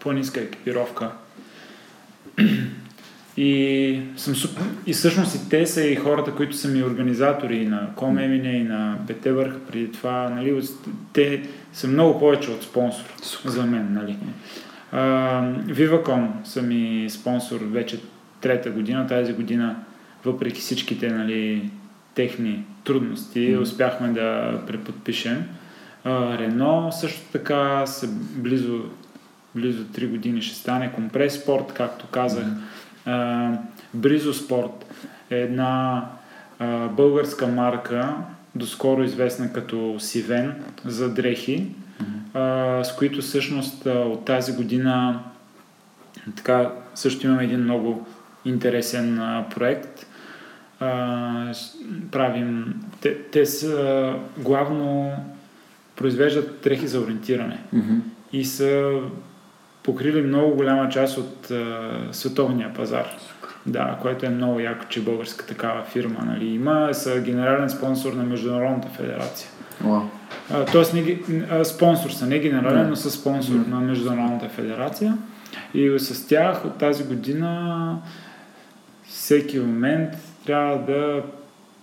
планинска 0.00 0.40
екипировка 0.40 1.10
и, 3.36 4.00
съм 4.16 4.34
и 4.86 4.92
всъщност 4.92 5.34
и 5.34 5.48
те 5.48 5.66
са 5.66 5.84
и 5.84 5.96
хората, 5.96 6.34
които 6.34 6.56
са 6.56 6.68
ми 6.68 6.82
организатори 6.82 7.66
на 7.66 7.94
Комемине 7.96 8.52
и 8.52 8.64
на 8.64 8.98
Петевърх 9.06 9.54
преди 9.70 9.92
това. 9.92 10.30
Нали, 10.30 10.62
те 11.12 11.42
са 11.72 11.88
много 11.88 12.18
повече 12.18 12.50
от 12.50 12.62
спонсор 12.62 13.04
супер. 13.22 13.50
за 13.50 13.66
мен. 13.66 13.88
Нали. 13.92 14.16
Viva.com 15.72 16.28
са 16.44 16.62
ми 16.62 17.06
спонсор 17.10 17.60
вече 17.60 18.00
трета 18.40 18.70
година. 18.70 19.06
Тази 19.06 19.32
година 19.32 19.76
въпреки 20.24 20.60
всичките 20.60 21.10
нали, 21.10 21.70
техни 22.14 22.64
трудности, 22.84 23.38
mm-hmm. 23.38 23.60
успяхме 23.60 24.08
да 24.08 24.58
преподпишем. 24.66 25.44
Рено 26.38 26.92
също 26.92 27.20
така 27.32 27.86
са 27.86 28.08
близо, 28.36 28.80
близо 29.54 29.84
3 29.84 30.10
години 30.10 30.42
ще 30.42 30.56
стане. 30.56 30.92
Компрес 30.92 31.42
спорт, 31.42 31.72
както 31.72 32.06
казах. 32.06 32.44
Mm-hmm. 32.46 33.56
Бризо 33.94 34.34
спорт 34.34 34.86
е 35.30 35.36
една 35.36 36.04
а, 36.58 36.88
българска 36.88 37.46
марка, 37.46 38.14
доскоро 38.54 39.02
известна 39.02 39.52
като 39.52 39.96
Сивен 39.98 40.54
за 40.84 41.14
дрехи, 41.14 41.66
а, 42.34 42.84
с 42.84 42.96
които 42.96 43.22
всъщност 43.22 43.86
а, 43.86 43.90
от 43.90 44.24
тази 44.24 44.52
година 44.52 45.20
така 46.36 46.72
също 46.94 47.26
имаме 47.26 47.44
един 47.44 47.60
много 47.60 48.06
интересен 48.44 49.18
а, 49.18 49.46
проект. 49.54 50.06
А, 50.80 51.52
правим, 52.10 52.74
те, 53.00 53.22
те 53.22 53.46
са 53.46 54.14
главно 54.38 55.12
произвеждат 55.98 56.60
дрехи 56.62 56.86
за 56.86 57.00
ориентиране 57.00 57.58
mm-hmm. 57.74 58.00
и 58.32 58.44
са 58.44 59.00
покрили 59.82 60.22
много 60.22 60.56
голяма 60.56 60.88
част 60.88 61.18
от 61.18 61.50
а, 61.50 61.90
световния 62.12 62.74
пазар. 62.74 63.06
Да, 63.66 63.98
което 64.02 64.26
е 64.26 64.28
много 64.28 64.60
яко, 64.60 64.84
че 64.88 65.02
българска 65.02 65.46
такава 65.46 65.84
фирма 65.84 66.18
нали, 66.26 66.46
има. 66.46 66.88
Са 66.92 67.20
генерален 67.20 67.70
спонсор 67.70 68.12
на 68.12 68.22
Международната 68.22 68.88
федерация. 68.88 69.50
Wow. 69.84 70.02
А, 70.52 70.64
тоест, 70.64 70.94
не, 70.94 71.20
а, 71.50 71.64
спонсор 71.64 72.10
са, 72.10 72.26
не 72.26 72.38
генерален, 72.38 72.86
yeah. 72.86 72.88
но 72.88 72.96
са 72.96 73.10
спонсор 73.10 73.54
mm. 73.54 73.68
на 73.68 73.80
Международната 73.80 74.48
федерация. 74.48 75.18
И 75.74 75.98
с 75.98 76.28
тях 76.28 76.64
от 76.64 76.78
тази 76.78 77.04
година 77.04 77.98
всеки 79.08 79.58
момент 79.58 80.10
трябва 80.46 80.78
да 80.78 81.22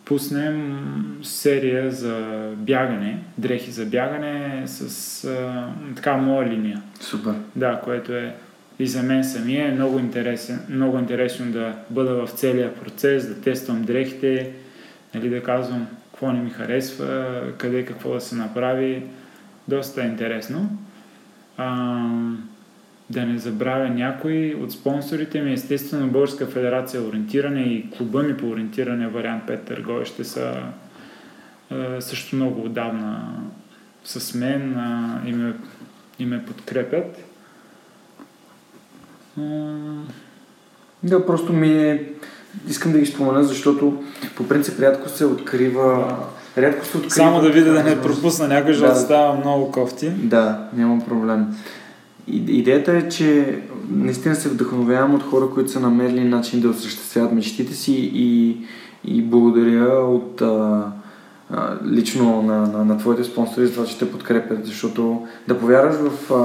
пуснем 0.06 1.20
серия 1.24 1.92
за 1.92 2.50
бягане, 2.58 3.20
дрехи 3.38 3.72
за 3.72 3.86
бягане 3.86 4.64
с 4.66 5.24
а, 5.24 5.68
така 5.96 6.18
моя 6.18 6.50
линия. 6.50 6.82
Супер. 7.00 7.34
Да, 7.56 7.82
което 7.84 8.14
е 8.14 8.36
и 8.80 8.88
за 8.88 9.04
мен 9.04 9.24
самия 9.24 9.68
е 9.68 9.72
много, 9.72 10.00
интересен, 10.00 10.60
много 10.70 11.00
интересно 11.00 11.52
да 11.52 11.76
бъда 11.90 12.26
в 12.26 12.32
целия 12.32 12.76
процес, 12.76 13.28
да 13.28 13.42
тествам 13.42 13.84
дрехите, 13.84 14.52
нали, 15.14 15.30
да 15.30 15.44
казвам 15.44 15.88
какво 16.12 16.32
не 16.32 16.40
ми 16.40 16.50
харесва, 16.50 17.42
къде 17.58 17.86
какво 17.86 18.14
да 18.14 18.22
се 18.22 18.36
направи. 18.36 19.04
Доста 19.68 20.04
е 20.04 20.08
интересно. 20.08 20.78
А, 21.58 21.98
да 23.10 23.26
не 23.26 23.38
забравя 23.38 23.90
някой 23.90 24.58
от 24.64 24.72
спонсорите 24.72 25.42
ми, 25.42 25.54
естествено 25.54 26.08
Българска 26.08 26.46
федерация 26.46 27.02
ориентиране 27.02 27.62
и 27.62 27.90
клуба 27.98 28.24
ми 28.24 28.38
по 28.38 28.50
ориентиране 28.50 29.08
вариант 29.08 29.44
5 29.48 29.64
търговище 29.64 30.24
са 30.24 30.54
а, 31.70 32.02
също 32.02 32.36
много 32.36 32.62
отдавна 32.62 33.34
с 34.04 34.34
мен 34.34 34.76
а, 34.78 35.22
и, 35.26 35.34
ме, 35.34 35.54
и 36.20 36.26
ме 36.26 36.46
подкрепят. 36.46 37.26
Да, 41.04 41.26
просто 41.26 41.54
ми 41.54 41.70
е... 41.70 42.04
Искам 42.68 42.92
да 42.92 43.00
ги 43.00 43.06
спомена, 43.06 43.44
защото 43.44 44.04
по 44.36 44.48
принцип 44.48 44.80
рядко 44.80 45.10
се 45.10 45.26
открива... 45.26 46.18
Рядко 46.58 46.86
се 46.86 46.98
открива... 46.98 47.16
Само 47.16 47.42
да 47.42 47.50
видя 47.50 47.74
да 47.74 47.84
не 47.84 48.02
пропусна 48.02 48.48
някой, 48.48 48.74
защото 48.74 48.94
да, 48.94 49.00
става 49.00 49.34
много 49.34 49.72
кофти. 49.72 50.10
Да, 50.10 50.70
няма 50.74 51.06
проблем. 51.06 51.48
Идеята 52.28 52.92
е, 52.92 53.10
че 53.10 53.60
наистина 53.90 54.36
се 54.36 54.50
вдъхновявам 54.50 55.16
от 55.16 55.24
хора, 55.24 55.50
които 55.54 55.72
са 55.72 55.80
намерили 55.80 56.24
начин 56.24 56.62
да 56.62 56.70
осъществяват 56.70 57.32
мечтите 57.32 57.74
си 57.74 58.12
и, 58.14 58.58
и 59.04 59.22
благодаря 59.22 60.06
от 60.06 60.42
а, 60.42 60.92
а, 61.52 61.76
лично 61.86 62.42
на, 62.42 62.68
на, 62.68 62.86
на 62.86 62.98
твоите 62.98 63.24
спонсори 63.24 63.68
за 63.68 63.74
това, 63.74 63.86
че 63.86 64.00
те 64.00 64.12
подкрепят, 64.12 64.66
защото 64.66 65.28
да 65.48 65.60
повярваш 65.60 65.96
в, 65.96 66.34
а, 66.34 66.36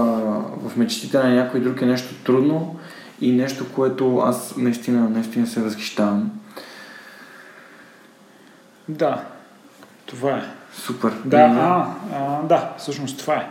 в 0.68 0.76
мечтите 0.76 1.18
на 1.18 1.34
някой 1.34 1.60
друг 1.60 1.82
е 1.82 1.86
нещо 1.86 2.14
трудно 2.24 2.76
и 3.20 3.32
нещо, 3.32 3.66
което 3.74 4.18
аз 4.18 4.56
наистина, 4.56 5.10
наистина 5.10 5.46
се 5.46 5.60
възхищавам. 5.60 6.30
Да, 8.88 9.24
това 10.06 10.30
е. 10.30 10.42
Супер. 10.72 11.12
Да, 11.24 11.36
а, 11.38 11.86
а, 12.16 12.42
да, 12.42 12.74
всъщност 12.78 13.18
това 13.18 13.34
е. 13.34 13.50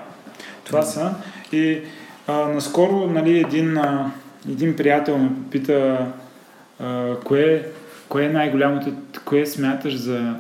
Това 0.64 0.82
са. 0.82 1.14
И 1.52 1.82
а, 2.30 2.48
наскоро 2.48 3.08
нали, 3.08 3.40
един, 3.40 3.78
а, 3.78 4.12
един 4.50 4.76
приятел 4.76 5.18
ме 5.18 5.30
попита 5.36 6.08
а, 6.80 7.16
кое, 7.26 7.66
кое 8.10 8.26
е 8.26 8.30
най-голямото, 8.30 8.94
кое 9.26 9.46
смяташ 9.46 9.96
за 9.96 10.36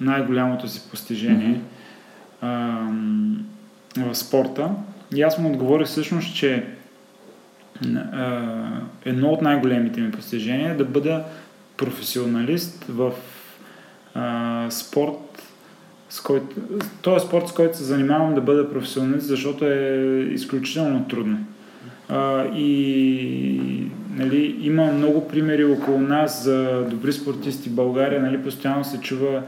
най-голямото 0.00 0.68
си 0.68 0.82
постижение 0.90 1.60
mm-hmm. 2.42 2.90
а, 3.96 4.12
в 4.12 4.14
спорта. 4.14 4.70
И 5.14 5.22
аз 5.22 5.38
му 5.38 5.50
отговорих 5.50 5.86
всъщност, 5.86 6.36
че 6.36 6.66
едно 9.04 9.28
от 9.28 9.42
най-големите 9.42 10.00
ми 10.00 10.10
постижения 10.10 10.70
е 10.70 10.76
да 10.76 10.84
бъда 10.84 11.24
професионалист 11.76 12.84
в 12.88 13.12
а, 14.14 14.66
спорт, 14.70 15.31
с 16.12 16.20
който, 16.20 16.56
този 17.02 17.26
спорт, 17.26 17.48
с 17.48 17.52
който 17.52 17.76
се 17.76 17.84
занимавам 17.84 18.34
да 18.34 18.40
бъда 18.40 18.70
професионалист, 18.70 19.26
защото 19.26 19.64
е 19.64 20.28
изключително 20.30 21.04
трудно. 21.08 21.38
А, 22.08 22.44
и 22.54 23.86
нали, 24.16 24.56
има 24.60 24.84
много 24.84 25.28
примери 25.28 25.64
около 25.64 25.98
нас 25.98 26.44
за 26.44 26.84
добри 26.90 27.12
спортисти 27.12 27.68
в 27.68 27.74
България. 27.74 28.22
Нали, 28.22 28.42
постоянно 28.42 28.84
се 28.84 29.00
чува 29.00 29.42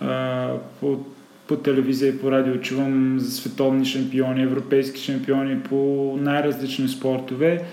а, 0.00 0.48
по 0.80 0.98
по 1.46 1.56
телевизия 1.56 2.08
и 2.08 2.18
по 2.18 2.30
радио 2.32 2.60
чувам 2.60 3.16
за 3.18 3.30
световни 3.30 3.84
шампиони, 3.84 4.42
европейски 4.42 5.00
шампиони 5.00 5.60
по 5.60 6.14
най-различни 6.20 6.88
спортове 6.88 7.64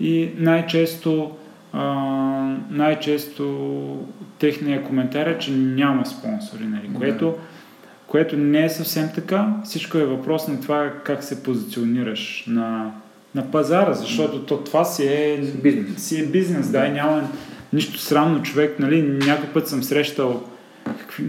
и 0.00 0.30
най-често 0.38 1.30
а, 1.72 1.84
най-често 2.70 4.06
техния 4.38 4.84
коментар 4.84 5.26
е, 5.26 5.38
че 5.38 5.52
няма 5.52 6.06
спонсори, 6.06 6.64
нали? 6.64 6.88
Да. 6.88 7.32
Което, 8.10 8.36
не 8.36 8.64
е 8.64 8.68
съвсем 8.68 9.08
така. 9.14 9.54
Всичко 9.64 9.98
е 9.98 10.04
въпрос 10.04 10.48
на 10.48 10.60
това 10.60 10.92
как 11.04 11.24
се 11.24 11.42
позиционираш 11.42 12.44
на, 12.46 12.90
на 13.34 13.50
пазара, 13.50 13.92
защото 13.92 14.38
да. 14.38 14.46
то, 14.46 14.58
това 14.58 14.84
си 14.84 15.06
е 15.06 15.42
бизнес, 15.62 16.02
си 16.02 16.20
е 16.20 16.26
бизнес 16.26 16.68
да, 16.68 16.86
и 16.86 16.90
няма 16.90 17.28
нищо 17.72 17.98
срамно 17.98 18.42
човек, 18.42 18.78
нали? 18.78 19.02
Някой 19.02 19.48
път 19.48 19.68
съм 19.68 19.82
срещал 19.82 20.42
какви 20.84 21.24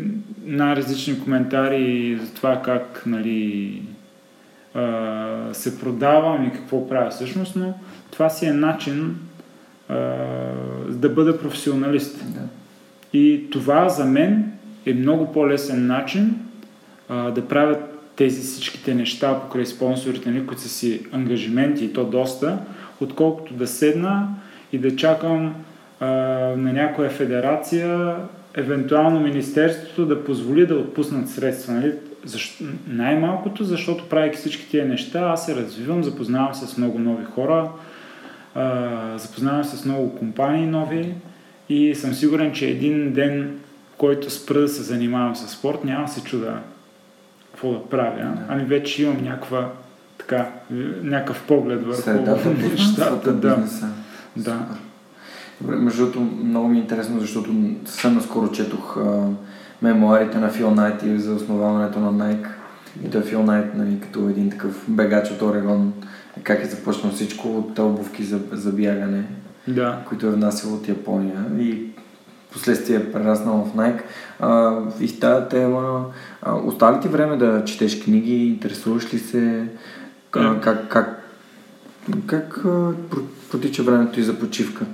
най-различни 0.45 1.19
коментари 1.19 2.17
за 2.21 2.33
това 2.33 2.61
как 2.61 3.03
нали, 3.05 3.81
а, 4.73 5.53
се 5.53 5.79
продавам 5.79 6.47
и 6.47 6.53
какво 6.53 6.89
правя 6.89 7.09
всъщност, 7.09 7.55
но 7.55 7.73
това 8.11 8.29
си 8.29 8.45
е 8.45 8.53
начин 8.53 9.15
а, 9.89 9.95
да 10.89 11.09
бъда 11.09 11.39
професионалист. 11.39 12.25
Да. 12.33 12.41
И 13.13 13.49
това 13.51 13.89
за 13.89 14.05
мен 14.05 14.51
е 14.85 14.93
много 14.93 15.31
по-лесен 15.31 15.87
начин 15.87 16.35
а, 17.11 17.31
да 17.31 17.47
правят 17.47 17.79
тези 18.15 18.41
всичките 18.41 18.95
неща 18.95 19.39
покрай 19.39 19.65
спонсорите, 19.65 20.31
нали, 20.31 20.45
които 20.47 20.61
са 20.61 20.69
си 20.69 21.05
ангажименти 21.11 21.85
и 21.85 21.93
то 21.93 22.05
доста, 22.05 22.57
отколкото 23.01 23.53
да 23.53 23.67
седна 23.67 24.27
и 24.73 24.77
да 24.77 24.95
чакам 24.95 25.55
а, 25.99 26.07
на 26.57 26.73
някоя 26.73 27.09
федерация 27.09 28.15
евентуално 28.55 29.19
Министерството 29.19 30.05
да 30.05 30.23
позволи 30.23 30.65
да 30.65 30.75
отпуснат 30.75 31.29
средства. 31.29 31.73
Нали? 31.73 31.93
Защо? 32.25 32.63
Най-малкото, 32.87 33.63
защото 33.63 34.09
правейки 34.09 34.37
всички 34.37 34.69
тия 34.69 34.85
неща, 34.85 35.19
аз 35.19 35.45
се 35.45 35.55
развивам, 35.55 36.03
запознавам 36.03 36.53
се 36.55 36.67
с 36.67 36.77
много 36.77 36.99
нови 36.99 37.25
хора, 37.25 37.69
а, 38.55 39.17
запознавам 39.17 39.63
се 39.63 39.77
с 39.77 39.85
много 39.85 40.15
компании 40.15 40.67
нови 40.67 41.13
и 41.69 41.95
съм 41.95 42.13
сигурен, 42.13 42.53
че 42.53 42.69
един 42.69 43.13
ден, 43.13 43.59
който 43.97 44.29
спра 44.29 44.59
да 44.59 44.67
се 44.67 44.83
занимавам 44.83 45.35
с 45.35 45.47
спорт, 45.47 45.83
няма 45.83 46.07
се 46.07 46.23
чуда 46.23 46.57
какво 47.61 47.79
да 47.79 47.89
правя. 47.89 48.17
Да. 48.17 48.45
Ами 48.47 48.65
вече 48.65 49.03
имам 49.03 49.23
някаква 49.23 49.69
така, 50.17 50.49
някакъв 51.03 51.43
поглед 51.47 51.85
върху 51.85 52.49
нещата. 52.49 53.33
Да. 53.33 53.57
да. 54.37 54.59
Добре, 55.61 55.75
между 55.75 56.01
другото, 56.01 56.21
много 56.21 56.67
ми 56.67 56.77
е 56.77 56.81
интересно, 56.81 57.19
защото 57.19 57.53
съвсем 57.85 58.15
наскоро 58.15 58.51
четох 58.51 58.97
а, 58.97 59.27
мемуарите 59.81 60.37
на 60.37 60.49
Фил 60.49 60.71
Найт 60.71 61.03
и 61.03 61.19
за 61.19 61.33
основаването 61.33 61.99
на 61.99 62.13
Nike. 62.13 62.47
И 63.05 63.09
той 63.09 63.21
Фил 63.21 63.43
Найт, 63.43 63.75
нали, 63.75 63.99
като 63.99 64.29
един 64.29 64.49
такъв 64.49 64.85
бегач 64.87 65.31
от 65.31 65.41
Орегон, 65.41 65.93
как 66.43 66.63
е 66.63 66.69
започнал 66.69 67.11
всичко 67.11 67.57
от 67.57 67.79
обувки 67.79 68.23
за, 68.23 68.39
за 68.51 68.71
бягане, 68.71 69.23
да. 69.67 69.97
които 70.09 70.27
е 70.27 70.31
внасял 70.31 70.73
от 70.73 70.89
Япония 70.89 71.45
и 71.59 71.91
последствие 72.51 72.97
е 72.97 73.11
прераснал 73.11 73.65
в 73.65 73.77
Nike. 73.77 74.01
А, 74.39 74.79
и 74.99 75.19
тази 75.19 75.49
тема, 75.49 76.05
а, 76.41 76.55
остава 76.55 76.97
ли 76.97 77.01
ти 77.01 77.07
време 77.07 77.37
да 77.37 77.63
четеш 77.65 78.03
книги, 78.03 78.47
интересуваш 78.47 79.13
ли 79.13 79.19
се, 79.19 79.67
а, 80.31 80.59
как, 80.59 80.87
как, 80.87 81.23
как 82.25 82.65
а, 82.65 82.93
протича 83.51 83.83
времето 83.83 84.19
и 84.19 84.23
за 84.23 84.39
почивка? 84.39 84.85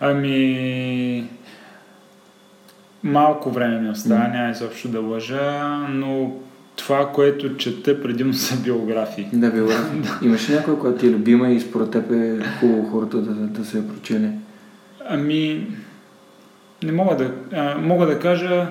Ами, 0.00 1.28
малко 3.02 3.50
време 3.50 3.80
ми 3.80 3.90
остава, 3.90 4.28
няма 4.28 4.50
изобщо 4.50 4.88
да 4.88 5.00
лъжа, 5.00 5.62
но 5.90 6.36
това, 6.76 7.12
което 7.12 7.56
чета, 7.56 8.02
предимно 8.02 8.34
са 8.34 8.56
биографии. 8.62 9.28
Да, 9.32 9.50
биографии. 9.50 10.00
Имаш 10.22 10.50
ли 10.50 10.54
някой, 10.54 10.78
която 10.78 10.98
ти 10.98 11.06
е 11.06 11.10
любима 11.10 11.48
и 11.48 11.60
според 11.60 11.90
теб 11.90 12.10
е 12.10 12.38
хубаво 12.60 12.90
хората 12.90 13.16
да, 13.16 13.32
да 13.34 13.64
се 13.64 13.76
я 13.76 13.88
прочели? 13.88 14.30
Ами, 15.08 15.66
не 16.82 16.92
мога 16.92 17.16
да, 17.16 17.32
а, 17.52 17.78
мога 17.78 18.06
да 18.06 18.18
кажа 18.18 18.66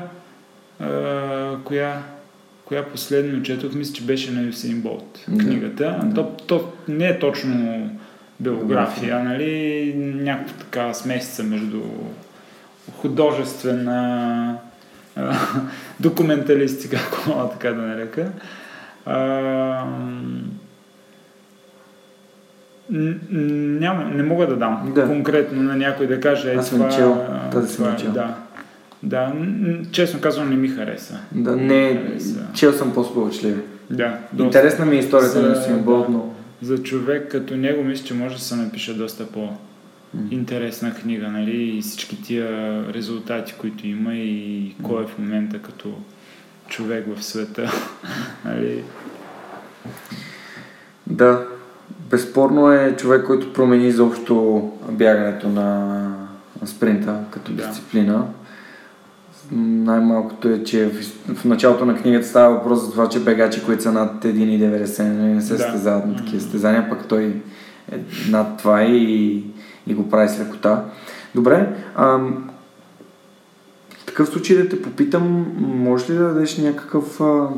а, 0.80 1.58
коя, 1.64 2.04
коя 2.66 2.86
последно 2.86 3.44
четох, 3.44 3.74
мисля, 3.74 3.94
че 3.94 4.04
беше 4.04 4.32
на 4.32 4.42
Юсейн 4.42 4.82
Болт 4.82 5.26
книгата. 5.40 6.00
Да. 6.04 6.14
То, 6.16 6.32
то 6.48 6.72
не 6.88 7.08
е 7.08 7.20
точно 7.20 7.90
биография, 8.40 9.24
нали, 9.24 9.94
някаква 9.98 10.54
така 10.58 10.94
смесица 10.94 11.44
между 11.44 11.82
художествена 12.98 14.58
а, 15.16 15.36
документалистика, 16.00 16.98
ако 17.08 17.30
мога 17.30 17.50
така 17.50 17.72
да 17.72 17.82
нарека. 17.82 18.32
А, 19.06 19.86
няма, 22.90 24.04
не 24.04 24.24
мога 24.24 24.48
да 24.48 24.56
дам 24.56 24.92
Да. 24.96 25.08
конкретно 25.08 25.64
на 25.64 25.76
някой 25.76 26.08
да 26.08 26.20
каже 26.20 26.54
е, 26.54 26.56
Аз 26.56 26.68
съм 26.68 26.78
това, 26.78 26.90
чел, 26.90 27.26
тази 27.52 27.76
това 27.76 27.90
е. 27.90 28.08
Да. 28.08 28.36
Да, 29.06 29.34
честно 29.92 30.22
казвам 30.22 30.50
не 30.50 30.56
ми 30.56 30.68
хареса. 30.68 31.18
Да, 31.32 31.56
не, 31.56 31.96
Хареса. 31.96 32.40
чел 32.54 32.74
съм 32.74 32.94
по-сполучливи. 32.94 33.62
Да, 33.90 34.18
доста. 34.34 34.44
Интересна 34.46 34.86
ми 34.86 34.96
е 34.96 35.00
историята 35.00 35.32
За- 35.32 35.42
на 35.42 35.50
Юсейн 35.50 35.80
Болт, 35.80 36.10
но... 36.10 36.34
За 36.62 36.84
човек 36.84 37.32
като 37.32 37.58
него 37.58 37.84
мисля, 37.84 38.06
че 38.06 38.14
може 38.14 38.36
да 38.36 38.42
се 38.42 38.56
напише 38.56 38.94
доста 38.94 39.28
по-интересна 39.28 40.94
книга, 40.94 41.28
нали? 41.28 41.78
И 41.78 41.82
всички 41.82 42.22
тия 42.24 42.50
резултати, 42.94 43.54
които 43.58 43.88
има 43.88 44.14
и 44.14 44.76
кой 44.84 45.04
е 45.04 45.08
в 45.08 45.18
момента 45.18 45.60
като 45.60 45.94
човек 46.68 47.06
в 47.16 47.24
света. 47.24 47.72
нали? 48.46 48.84
Да, 51.08 51.42
безспорно 52.10 52.72
е 52.72 52.96
човек, 52.98 53.26
който 53.26 53.54
промени 53.54 53.88
изобщо 53.88 54.70
бягането 54.92 55.50
на, 55.50 55.92
спринта 56.66 57.18
като 57.32 57.52
Да. 57.52 57.72
Най-малкото 59.52 60.50
е, 60.50 60.64
че 60.64 60.90
в, 60.90 61.02
в 61.36 61.46
началото 61.46 61.86
на 61.86 61.96
книгата 61.96 62.28
става 62.28 62.56
въпрос 62.56 62.86
за 62.86 62.92
това, 62.92 63.10
че 63.10 63.20
бегачи, 63.20 63.64
които 63.66 63.84
са 63.84 63.92
над 63.92 64.24
1,90 64.24 65.04
нали, 65.04 65.34
не 65.34 65.42
се 65.42 65.54
Да. 65.54 65.60
състезават 65.60 66.08
на 66.08 66.16
такива 66.16 66.42
състезания, 66.42 66.90
пък 66.90 67.08
той 67.08 67.24
е 67.92 67.98
над 68.30 68.58
това 68.58 68.84
и, 68.84 69.44
и 69.88 69.94
го 69.94 70.10
прави 70.10 70.30
с 70.30 70.40
лекота. 70.40 70.84
Добре, 71.36 71.76
ам, 71.96 72.50
в 73.98 74.06
такъв 74.06 74.30
случай 74.30 74.58
да 74.58 74.70
те 74.70 74.82
попитам, 74.82 75.56
можеш 75.58 76.10
ли 76.10 76.14
да 76.14 76.24
дадеш 76.24 76.58
някакъв 76.58 77.22
а, 77.22 77.50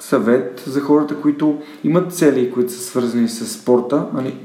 съвет 0.00 0.62
за 0.66 0.80
хората, 0.80 1.20
които 1.20 1.62
имат 1.84 2.14
цели, 2.14 2.50
които 2.50 2.72
са 2.72 2.78
свързани 2.78 3.28
с 3.28 3.46
спорта 3.46 4.06
нали, 4.14 4.36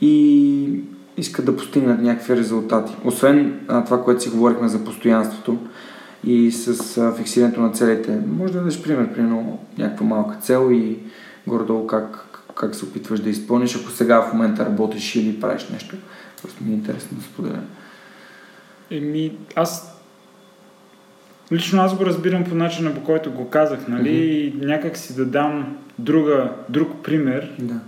и 0.00 0.80
искат 1.16 1.44
да 1.44 1.56
постигнат 1.56 2.02
някакви 2.02 2.36
резултати. 2.36 2.96
Освен 3.04 3.60
а, 3.68 3.84
това, 3.84 4.04
което 4.04 4.22
си 4.22 4.28
говорихме 4.28 4.68
за 4.68 4.84
постоянството 4.84 5.58
и 6.24 6.52
с 6.52 6.98
а, 6.98 7.12
фиксирането 7.12 7.60
на 7.60 7.72
целите. 7.72 8.18
Може 8.38 8.52
да 8.52 8.58
дадеш 8.58 8.82
пример, 8.82 9.12
примерно 9.12 9.58
някаква 9.78 10.06
малка 10.06 10.36
цел 10.40 10.70
и 10.72 10.98
горе-долу 11.46 11.86
как, 11.86 12.28
как 12.54 12.74
се 12.74 12.84
опитваш 12.84 13.20
да 13.20 13.30
изпълниш, 13.30 13.76
ако 13.76 13.90
сега 13.90 14.22
в 14.22 14.32
момента 14.32 14.66
работиш 14.66 15.14
или 15.14 15.40
правиш 15.40 15.68
нещо. 15.68 15.96
Просто 16.42 16.64
ми 16.64 16.70
е 16.70 16.74
интересно 16.74 17.18
да 17.18 17.24
споделя. 17.24 17.60
Еми, 18.90 19.36
аз 19.56 20.00
лично 21.52 21.82
аз 21.82 21.96
го 21.96 22.06
разбирам 22.06 22.44
по 22.44 22.54
начина, 22.54 22.94
по 22.94 23.04
който 23.04 23.32
го 23.32 23.48
казах, 23.48 23.88
нали? 23.88 24.10
И 24.10 24.54
някак 24.66 24.96
си 24.96 25.16
да 25.16 25.26
дам 25.26 25.76
друга, 25.98 26.52
друг 26.68 26.88
пример. 27.02 27.52
Да. 27.58 27.80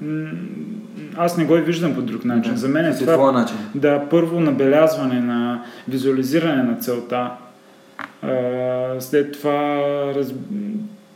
Аз 1.17 1.37
не 1.37 1.45
го 1.45 1.57
и 1.57 1.61
виждам 1.61 1.95
по 1.95 2.03
друг 2.03 2.25
начин. 2.25 2.53
Да. 2.53 2.59
За 2.59 2.69
мен 2.69 2.85
е 2.87 2.95
това 2.99 3.13
твоя 3.15 3.33
начин. 3.33 3.57
Да, 3.75 4.03
първо 4.11 4.41
набелязване 4.41 5.21
на 5.21 5.63
визуализиране 5.89 6.63
на 6.63 6.77
целта. 6.77 7.31
А, 8.23 8.29
след 9.01 9.33
това 9.33 9.83
раз... 10.17 10.33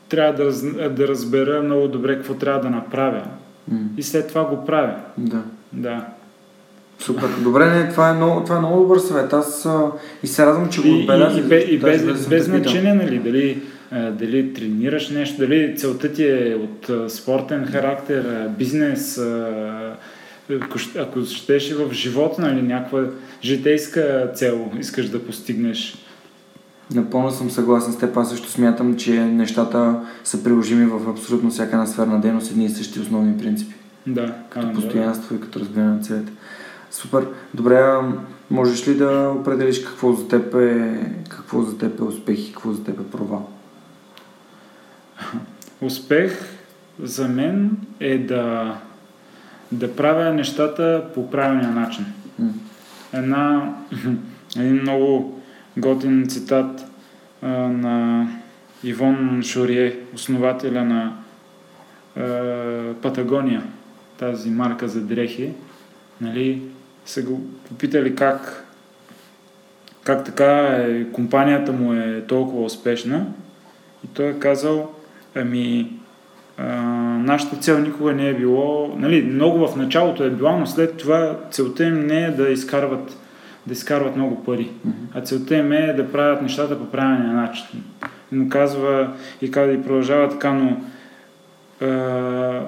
трябва 0.08 0.32
да, 0.32 0.44
раз... 0.44 0.62
да 0.90 1.08
разбера 1.08 1.62
много 1.62 1.88
добре 1.88 2.16
какво 2.16 2.34
трябва 2.34 2.60
да 2.60 2.70
направя. 2.70 3.22
И 3.96 4.02
след 4.02 4.28
това 4.28 4.44
го 4.44 4.64
правя. 4.64 4.94
Да. 5.18 5.42
Да. 5.72 6.04
Супер. 6.98 7.28
Добре, 7.42 7.66
не, 7.70 7.88
това 7.90 8.08
е 8.10 8.12
много, 8.12 8.44
това 8.44 8.56
е 8.56 8.58
много 8.58 8.80
добър 8.82 8.98
съвет. 8.98 9.32
Аз 9.32 9.66
а, 9.66 9.86
и 10.22 10.26
се 10.26 10.46
радвам, 10.46 10.68
че 10.68 10.80
го 10.80 10.88
И, 10.88 10.90
и, 10.90 11.00
отбелязах. 11.00 11.44
и, 11.44 11.48
бе- 11.48 11.64
и 11.64 11.78
даже 11.78 12.04
без, 12.04 12.28
без 12.28 12.44
питал. 12.44 12.58
значение, 12.58 12.94
нали, 12.94 13.18
дали, 13.18 13.62
дали 13.92 14.52
тренираш 14.52 15.10
нещо, 15.10 15.38
дали 15.38 15.76
целта 15.76 16.12
ти 16.12 16.24
е 16.24 16.54
от 16.54 16.88
а, 16.88 17.08
спортен 17.10 17.66
характер, 17.66 18.24
а, 18.24 18.48
бизнес, 18.48 19.20
ако, 20.98 21.24
щеш 21.24 21.70
и 21.70 21.74
в 21.74 21.92
живота, 21.92 22.42
нали, 22.42 22.62
някаква 22.62 23.04
житейска 23.42 24.30
цел 24.34 24.70
искаш 24.80 25.08
да 25.08 25.24
постигнеш. 25.24 25.94
Напълно 26.94 27.30
съм 27.30 27.50
съгласен 27.50 27.92
с 27.92 27.98
теб. 27.98 28.16
Аз 28.16 28.30
също 28.30 28.50
смятам, 28.50 28.96
че 28.96 29.12
нещата 29.20 30.00
са 30.24 30.44
приложими 30.44 30.86
в 30.86 31.10
абсолютно 31.10 31.50
всяка 31.50 31.72
една 31.72 31.86
сфера 31.86 32.06
на 32.06 32.20
дейност, 32.20 32.50
едни 32.50 32.64
и 32.64 32.68
същи 32.68 33.00
основни 33.00 33.38
принципи. 33.38 33.74
Да, 34.06 34.34
Като 34.50 34.66
да. 34.66 34.72
постоянство 34.72 35.34
и 35.34 35.40
като 35.40 35.60
разбиране 35.60 35.90
на 35.90 36.00
целите. 36.00 36.32
Супер. 36.90 37.26
Добре, 37.54 37.94
можеш 38.50 38.88
ли 38.88 38.94
да 38.94 39.34
определиш 39.40 39.84
какво 39.84 40.12
за 40.12 40.28
теб 40.28 40.54
е, 40.54 41.00
какво 41.28 41.62
за 41.62 41.78
теб 41.78 42.00
е 42.00 42.02
успех 42.02 42.48
и 42.48 42.52
какво 42.52 42.72
за 42.72 42.84
теб 42.84 43.00
е 43.00 43.10
провал? 43.10 43.48
Успех 45.80 46.60
за 47.02 47.28
мен 47.28 47.76
е 48.00 48.18
да, 48.18 48.76
да 49.72 49.96
правя 49.96 50.34
нещата 50.34 51.04
по 51.14 51.30
правилния 51.30 51.70
начин. 51.70 52.06
Една, 53.12 53.74
един 54.56 54.82
много 54.82 55.40
готин 55.76 56.28
цитат 56.28 56.86
а, 57.42 57.48
на 57.48 58.26
Ивон 58.84 59.42
Шорие, 59.42 59.98
основателя 60.14 60.84
на 60.84 61.16
а, 62.16 62.94
Патагония, 63.02 63.62
тази 64.18 64.50
марка 64.50 64.88
за 64.88 65.00
дрехи. 65.00 65.52
Нали, 66.20 66.62
са 67.04 67.22
го 67.22 67.40
попитали 67.68 68.14
как, 68.14 68.64
как 70.04 70.24
така 70.24 70.52
е, 70.52 71.04
компанията 71.12 71.72
му 71.72 71.92
е 71.92 72.24
толкова 72.28 72.64
успешна. 72.64 73.26
И 74.04 74.08
той 74.08 74.26
е 74.26 74.38
казал, 74.38 74.94
ами, 75.34 75.92
а, 76.58 76.64
нашата 77.18 77.56
цел 77.56 77.78
никога 77.78 78.12
не 78.12 78.28
е 78.28 78.34
било, 78.34 78.94
нали, 78.96 79.22
много 79.22 79.68
в 79.68 79.76
началото 79.76 80.24
е 80.24 80.30
била, 80.30 80.56
но 80.56 80.66
след 80.66 80.96
това 80.96 81.36
целта 81.50 81.84
им 81.84 82.06
не 82.06 82.24
е 82.24 82.30
да 82.30 82.50
изкарват, 82.50 83.16
да 83.66 83.72
изкарват 83.72 84.16
много 84.16 84.44
пари, 84.44 84.70
а 85.14 85.20
целта 85.20 85.56
им 85.56 85.72
е 85.72 85.92
да 85.92 86.12
правят 86.12 86.42
нещата 86.42 86.78
по 86.78 86.90
правилния 86.90 87.32
начин. 87.32 87.66
Но 88.32 88.48
казва 88.48 89.12
и 89.42 89.50
казва 89.50 89.72
и 89.72 89.82
продължава 89.82 90.28
така, 90.28 90.52
но 90.52 90.76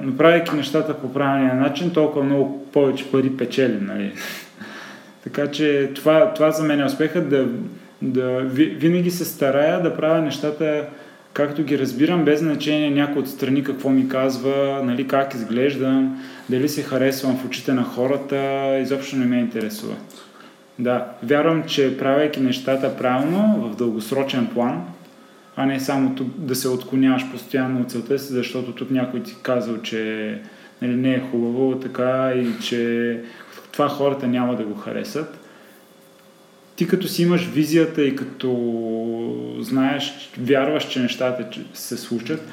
но 0.03 0.17
правейки 0.17 0.57
нещата 0.57 0.95
по 0.95 1.13
правилния 1.13 1.55
начин, 1.55 1.91
толкова 1.91 2.25
много 2.25 2.67
повече 2.73 3.11
пари 3.11 3.37
печелим, 3.37 3.87
нали? 3.87 4.13
Така 5.25 5.51
че 5.51 5.91
това, 5.95 6.35
това 6.35 6.51
за 6.51 6.63
мен 6.65 6.81
е 6.81 6.85
успеха 6.85 7.21
да, 7.21 7.47
да 8.03 8.41
ви- 8.41 8.77
винаги 8.79 9.11
се 9.11 9.25
старая 9.25 9.83
да 9.83 9.97
правя 9.97 10.23
нещата 10.23 10.85
както 11.33 11.63
ги 11.63 11.79
разбирам, 11.79 12.25
без 12.25 12.41
значение 12.41 12.91
някой 12.91 13.23
отстрани 13.23 13.65
какво 13.65 13.91
ми 13.91 14.09
казва, 14.09 14.81
нали, 14.85 15.09
как 15.09 15.35
изглеждам, 15.35 16.23
дали 16.51 16.69
се 16.69 16.83
харесвам 16.83 17.37
в 17.37 17.47
очите 17.47 17.73
на 17.73 17.85
хората, 17.85 18.37
изобщо 18.83 19.17
не 19.17 19.25
ме 19.25 19.39
интересува. 19.39 19.95
Да, 20.79 21.07
вярвам, 21.23 21.65
че 21.67 21.99
правейки 21.99 22.41
нещата 22.41 22.97
правилно, 22.97 23.69
в 23.69 23.77
дългосрочен 23.77 24.47
план, 24.47 24.85
а 25.57 25.67
не 25.67 25.81
само 25.81 26.15
тук 26.15 26.29
да 26.39 26.55
се 26.55 26.69
отклоняваш 26.69 27.31
постоянно 27.31 27.81
от 27.81 27.91
целта 27.91 28.19
си, 28.19 28.33
защото 28.33 28.73
тук 28.73 28.91
някой 28.91 29.23
ти 29.23 29.37
казал, 29.43 29.79
че 29.83 30.39
нали, 30.83 30.97
не 30.97 31.15
е 31.15 31.23
хубаво 31.31 31.79
така 31.79 32.33
и 32.37 32.63
че 32.63 33.21
това 33.73 33.89
хората 33.89 34.27
няма 34.27 34.57
да 34.57 34.65
го 34.65 34.75
харесат. 34.75 35.42
Ти 36.77 36.89
като 36.89 37.09
си 37.09 37.23
имаш 37.23 37.47
визията 37.47 38.03
и 38.03 38.17
като 38.17 38.49
знаеш, 39.61 40.31
вярваш, 40.39 40.89
че 40.89 41.01
нещата 41.01 41.61
се 41.75 41.97
случат, 41.97 42.49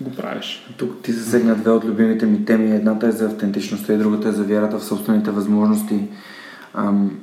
го 0.00 0.10
правиш. 0.10 0.66
Тук 0.76 1.02
ти 1.02 1.12
засегна 1.12 1.54
две 1.54 1.70
от 1.70 1.84
любимите 1.84 2.26
ми 2.26 2.44
теми. 2.44 2.76
Едната 2.76 3.06
е 3.06 3.12
за 3.12 3.26
автентичността 3.26 3.92
и 3.92 3.98
другата 3.98 4.28
е 4.28 4.32
за 4.32 4.44
вярата 4.44 4.78
в 4.78 4.84
собствените 4.84 5.30
възможности. 5.30 6.00
Ам, 6.74 7.18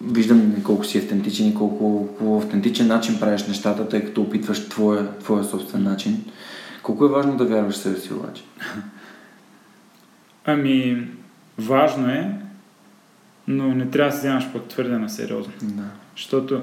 виждам 0.00 0.62
колко 0.64 0.84
си 0.84 0.98
автентичен 0.98 1.48
и 1.48 1.54
колко 1.54 2.08
по 2.18 2.38
автентичен 2.38 2.86
начин 2.86 3.20
правиш 3.20 3.46
нещата, 3.46 3.88
тъй 3.88 4.04
като 4.04 4.22
опитваш 4.22 4.68
твоя, 4.68 5.18
твоя 5.18 5.44
собствен 5.44 5.82
начин. 5.82 6.24
Колко 6.82 7.04
е 7.04 7.08
важно 7.08 7.36
да 7.36 7.44
вярваш 7.44 7.74
в 7.74 7.78
себе 7.78 7.98
си 7.98 8.12
обаче? 8.12 8.42
Ами, 10.44 11.06
важно 11.58 12.08
е 12.08 12.47
но 13.48 13.74
не 13.74 13.90
трябва 13.90 14.10
да 14.10 14.16
се 14.16 14.20
вземаш 14.20 14.52
пък 14.52 14.64
твърде 14.64 14.98
на 14.98 15.08
сериозно. 15.08 15.52
Да. 15.62 15.82
Защото 16.16 16.62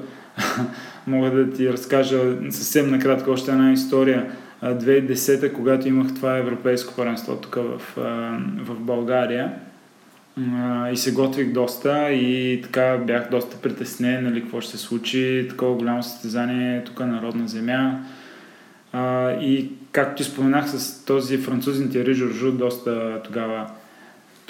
мога 1.08 1.32
да 1.32 1.52
ти 1.52 1.70
разкажа 1.70 2.20
съвсем 2.50 2.92
накратко 2.92 3.32
още 3.32 3.52
една 3.52 3.74
история. 3.74 4.32
2010, 4.64 5.54
когато 5.54 5.88
имах 5.88 6.16
това 6.16 6.38
европейско 6.38 6.94
първенство 6.96 7.36
тук 7.36 7.56
в, 7.56 7.82
в 8.58 8.80
България 8.80 9.54
и 10.94 10.98
се 10.98 11.14
готвих 11.14 11.54
доста 11.54 12.12
и 12.12 12.62
така 12.62 12.98
бях 13.08 13.30
доста 13.30 13.58
притеснен, 13.58 14.24
нали, 14.24 14.42
какво 14.42 14.62
ще 14.62 14.72
се 14.72 14.78
случи, 14.78 15.48
такова 15.50 15.76
голямо 15.76 16.04
състезание 16.04 16.84
тук 16.84 17.00
на 17.00 17.22
родна 17.22 17.48
земя. 17.48 18.00
И 19.42 19.70
както 19.92 20.16
ти 20.16 20.24
споменах 20.24 20.70
с 20.70 21.06
този 21.06 21.38
французин 21.38 21.92
Тиери 21.92 22.14
Жоржу, 22.14 22.52
доста 22.52 23.22
тогава 23.24 23.68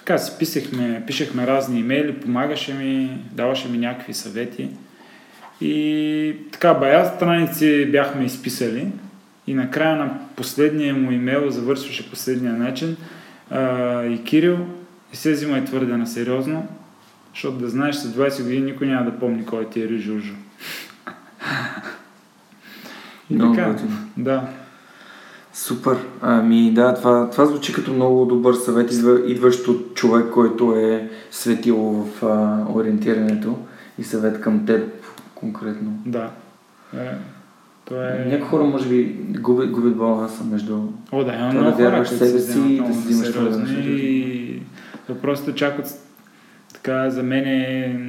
така 0.05 0.17
си 0.17 0.31
писахме, 0.39 1.03
пишехме 1.07 1.47
разни 1.47 1.79
имейли, 1.79 2.19
помагаше 2.19 2.73
ми, 2.73 3.17
даваше 3.31 3.69
ми 3.69 3.77
някакви 3.77 4.13
съвети. 4.13 4.69
И 5.61 6.35
така, 6.51 6.73
бая 6.73 7.05
страници 7.05 7.91
бяхме 7.91 8.25
изписали 8.25 8.87
и 9.47 9.53
накрая 9.53 9.95
на 9.95 10.19
последния 10.35 10.95
му 10.95 11.11
имейл 11.11 11.49
завършваше 11.49 12.09
последния 12.09 12.53
начин 12.53 12.97
а, 13.49 14.03
и 14.03 14.23
Кирил, 14.23 14.57
не 15.11 15.17
се 15.17 15.31
взимай 15.31 15.65
твърде 15.65 15.97
на 15.97 16.07
сериозно, 16.07 16.67
защото 17.33 17.57
да 17.57 17.69
знаеш, 17.69 17.95
след 17.95 18.11
20 18.11 18.43
години 18.43 18.65
никой 18.65 18.87
няма 18.87 19.11
да 19.11 19.19
помни 19.19 19.45
кой 19.45 19.69
ти 19.69 19.81
е 19.81 19.87
Рижужо. 19.87 20.33
И 23.29 23.37
така, 23.37 23.75
да. 24.17 24.47
Супер. 25.55 25.97
Ами 26.21 26.71
да, 26.73 26.93
това, 26.93 27.29
това 27.29 27.45
звучи 27.45 27.73
като 27.73 27.93
много 27.93 28.25
добър 28.25 28.53
съвет, 28.53 28.91
идващ 29.27 29.67
от 29.67 29.95
човек, 29.95 30.25
който 30.33 30.75
е 30.75 31.09
светил 31.31 31.77
в 31.77 32.25
а, 32.25 32.65
ориентирането 32.73 33.57
и 33.97 34.03
съвет 34.03 34.41
към 34.41 34.65
теб 34.65 34.93
конкретно. 35.35 35.99
Да. 36.05 36.29
Е, 36.97 37.09
то 37.85 38.03
е... 38.03 38.25
Някои 38.27 38.47
хора 38.47 38.63
може 38.63 38.89
би 38.89 39.03
губят, 39.39 39.71
губят 39.71 39.97
баланса 39.97 40.43
между 40.43 40.79
О, 41.11 41.23
да, 41.23 41.33
има 41.33 41.51
много 41.51 41.77
да 41.77 41.91
хора, 41.91 42.05
себе 42.05 42.39
си 42.39 42.59
и 42.59 42.81
да 42.81 42.93
си 42.93 42.99
взимаш 42.99 43.27
сериозно 43.27 43.65
и 43.69 44.61
просто 45.21 45.53
чакат 45.53 45.87
така 46.73 47.09
за 47.09 47.23
мен 47.23 47.47
е 47.47 47.99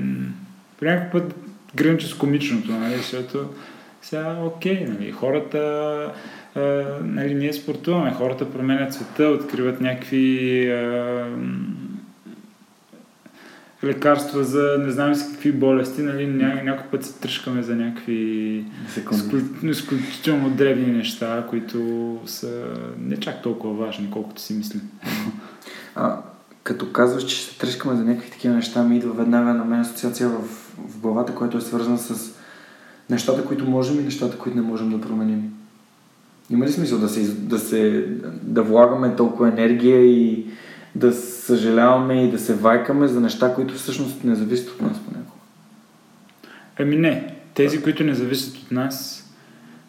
по 0.78 0.84
някакъв 0.84 1.12
път 1.12 1.34
граничи 1.74 2.06
с 2.06 2.14
комичното, 2.14 2.72
нали, 2.72 2.96
защото 2.96 3.48
сега 4.02 4.36
окей, 4.44 4.86
нали, 4.88 5.12
хората 5.12 6.12
а, 6.56 6.60
нали, 7.02 7.34
ние 7.34 7.52
спортуваме, 7.52 8.14
хората 8.14 8.50
променят 8.50 8.94
света, 8.94 9.24
откриват 9.24 9.80
някакви 9.80 10.70
а, 10.70 11.26
лекарства 13.84 14.44
за 14.44 14.76
не 14.78 14.90
знам 14.90 15.14
си 15.14 15.32
какви 15.32 15.52
болести, 15.52 16.02
нали, 16.02 16.26
ня, 16.26 16.60
някой 16.64 16.86
път 16.90 17.04
се 17.04 17.20
тръжкаме 17.20 17.62
за 17.62 17.76
някакви 17.76 18.64
изключително 19.62 20.50
древни 20.50 20.86
неща, 20.86 21.46
които 21.50 22.18
са 22.26 22.64
не 22.98 23.16
чак 23.16 23.42
толкова 23.42 23.86
важни, 23.86 24.10
колкото 24.10 24.40
си 24.40 24.54
мислим. 24.54 24.82
А, 25.94 26.20
като 26.62 26.92
казваш, 26.92 27.24
че 27.24 27.42
се 27.42 27.58
тръжкаме 27.58 27.96
за 27.96 28.04
някакви 28.04 28.30
такива 28.30 28.54
неща, 28.54 28.82
ми 28.82 28.96
идва 28.96 29.12
веднага 29.12 29.54
на 29.54 29.64
мен 29.64 29.80
асоциация 29.80 30.28
в, 30.28 30.42
в 30.88 31.00
главата, 31.00 31.34
която 31.34 31.58
е 31.58 31.60
свързана 31.60 31.98
с 31.98 32.36
нещата, 33.10 33.44
които 33.44 33.64
можем 33.64 34.00
и 34.00 34.04
нещата, 34.04 34.38
които 34.38 34.56
не 34.56 34.62
можем 34.62 34.90
да 34.90 35.00
променим. 35.00 35.55
Има 36.50 36.64
ли 36.64 36.72
смисъл 36.72 36.98
да 36.98 37.08
се, 37.08 37.34
да 37.34 37.58
се 37.58 38.06
да 38.42 38.62
влагаме 38.62 39.16
толкова 39.16 39.48
енергия 39.48 40.06
и 40.06 40.46
да 40.94 41.12
съжаляваме 41.12 42.24
и 42.24 42.30
да 42.30 42.38
се 42.38 42.54
вайкаме 42.54 43.08
за 43.08 43.20
неща, 43.20 43.54
които 43.54 43.74
всъщност 43.74 44.24
не 44.24 44.34
зависят 44.34 44.70
от 44.70 44.82
нас 44.82 44.98
понякога? 44.98 45.40
Еми 46.78 46.96
не. 46.96 47.34
Тези, 47.54 47.82
които 47.82 48.04
не 48.04 48.14
зависят 48.14 48.56
от 48.56 48.72
нас, 48.72 49.26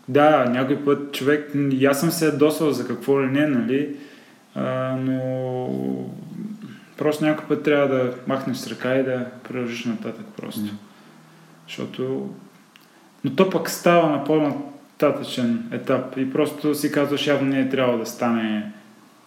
да, 0.08 0.46
някой 0.46 0.86
път 0.86 1.14
човек, 1.14 1.52
и 1.72 1.86
аз 1.86 2.00
съм 2.00 2.12
се 2.12 2.32
досвал 2.32 2.72
за 2.72 2.88
какво 2.88 3.22
ли 3.22 3.28
не, 3.28 3.48
нали, 3.48 3.96
а, 4.56 4.96
но 4.96 5.70
просто 6.98 7.26
някой 7.26 7.48
път 7.48 7.64
трябва 7.64 7.88
да 7.88 8.14
махнеш 8.28 8.58
с 8.58 8.68
ръка 8.68 8.96
и 8.96 9.04
да 9.04 9.26
продължиш 9.44 9.86
нататък 9.86 10.26
просто. 10.38 10.62
Mm. 10.62 10.72
Защото... 11.68 12.30
Но 13.24 13.36
то 13.36 13.50
пък 13.50 13.70
става 13.70 14.10
на 14.10 14.24
по-нататъчен 15.00 15.64
етап 15.72 16.18
и 16.18 16.32
просто 16.34 16.76
си 16.76 16.92
казваш, 16.92 17.28
явно 17.28 17.50
не 17.50 17.60
е 17.60 17.70
трябвало 17.70 17.98
да 18.00 18.06
стане 18.06 18.72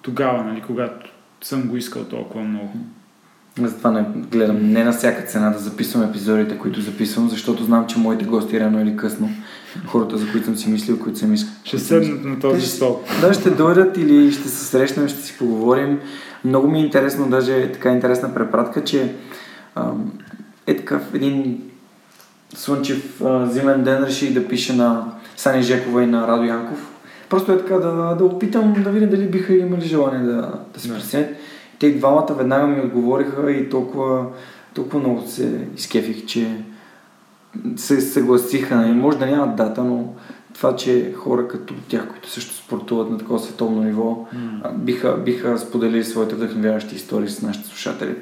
тогава, 0.03 0.45
нали, 0.45 0.63
когато 0.67 1.11
съм 1.43 1.63
го 1.63 1.77
искал 1.77 2.05
толкова 2.05 2.45
много. 2.45 2.73
Затова 3.59 3.91
не 3.91 4.05
гледам 4.31 4.73
не 4.73 4.85
на 4.85 4.93
всяка 4.93 5.23
цена 5.23 5.51
да 5.51 5.59
записвам 5.59 6.05
епизодите, 6.05 6.59
които 6.59 6.81
записвам, 6.81 7.29
защото 7.29 7.65
знам, 7.65 7.87
че 7.87 7.99
моите 7.99 8.25
гости 8.25 8.61
рано 8.61 8.83
или 8.83 8.97
късно, 8.97 9.31
хората, 9.87 10.17
за 10.17 10.31
които 10.33 10.47
съм 10.47 10.57
си 10.57 10.71
мислил, 10.71 10.99
които 10.99 11.19
съм 11.19 11.35
искал. 11.35 11.55
Ще 11.65 11.79
седнат 11.79 12.25
на 12.25 12.41
този 12.41 12.67
стол. 12.67 13.01
Да, 13.21 13.35
ще 13.35 13.51
дойдат 13.51 13.97
или 13.97 14.33
ще 14.33 14.49
се 14.49 14.65
срещнем, 14.65 15.09
ще 15.09 15.23
си 15.23 15.39
поговорим. 15.39 16.01
Много 16.45 16.71
ми 16.71 16.79
е 16.79 16.85
интересно, 16.85 17.31
даже 17.31 17.57
е 17.57 17.73
така 17.73 17.91
интересна 17.91 18.35
препратка, 18.35 18.85
че 18.85 19.15
ам, 19.75 20.13
е 20.67 20.77
такъв 20.77 21.15
един 21.15 21.70
слънчев 22.55 23.21
а, 23.25 23.47
зимен 23.47 23.83
ден 23.83 24.05
реших 24.05 24.33
да 24.33 24.49
пиша 24.49 24.73
на 24.75 25.05
Сани 25.37 25.63
Жекова 25.63 26.03
и 26.03 26.07
на 26.07 26.29
Радо 26.29 26.45
Янков 26.45 26.91
Просто 27.31 27.53
е 27.53 27.59
така 27.59 27.75
да, 27.75 28.15
да 28.15 28.25
опитам 28.25 28.75
да 28.85 28.91
видя 28.91 29.07
дали 29.07 29.27
биха 29.27 29.55
имали 29.55 29.81
желание 29.81 30.21
да, 30.21 30.53
да 30.75 30.81
се 30.81 30.95
присъединят. 30.95 31.37
Те 31.79 31.91
двамата 31.91 32.35
веднага 32.39 32.67
ми 32.67 32.81
отговориха 32.81 33.53
и 33.53 33.71
толкова, 33.71 34.27
толкова 34.75 34.99
много 34.99 35.27
се 35.27 35.69
изкефих, 35.77 36.27
че 36.27 36.65
се 37.77 38.01
съгласиха. 38.01 38.87
И 38.87 38.93
може 38.93 39.19
да 39.19 39.27
нямат 39.27 39.57
дата, 39.57 39.85
но 39.85 40.15
това, 40.55 40.77
че 40.77 41.13
хора 41.13 41.49
като 41.49 41.75
тях, 41.89 42.09
които 42.09 42.31
също 42.31 42.55
спортуват 42.55 43.11
на 43.11 43.19
такова 43.19 43.39
световно 43.39 43.83
ниво, 43.83 44.27
mm. 44.37 44.73
биха, 44.73 45.17
биха 45.25 45.59
споделили 45.59 46.05
своите 46.05 46.35
вдъхновяващи 46.35 46.97
истории 46.97 47.29
с 47.29 47.43
нашите 47.43 47.69
слушатели. 47.69 48.15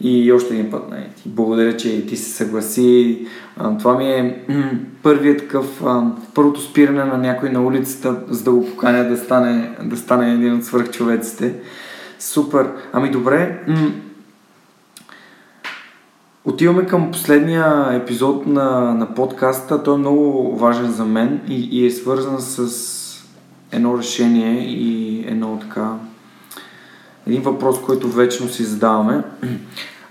И 0.00 0.32
още 0.32 0.54
един 0.54 0.70
път, 0.70 0.90
нали, 0.90 1.04
ти 1.16 1.22
благодаря, 1.26 1.76
че 1.76 2.06
ти 2.06 2.16
се 2.16 2.30
съгласи. 2.30 3.26
Това 3.78 3.98
ми 3.98 4.10
е 4.10 4.44
първият 5.02 5.38
такъв, 5.38 5.82
първото 6.34 6.60
спиране 6.60 7.04
на 7.04 7.18
някой 7.18 7.50
на 7.50 7.64
улицата, 7.64 8.16
за 8.28 8.44
да 8.44 8.50
го 8.50 8.66
поканя 8.66 9.08
да 9.08 9.16
стане, 9.16 9.70
да 9.82 9.96
стане 9.96 10.32
един 10.32 10.56
от 10.56 10.64
свърхчовеците. 10.64 11.54
Супер. 12.18 12.70
Ами 12.92 13.10
добре. 13.10 13.60
Отиваме 16.44 16.86
към 16.86 17.10
последния 17.10 17.88
епизод 17.92 18.46
на, 18.46 18.94
на 18.94 19.14
подкаста. 19.14 19.82
Той 19.82 19.94
е 19.94 19.98
много 19.98 20.56
важен 20.56 20.90
за 20.90 21.04
мен 21.04 21.40
и, 21.48 21.68
и 21.72 21.86
е 21.86 21.90
свързан 21.90 22.40
с 22.40 23.24
едно 23.72 23.98
решение 23.98 24.66
и 24.68 25.24
едно 25.28 25.58
така 25.58 25.92
един 27.26 27.42
въпрос, 27.42 27.80
който 27.82 28.08
вечно 28.08 28.48
си 28.48 28.64
задаваме. 28.64 29.22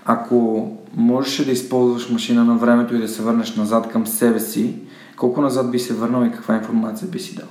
Ако 0.04 0.70
можеш 0.94 1.44
да 1.44 1.52
използваш 1.52 2.10
машина 2.10 2.44
на 2.44 2.56
времето 2.56 2.94
и 2.94 3.00
да 3.00 3.08
се 3.08 3.22
върнеш 3.22 3.56
назад 3.56 3.88
към 3.92 4.06
себе 4.06 4.40
си, 4.40 4.74
колко 5.16 5.40
назад 5.40 5.70
би 5.70 5.78
се 5.78 5.94
върнал 5.94 6.24
и 6.24 6.32
каква 6.32 6.56
информация 6.56 7.08
би 7.08 7.18
си 7.18 7.34
дал? 7.34 7.48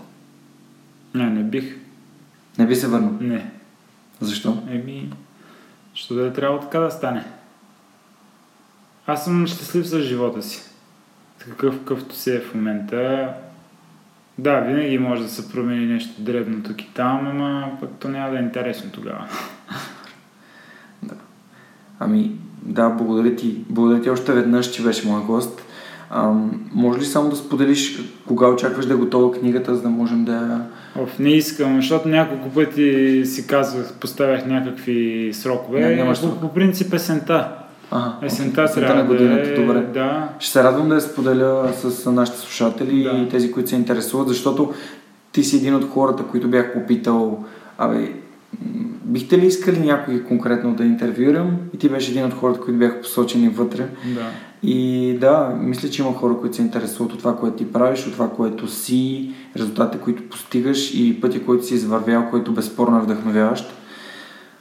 Не, 1.13 1.29
не 1.29 1.43
бих. 1.43 1.75
Не 2.57 2.67
би 2.67 2.75
се 2.75 2.87
върнал? 2.87 3.11
Не. 3.19 3.51
Защо? 4.21 4.63
Еми, 4.69 5.13
що 5.93 6.15
да 6.15 6.27
е 6.27 6.33
трябвало 6.33 6.61
така 6.61 6.79
да 6.79 6.91
стане. 6.91 7.25
Аз 9.07 9.23
съм 9.23 9.47
щастлив 9.47 9.87
с 9.87 9.99
живота 9.99 10.43
си. 10.43 10.61
Такъв 11.39 11.77
какъвто 11.77 12.15
си 12.15 12.31
е 12.31 12.39
в 12.39 12.55
момента. 12.55 13.33
Да, 14.37 14.59
винаги 14.59 14.97
може 14.97 15.23
да 15.23 15.29
се 15.29 15.51
промени 15.51 15.85
нещо 15.85 16.21
дребно 16.21 16.63
тук 16.63 16.81
и 16.81 16.93
там, 16.93 17.27
ама 17.27 17.71
пък 17.79 17.89
то 17.99 18.07
няма 18.09 18.31
да 18.31 18.39
е 18.39 18.41
интересно 18.41 18.91
тогава. 18.91 19.27
да. 21.03 21.15
Ами, 21.99 22.31
да, 22.61 22.89
благодаря 22.89 23.35
ти. 23.35 23.57
Благодаря 23.69 24.01
ти 24.01 24.09
още 24.09 24.33
веднъж, 24.33 24.71
че 24.71 24.83
беше 24.83 25.07
мой 25.07 25.21
гост. 25.21 25.61
А, 26.09 26.33
може 26.73 26.99
ли 26.99 27.05
само 27.05 27.29
да 27.29 27.35
споделиш 27.35 27.99
кога 28.27 28.47
очакваш 28.47 28.85
да 28.85 28.93
е 28.93 28.97
готова 28.97 29.39
книгата, 29.39 29.75
за 29.75 29.81
да 29.81 29.89
можем 29.89 30.25
да... 30.25 30.65
Оф, 30.95 31.19
не 31.19 31.29
искам, 31.29 31.75
защото 31.75 32.07
няколко 32.07 32.49
пъти 32.49 33.21
си 33.25 33.47
казвах, 33.47 33.93
поставях 33.99 34.45
някакви 34.45 35.29
срокове. 35.33 35.79
Не, 35.79 35.95
нямаш 35.95 36.21
по, 36.21 36.39
по 36.39 36.53
принцип 36.53 36.93
есента. 36.93 37.62
Ага, 37.95 38.13
Есента 38.21 38.61
okay. 38.61 38.73
трябва 38.73 38.95
на 38.95 39.07
годината, 39.07 39.43
да 39.43 39.53
е... 39.53 39.55
добре. 39.55 39.81
Да. 39.93 40.29
Ще 40.39 40.51
се 40.51 40.63
радвам 40.63 40.89
да 40.89 40.95
я 40.95 41.01
споделя 41.01 41.73
с 41.73 42.11
нашите 42.11 42.39
слушатели 42.39 43.03
да. 43.03 43.09
и 43.09 43.29
тези, 43.29 43.51
които 43.51 43.69
се 43.69 43.75
интересуват, 43.75 44.27
защото 44.27 44.73
ти 45.31 45.43
си 45.43 45.57
един 45.57 45.75
от 45.75 45.89
хората, 45.89 46.23
които 46.23 46.47
бях 46.47 46.73
попитал, 46.73 47.43
абе, 47.77 48.11
бихте 49.03 49.37
ли 49.37 49.45
искали 49.45 49.79
някой 49.79 50.23
конкретно 50.23 50.73
да 50.73 50.83
интервюирам? 50.83 51.57
И 51.73 51.77
ти 51.77 51.89
беше 51.89 52.11
един 52.11 52.25
от 52.25 52.33
хората, 52.33 52.59
които 52.59 52.79
бяха 52.79 53.01
посочени 53.01 53.49
вътре. 53.49 53.87
Да. 54.15 54.25
И 54.69 55.17
да, 55.21 55.55
мисля, 55.59 55.89
че 55.89 56.01
има 56.01 56.13
хора, 56.13 56.37
които 56.41 56.55
се 56.55 56.61
интересуват 56.61 57.13
от 57.13 57.19
това, 57.19 57.37
което 57.37 57.57
ти 57.57 57.73
правиш, 57.73 58.07
от 58.07 58.13
това, 58.13 58.29
което 58.29 58.67
си, 58.67 59.31
резултатите, 59.57 60.03
които 60.03 60.29
постигаш 60.29 60.93
и 60.93 61.21
пътя, 61.21 61.45
който 61.45 61.65
си 61.65 61.73
извървял, 61.73 62.29
който 62.29 62.51
безспорно 62.51 62.97
е 62.97 63.01
вдъхновяващ. 63.01 63.73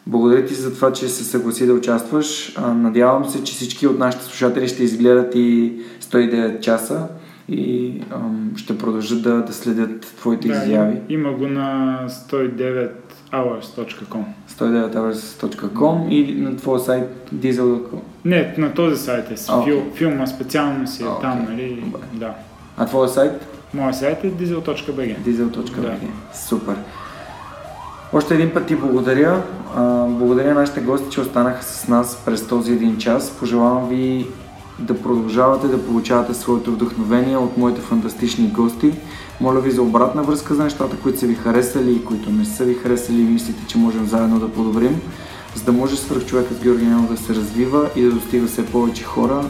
Благодаря 0.06 0.44
ти 0.44 0.54
за 0.54 0.74
това, 0.74 0.92
че 0.92 1.08
се 1.08 1.24
съгласи 1.24 1.66
да 1.66 1.72
участваш. 1.72 2.56
Надявам 2.74 3.24
се, 3.24 3.44
че 3.44 3.52
всички 3.52 3.86
от 3.86 3.98
нашите 3.98 4.24
слушатели 4.24 4.68
ще 4.68 4.82
изгледат 4.84 5.34
и 5.34 5.72
109 6.02 6.60
часа 6.60 7.08
и 7.48 7.92
ам, 8.14 8.52
ще 8.56 8.78
продължат 8.78 9.22
да, 9.22 9.42
да 9.42 9.52
следят 9.52 10.00
твоите 10.00 10.48
да, 10.48 10.54
изяви. 10.54 10.96
Има 11.08 11.32
го 11.32 11.46
на 11.46 11.98
109hours.com 12.08 14.22
109hours.com 14.50 16.08
и 16.08 16.34
на 16.34 16.56
твоя 16.56 16.80
сайт 16.80 17.30
diesel.com 17.34 17.98
Не, 18.24 18.54
на 18.58 18.74
този 18.74 18.96
сайт 19.02 19.30
е. 19.30 19.36
Okay. 19.36 19.64
Фил, 19.64 19.82
филма 19.94 20.26
специално 20.26 20.86
си 20.86 21.02
е 21.02 21.06
Okay. 21.06 21.20
там, 21.20 21.46
нали? 21.50 21.82
Добре. 21.84 22.00
Да. 22.12 22.34
А 22.76 22.86
твоя 22.86 23.08
сайт? 23.08 23.46
Моя 23.74 23.94
сайт 23.94 24.24
е 24.24 24.32
diesel.bg 24.32 25.18
diesel.bg 25.18 25.80
Да. 25.80 25.94
Супер. 26.34 26.74
Още 28.14 28.34
един 28.34 28.50
път 28.54 28.66
ти 28.66 28.76
благодаря. 28.76 29.42
Благодаря 30.08 30.54
на 30.54 30.60
нашите 30.60 30.80
гости, 30.80 31.10
че 31.10 31.20
останаха 31.20 31.64
с 31.64 31.88
нас 31.88 32.22
през 32.24 32.46
този 32.46 32.72
един 32.72 32.98
час. 32.98 33.30
Пожелавам 33.30 33.88
ви 33.88 34.26
да 34.78 35.02
продължавате 35.02 35.66
да 35.66 35.86
получавате 35.86 36.34
своето 36.34 36.72
вдъхновение 36.72 37.36
от 37.36 37.56
моите 37.56 37.80
фантастични 37.80 38.48
гости. 38.48 38.92
Моля 39.40 39.60
ви 39.60 39.70
за 39.70 39.82
обратна 39.82 40.22
връзка 40.22 40.54
за 40.54 40.64
нещата, 40.64 40.96
които 40.96 41.18
са 41.18 41.26
ви 41.26 41.34
харесали 41.34 41.92
и 41.92 42.04
които 42.04 42.30
не 42.30 42.44
са 42.44 42.64
ви 42.64 42.74
харесали 42.74 43.20
и 43.20 43.24
мислите, 43.24 43.66
че 43.66 43.78
можем 43.78 44.06
заедно 44.06 44.38
да 44.38 44.52
подобрим, 44.52 45.00
за 45.54 45.64
да 45.64 45.72
може 45.72 45.96
свръхчовекът 45.96 46.62
Георги 46.62 46.86
Ненов 46.86 47.10
да 47.10 47.16
се 47.16 47.34
развива 47.34 47.88
и 47.96 48.02
да 48.02 48.10
достига 48.10 48.46
все 48.46 48.66
повече 48.66 49.04
хора 49.04 49.44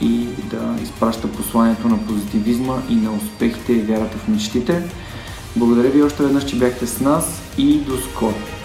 и 0.00 0.26
да 0.50 0.82
изпраща 0.82 1.28
посланието 1.28 1.88
на 1.88 1.98
позитивизма 1.98 2.74
и 2.88 2.94
на 2.94 3.12
успехите 3.12 3.72
и 3.72 3.80
вярата 3.80 4.18
в 4.18 4.28
мечтите. 4.28 4.82
Благодаря 5.56 5.90
ви 5.90 6.02
още 6.02 6.22
веднъж, 6.22 6.44
че 6.44 6.56
бяхте 6.56 6.86
с 6.86 7.00
нас 7.00 7.42
и 7.58 7.78
до 7.78 7.96
скоро! 7.96 8.55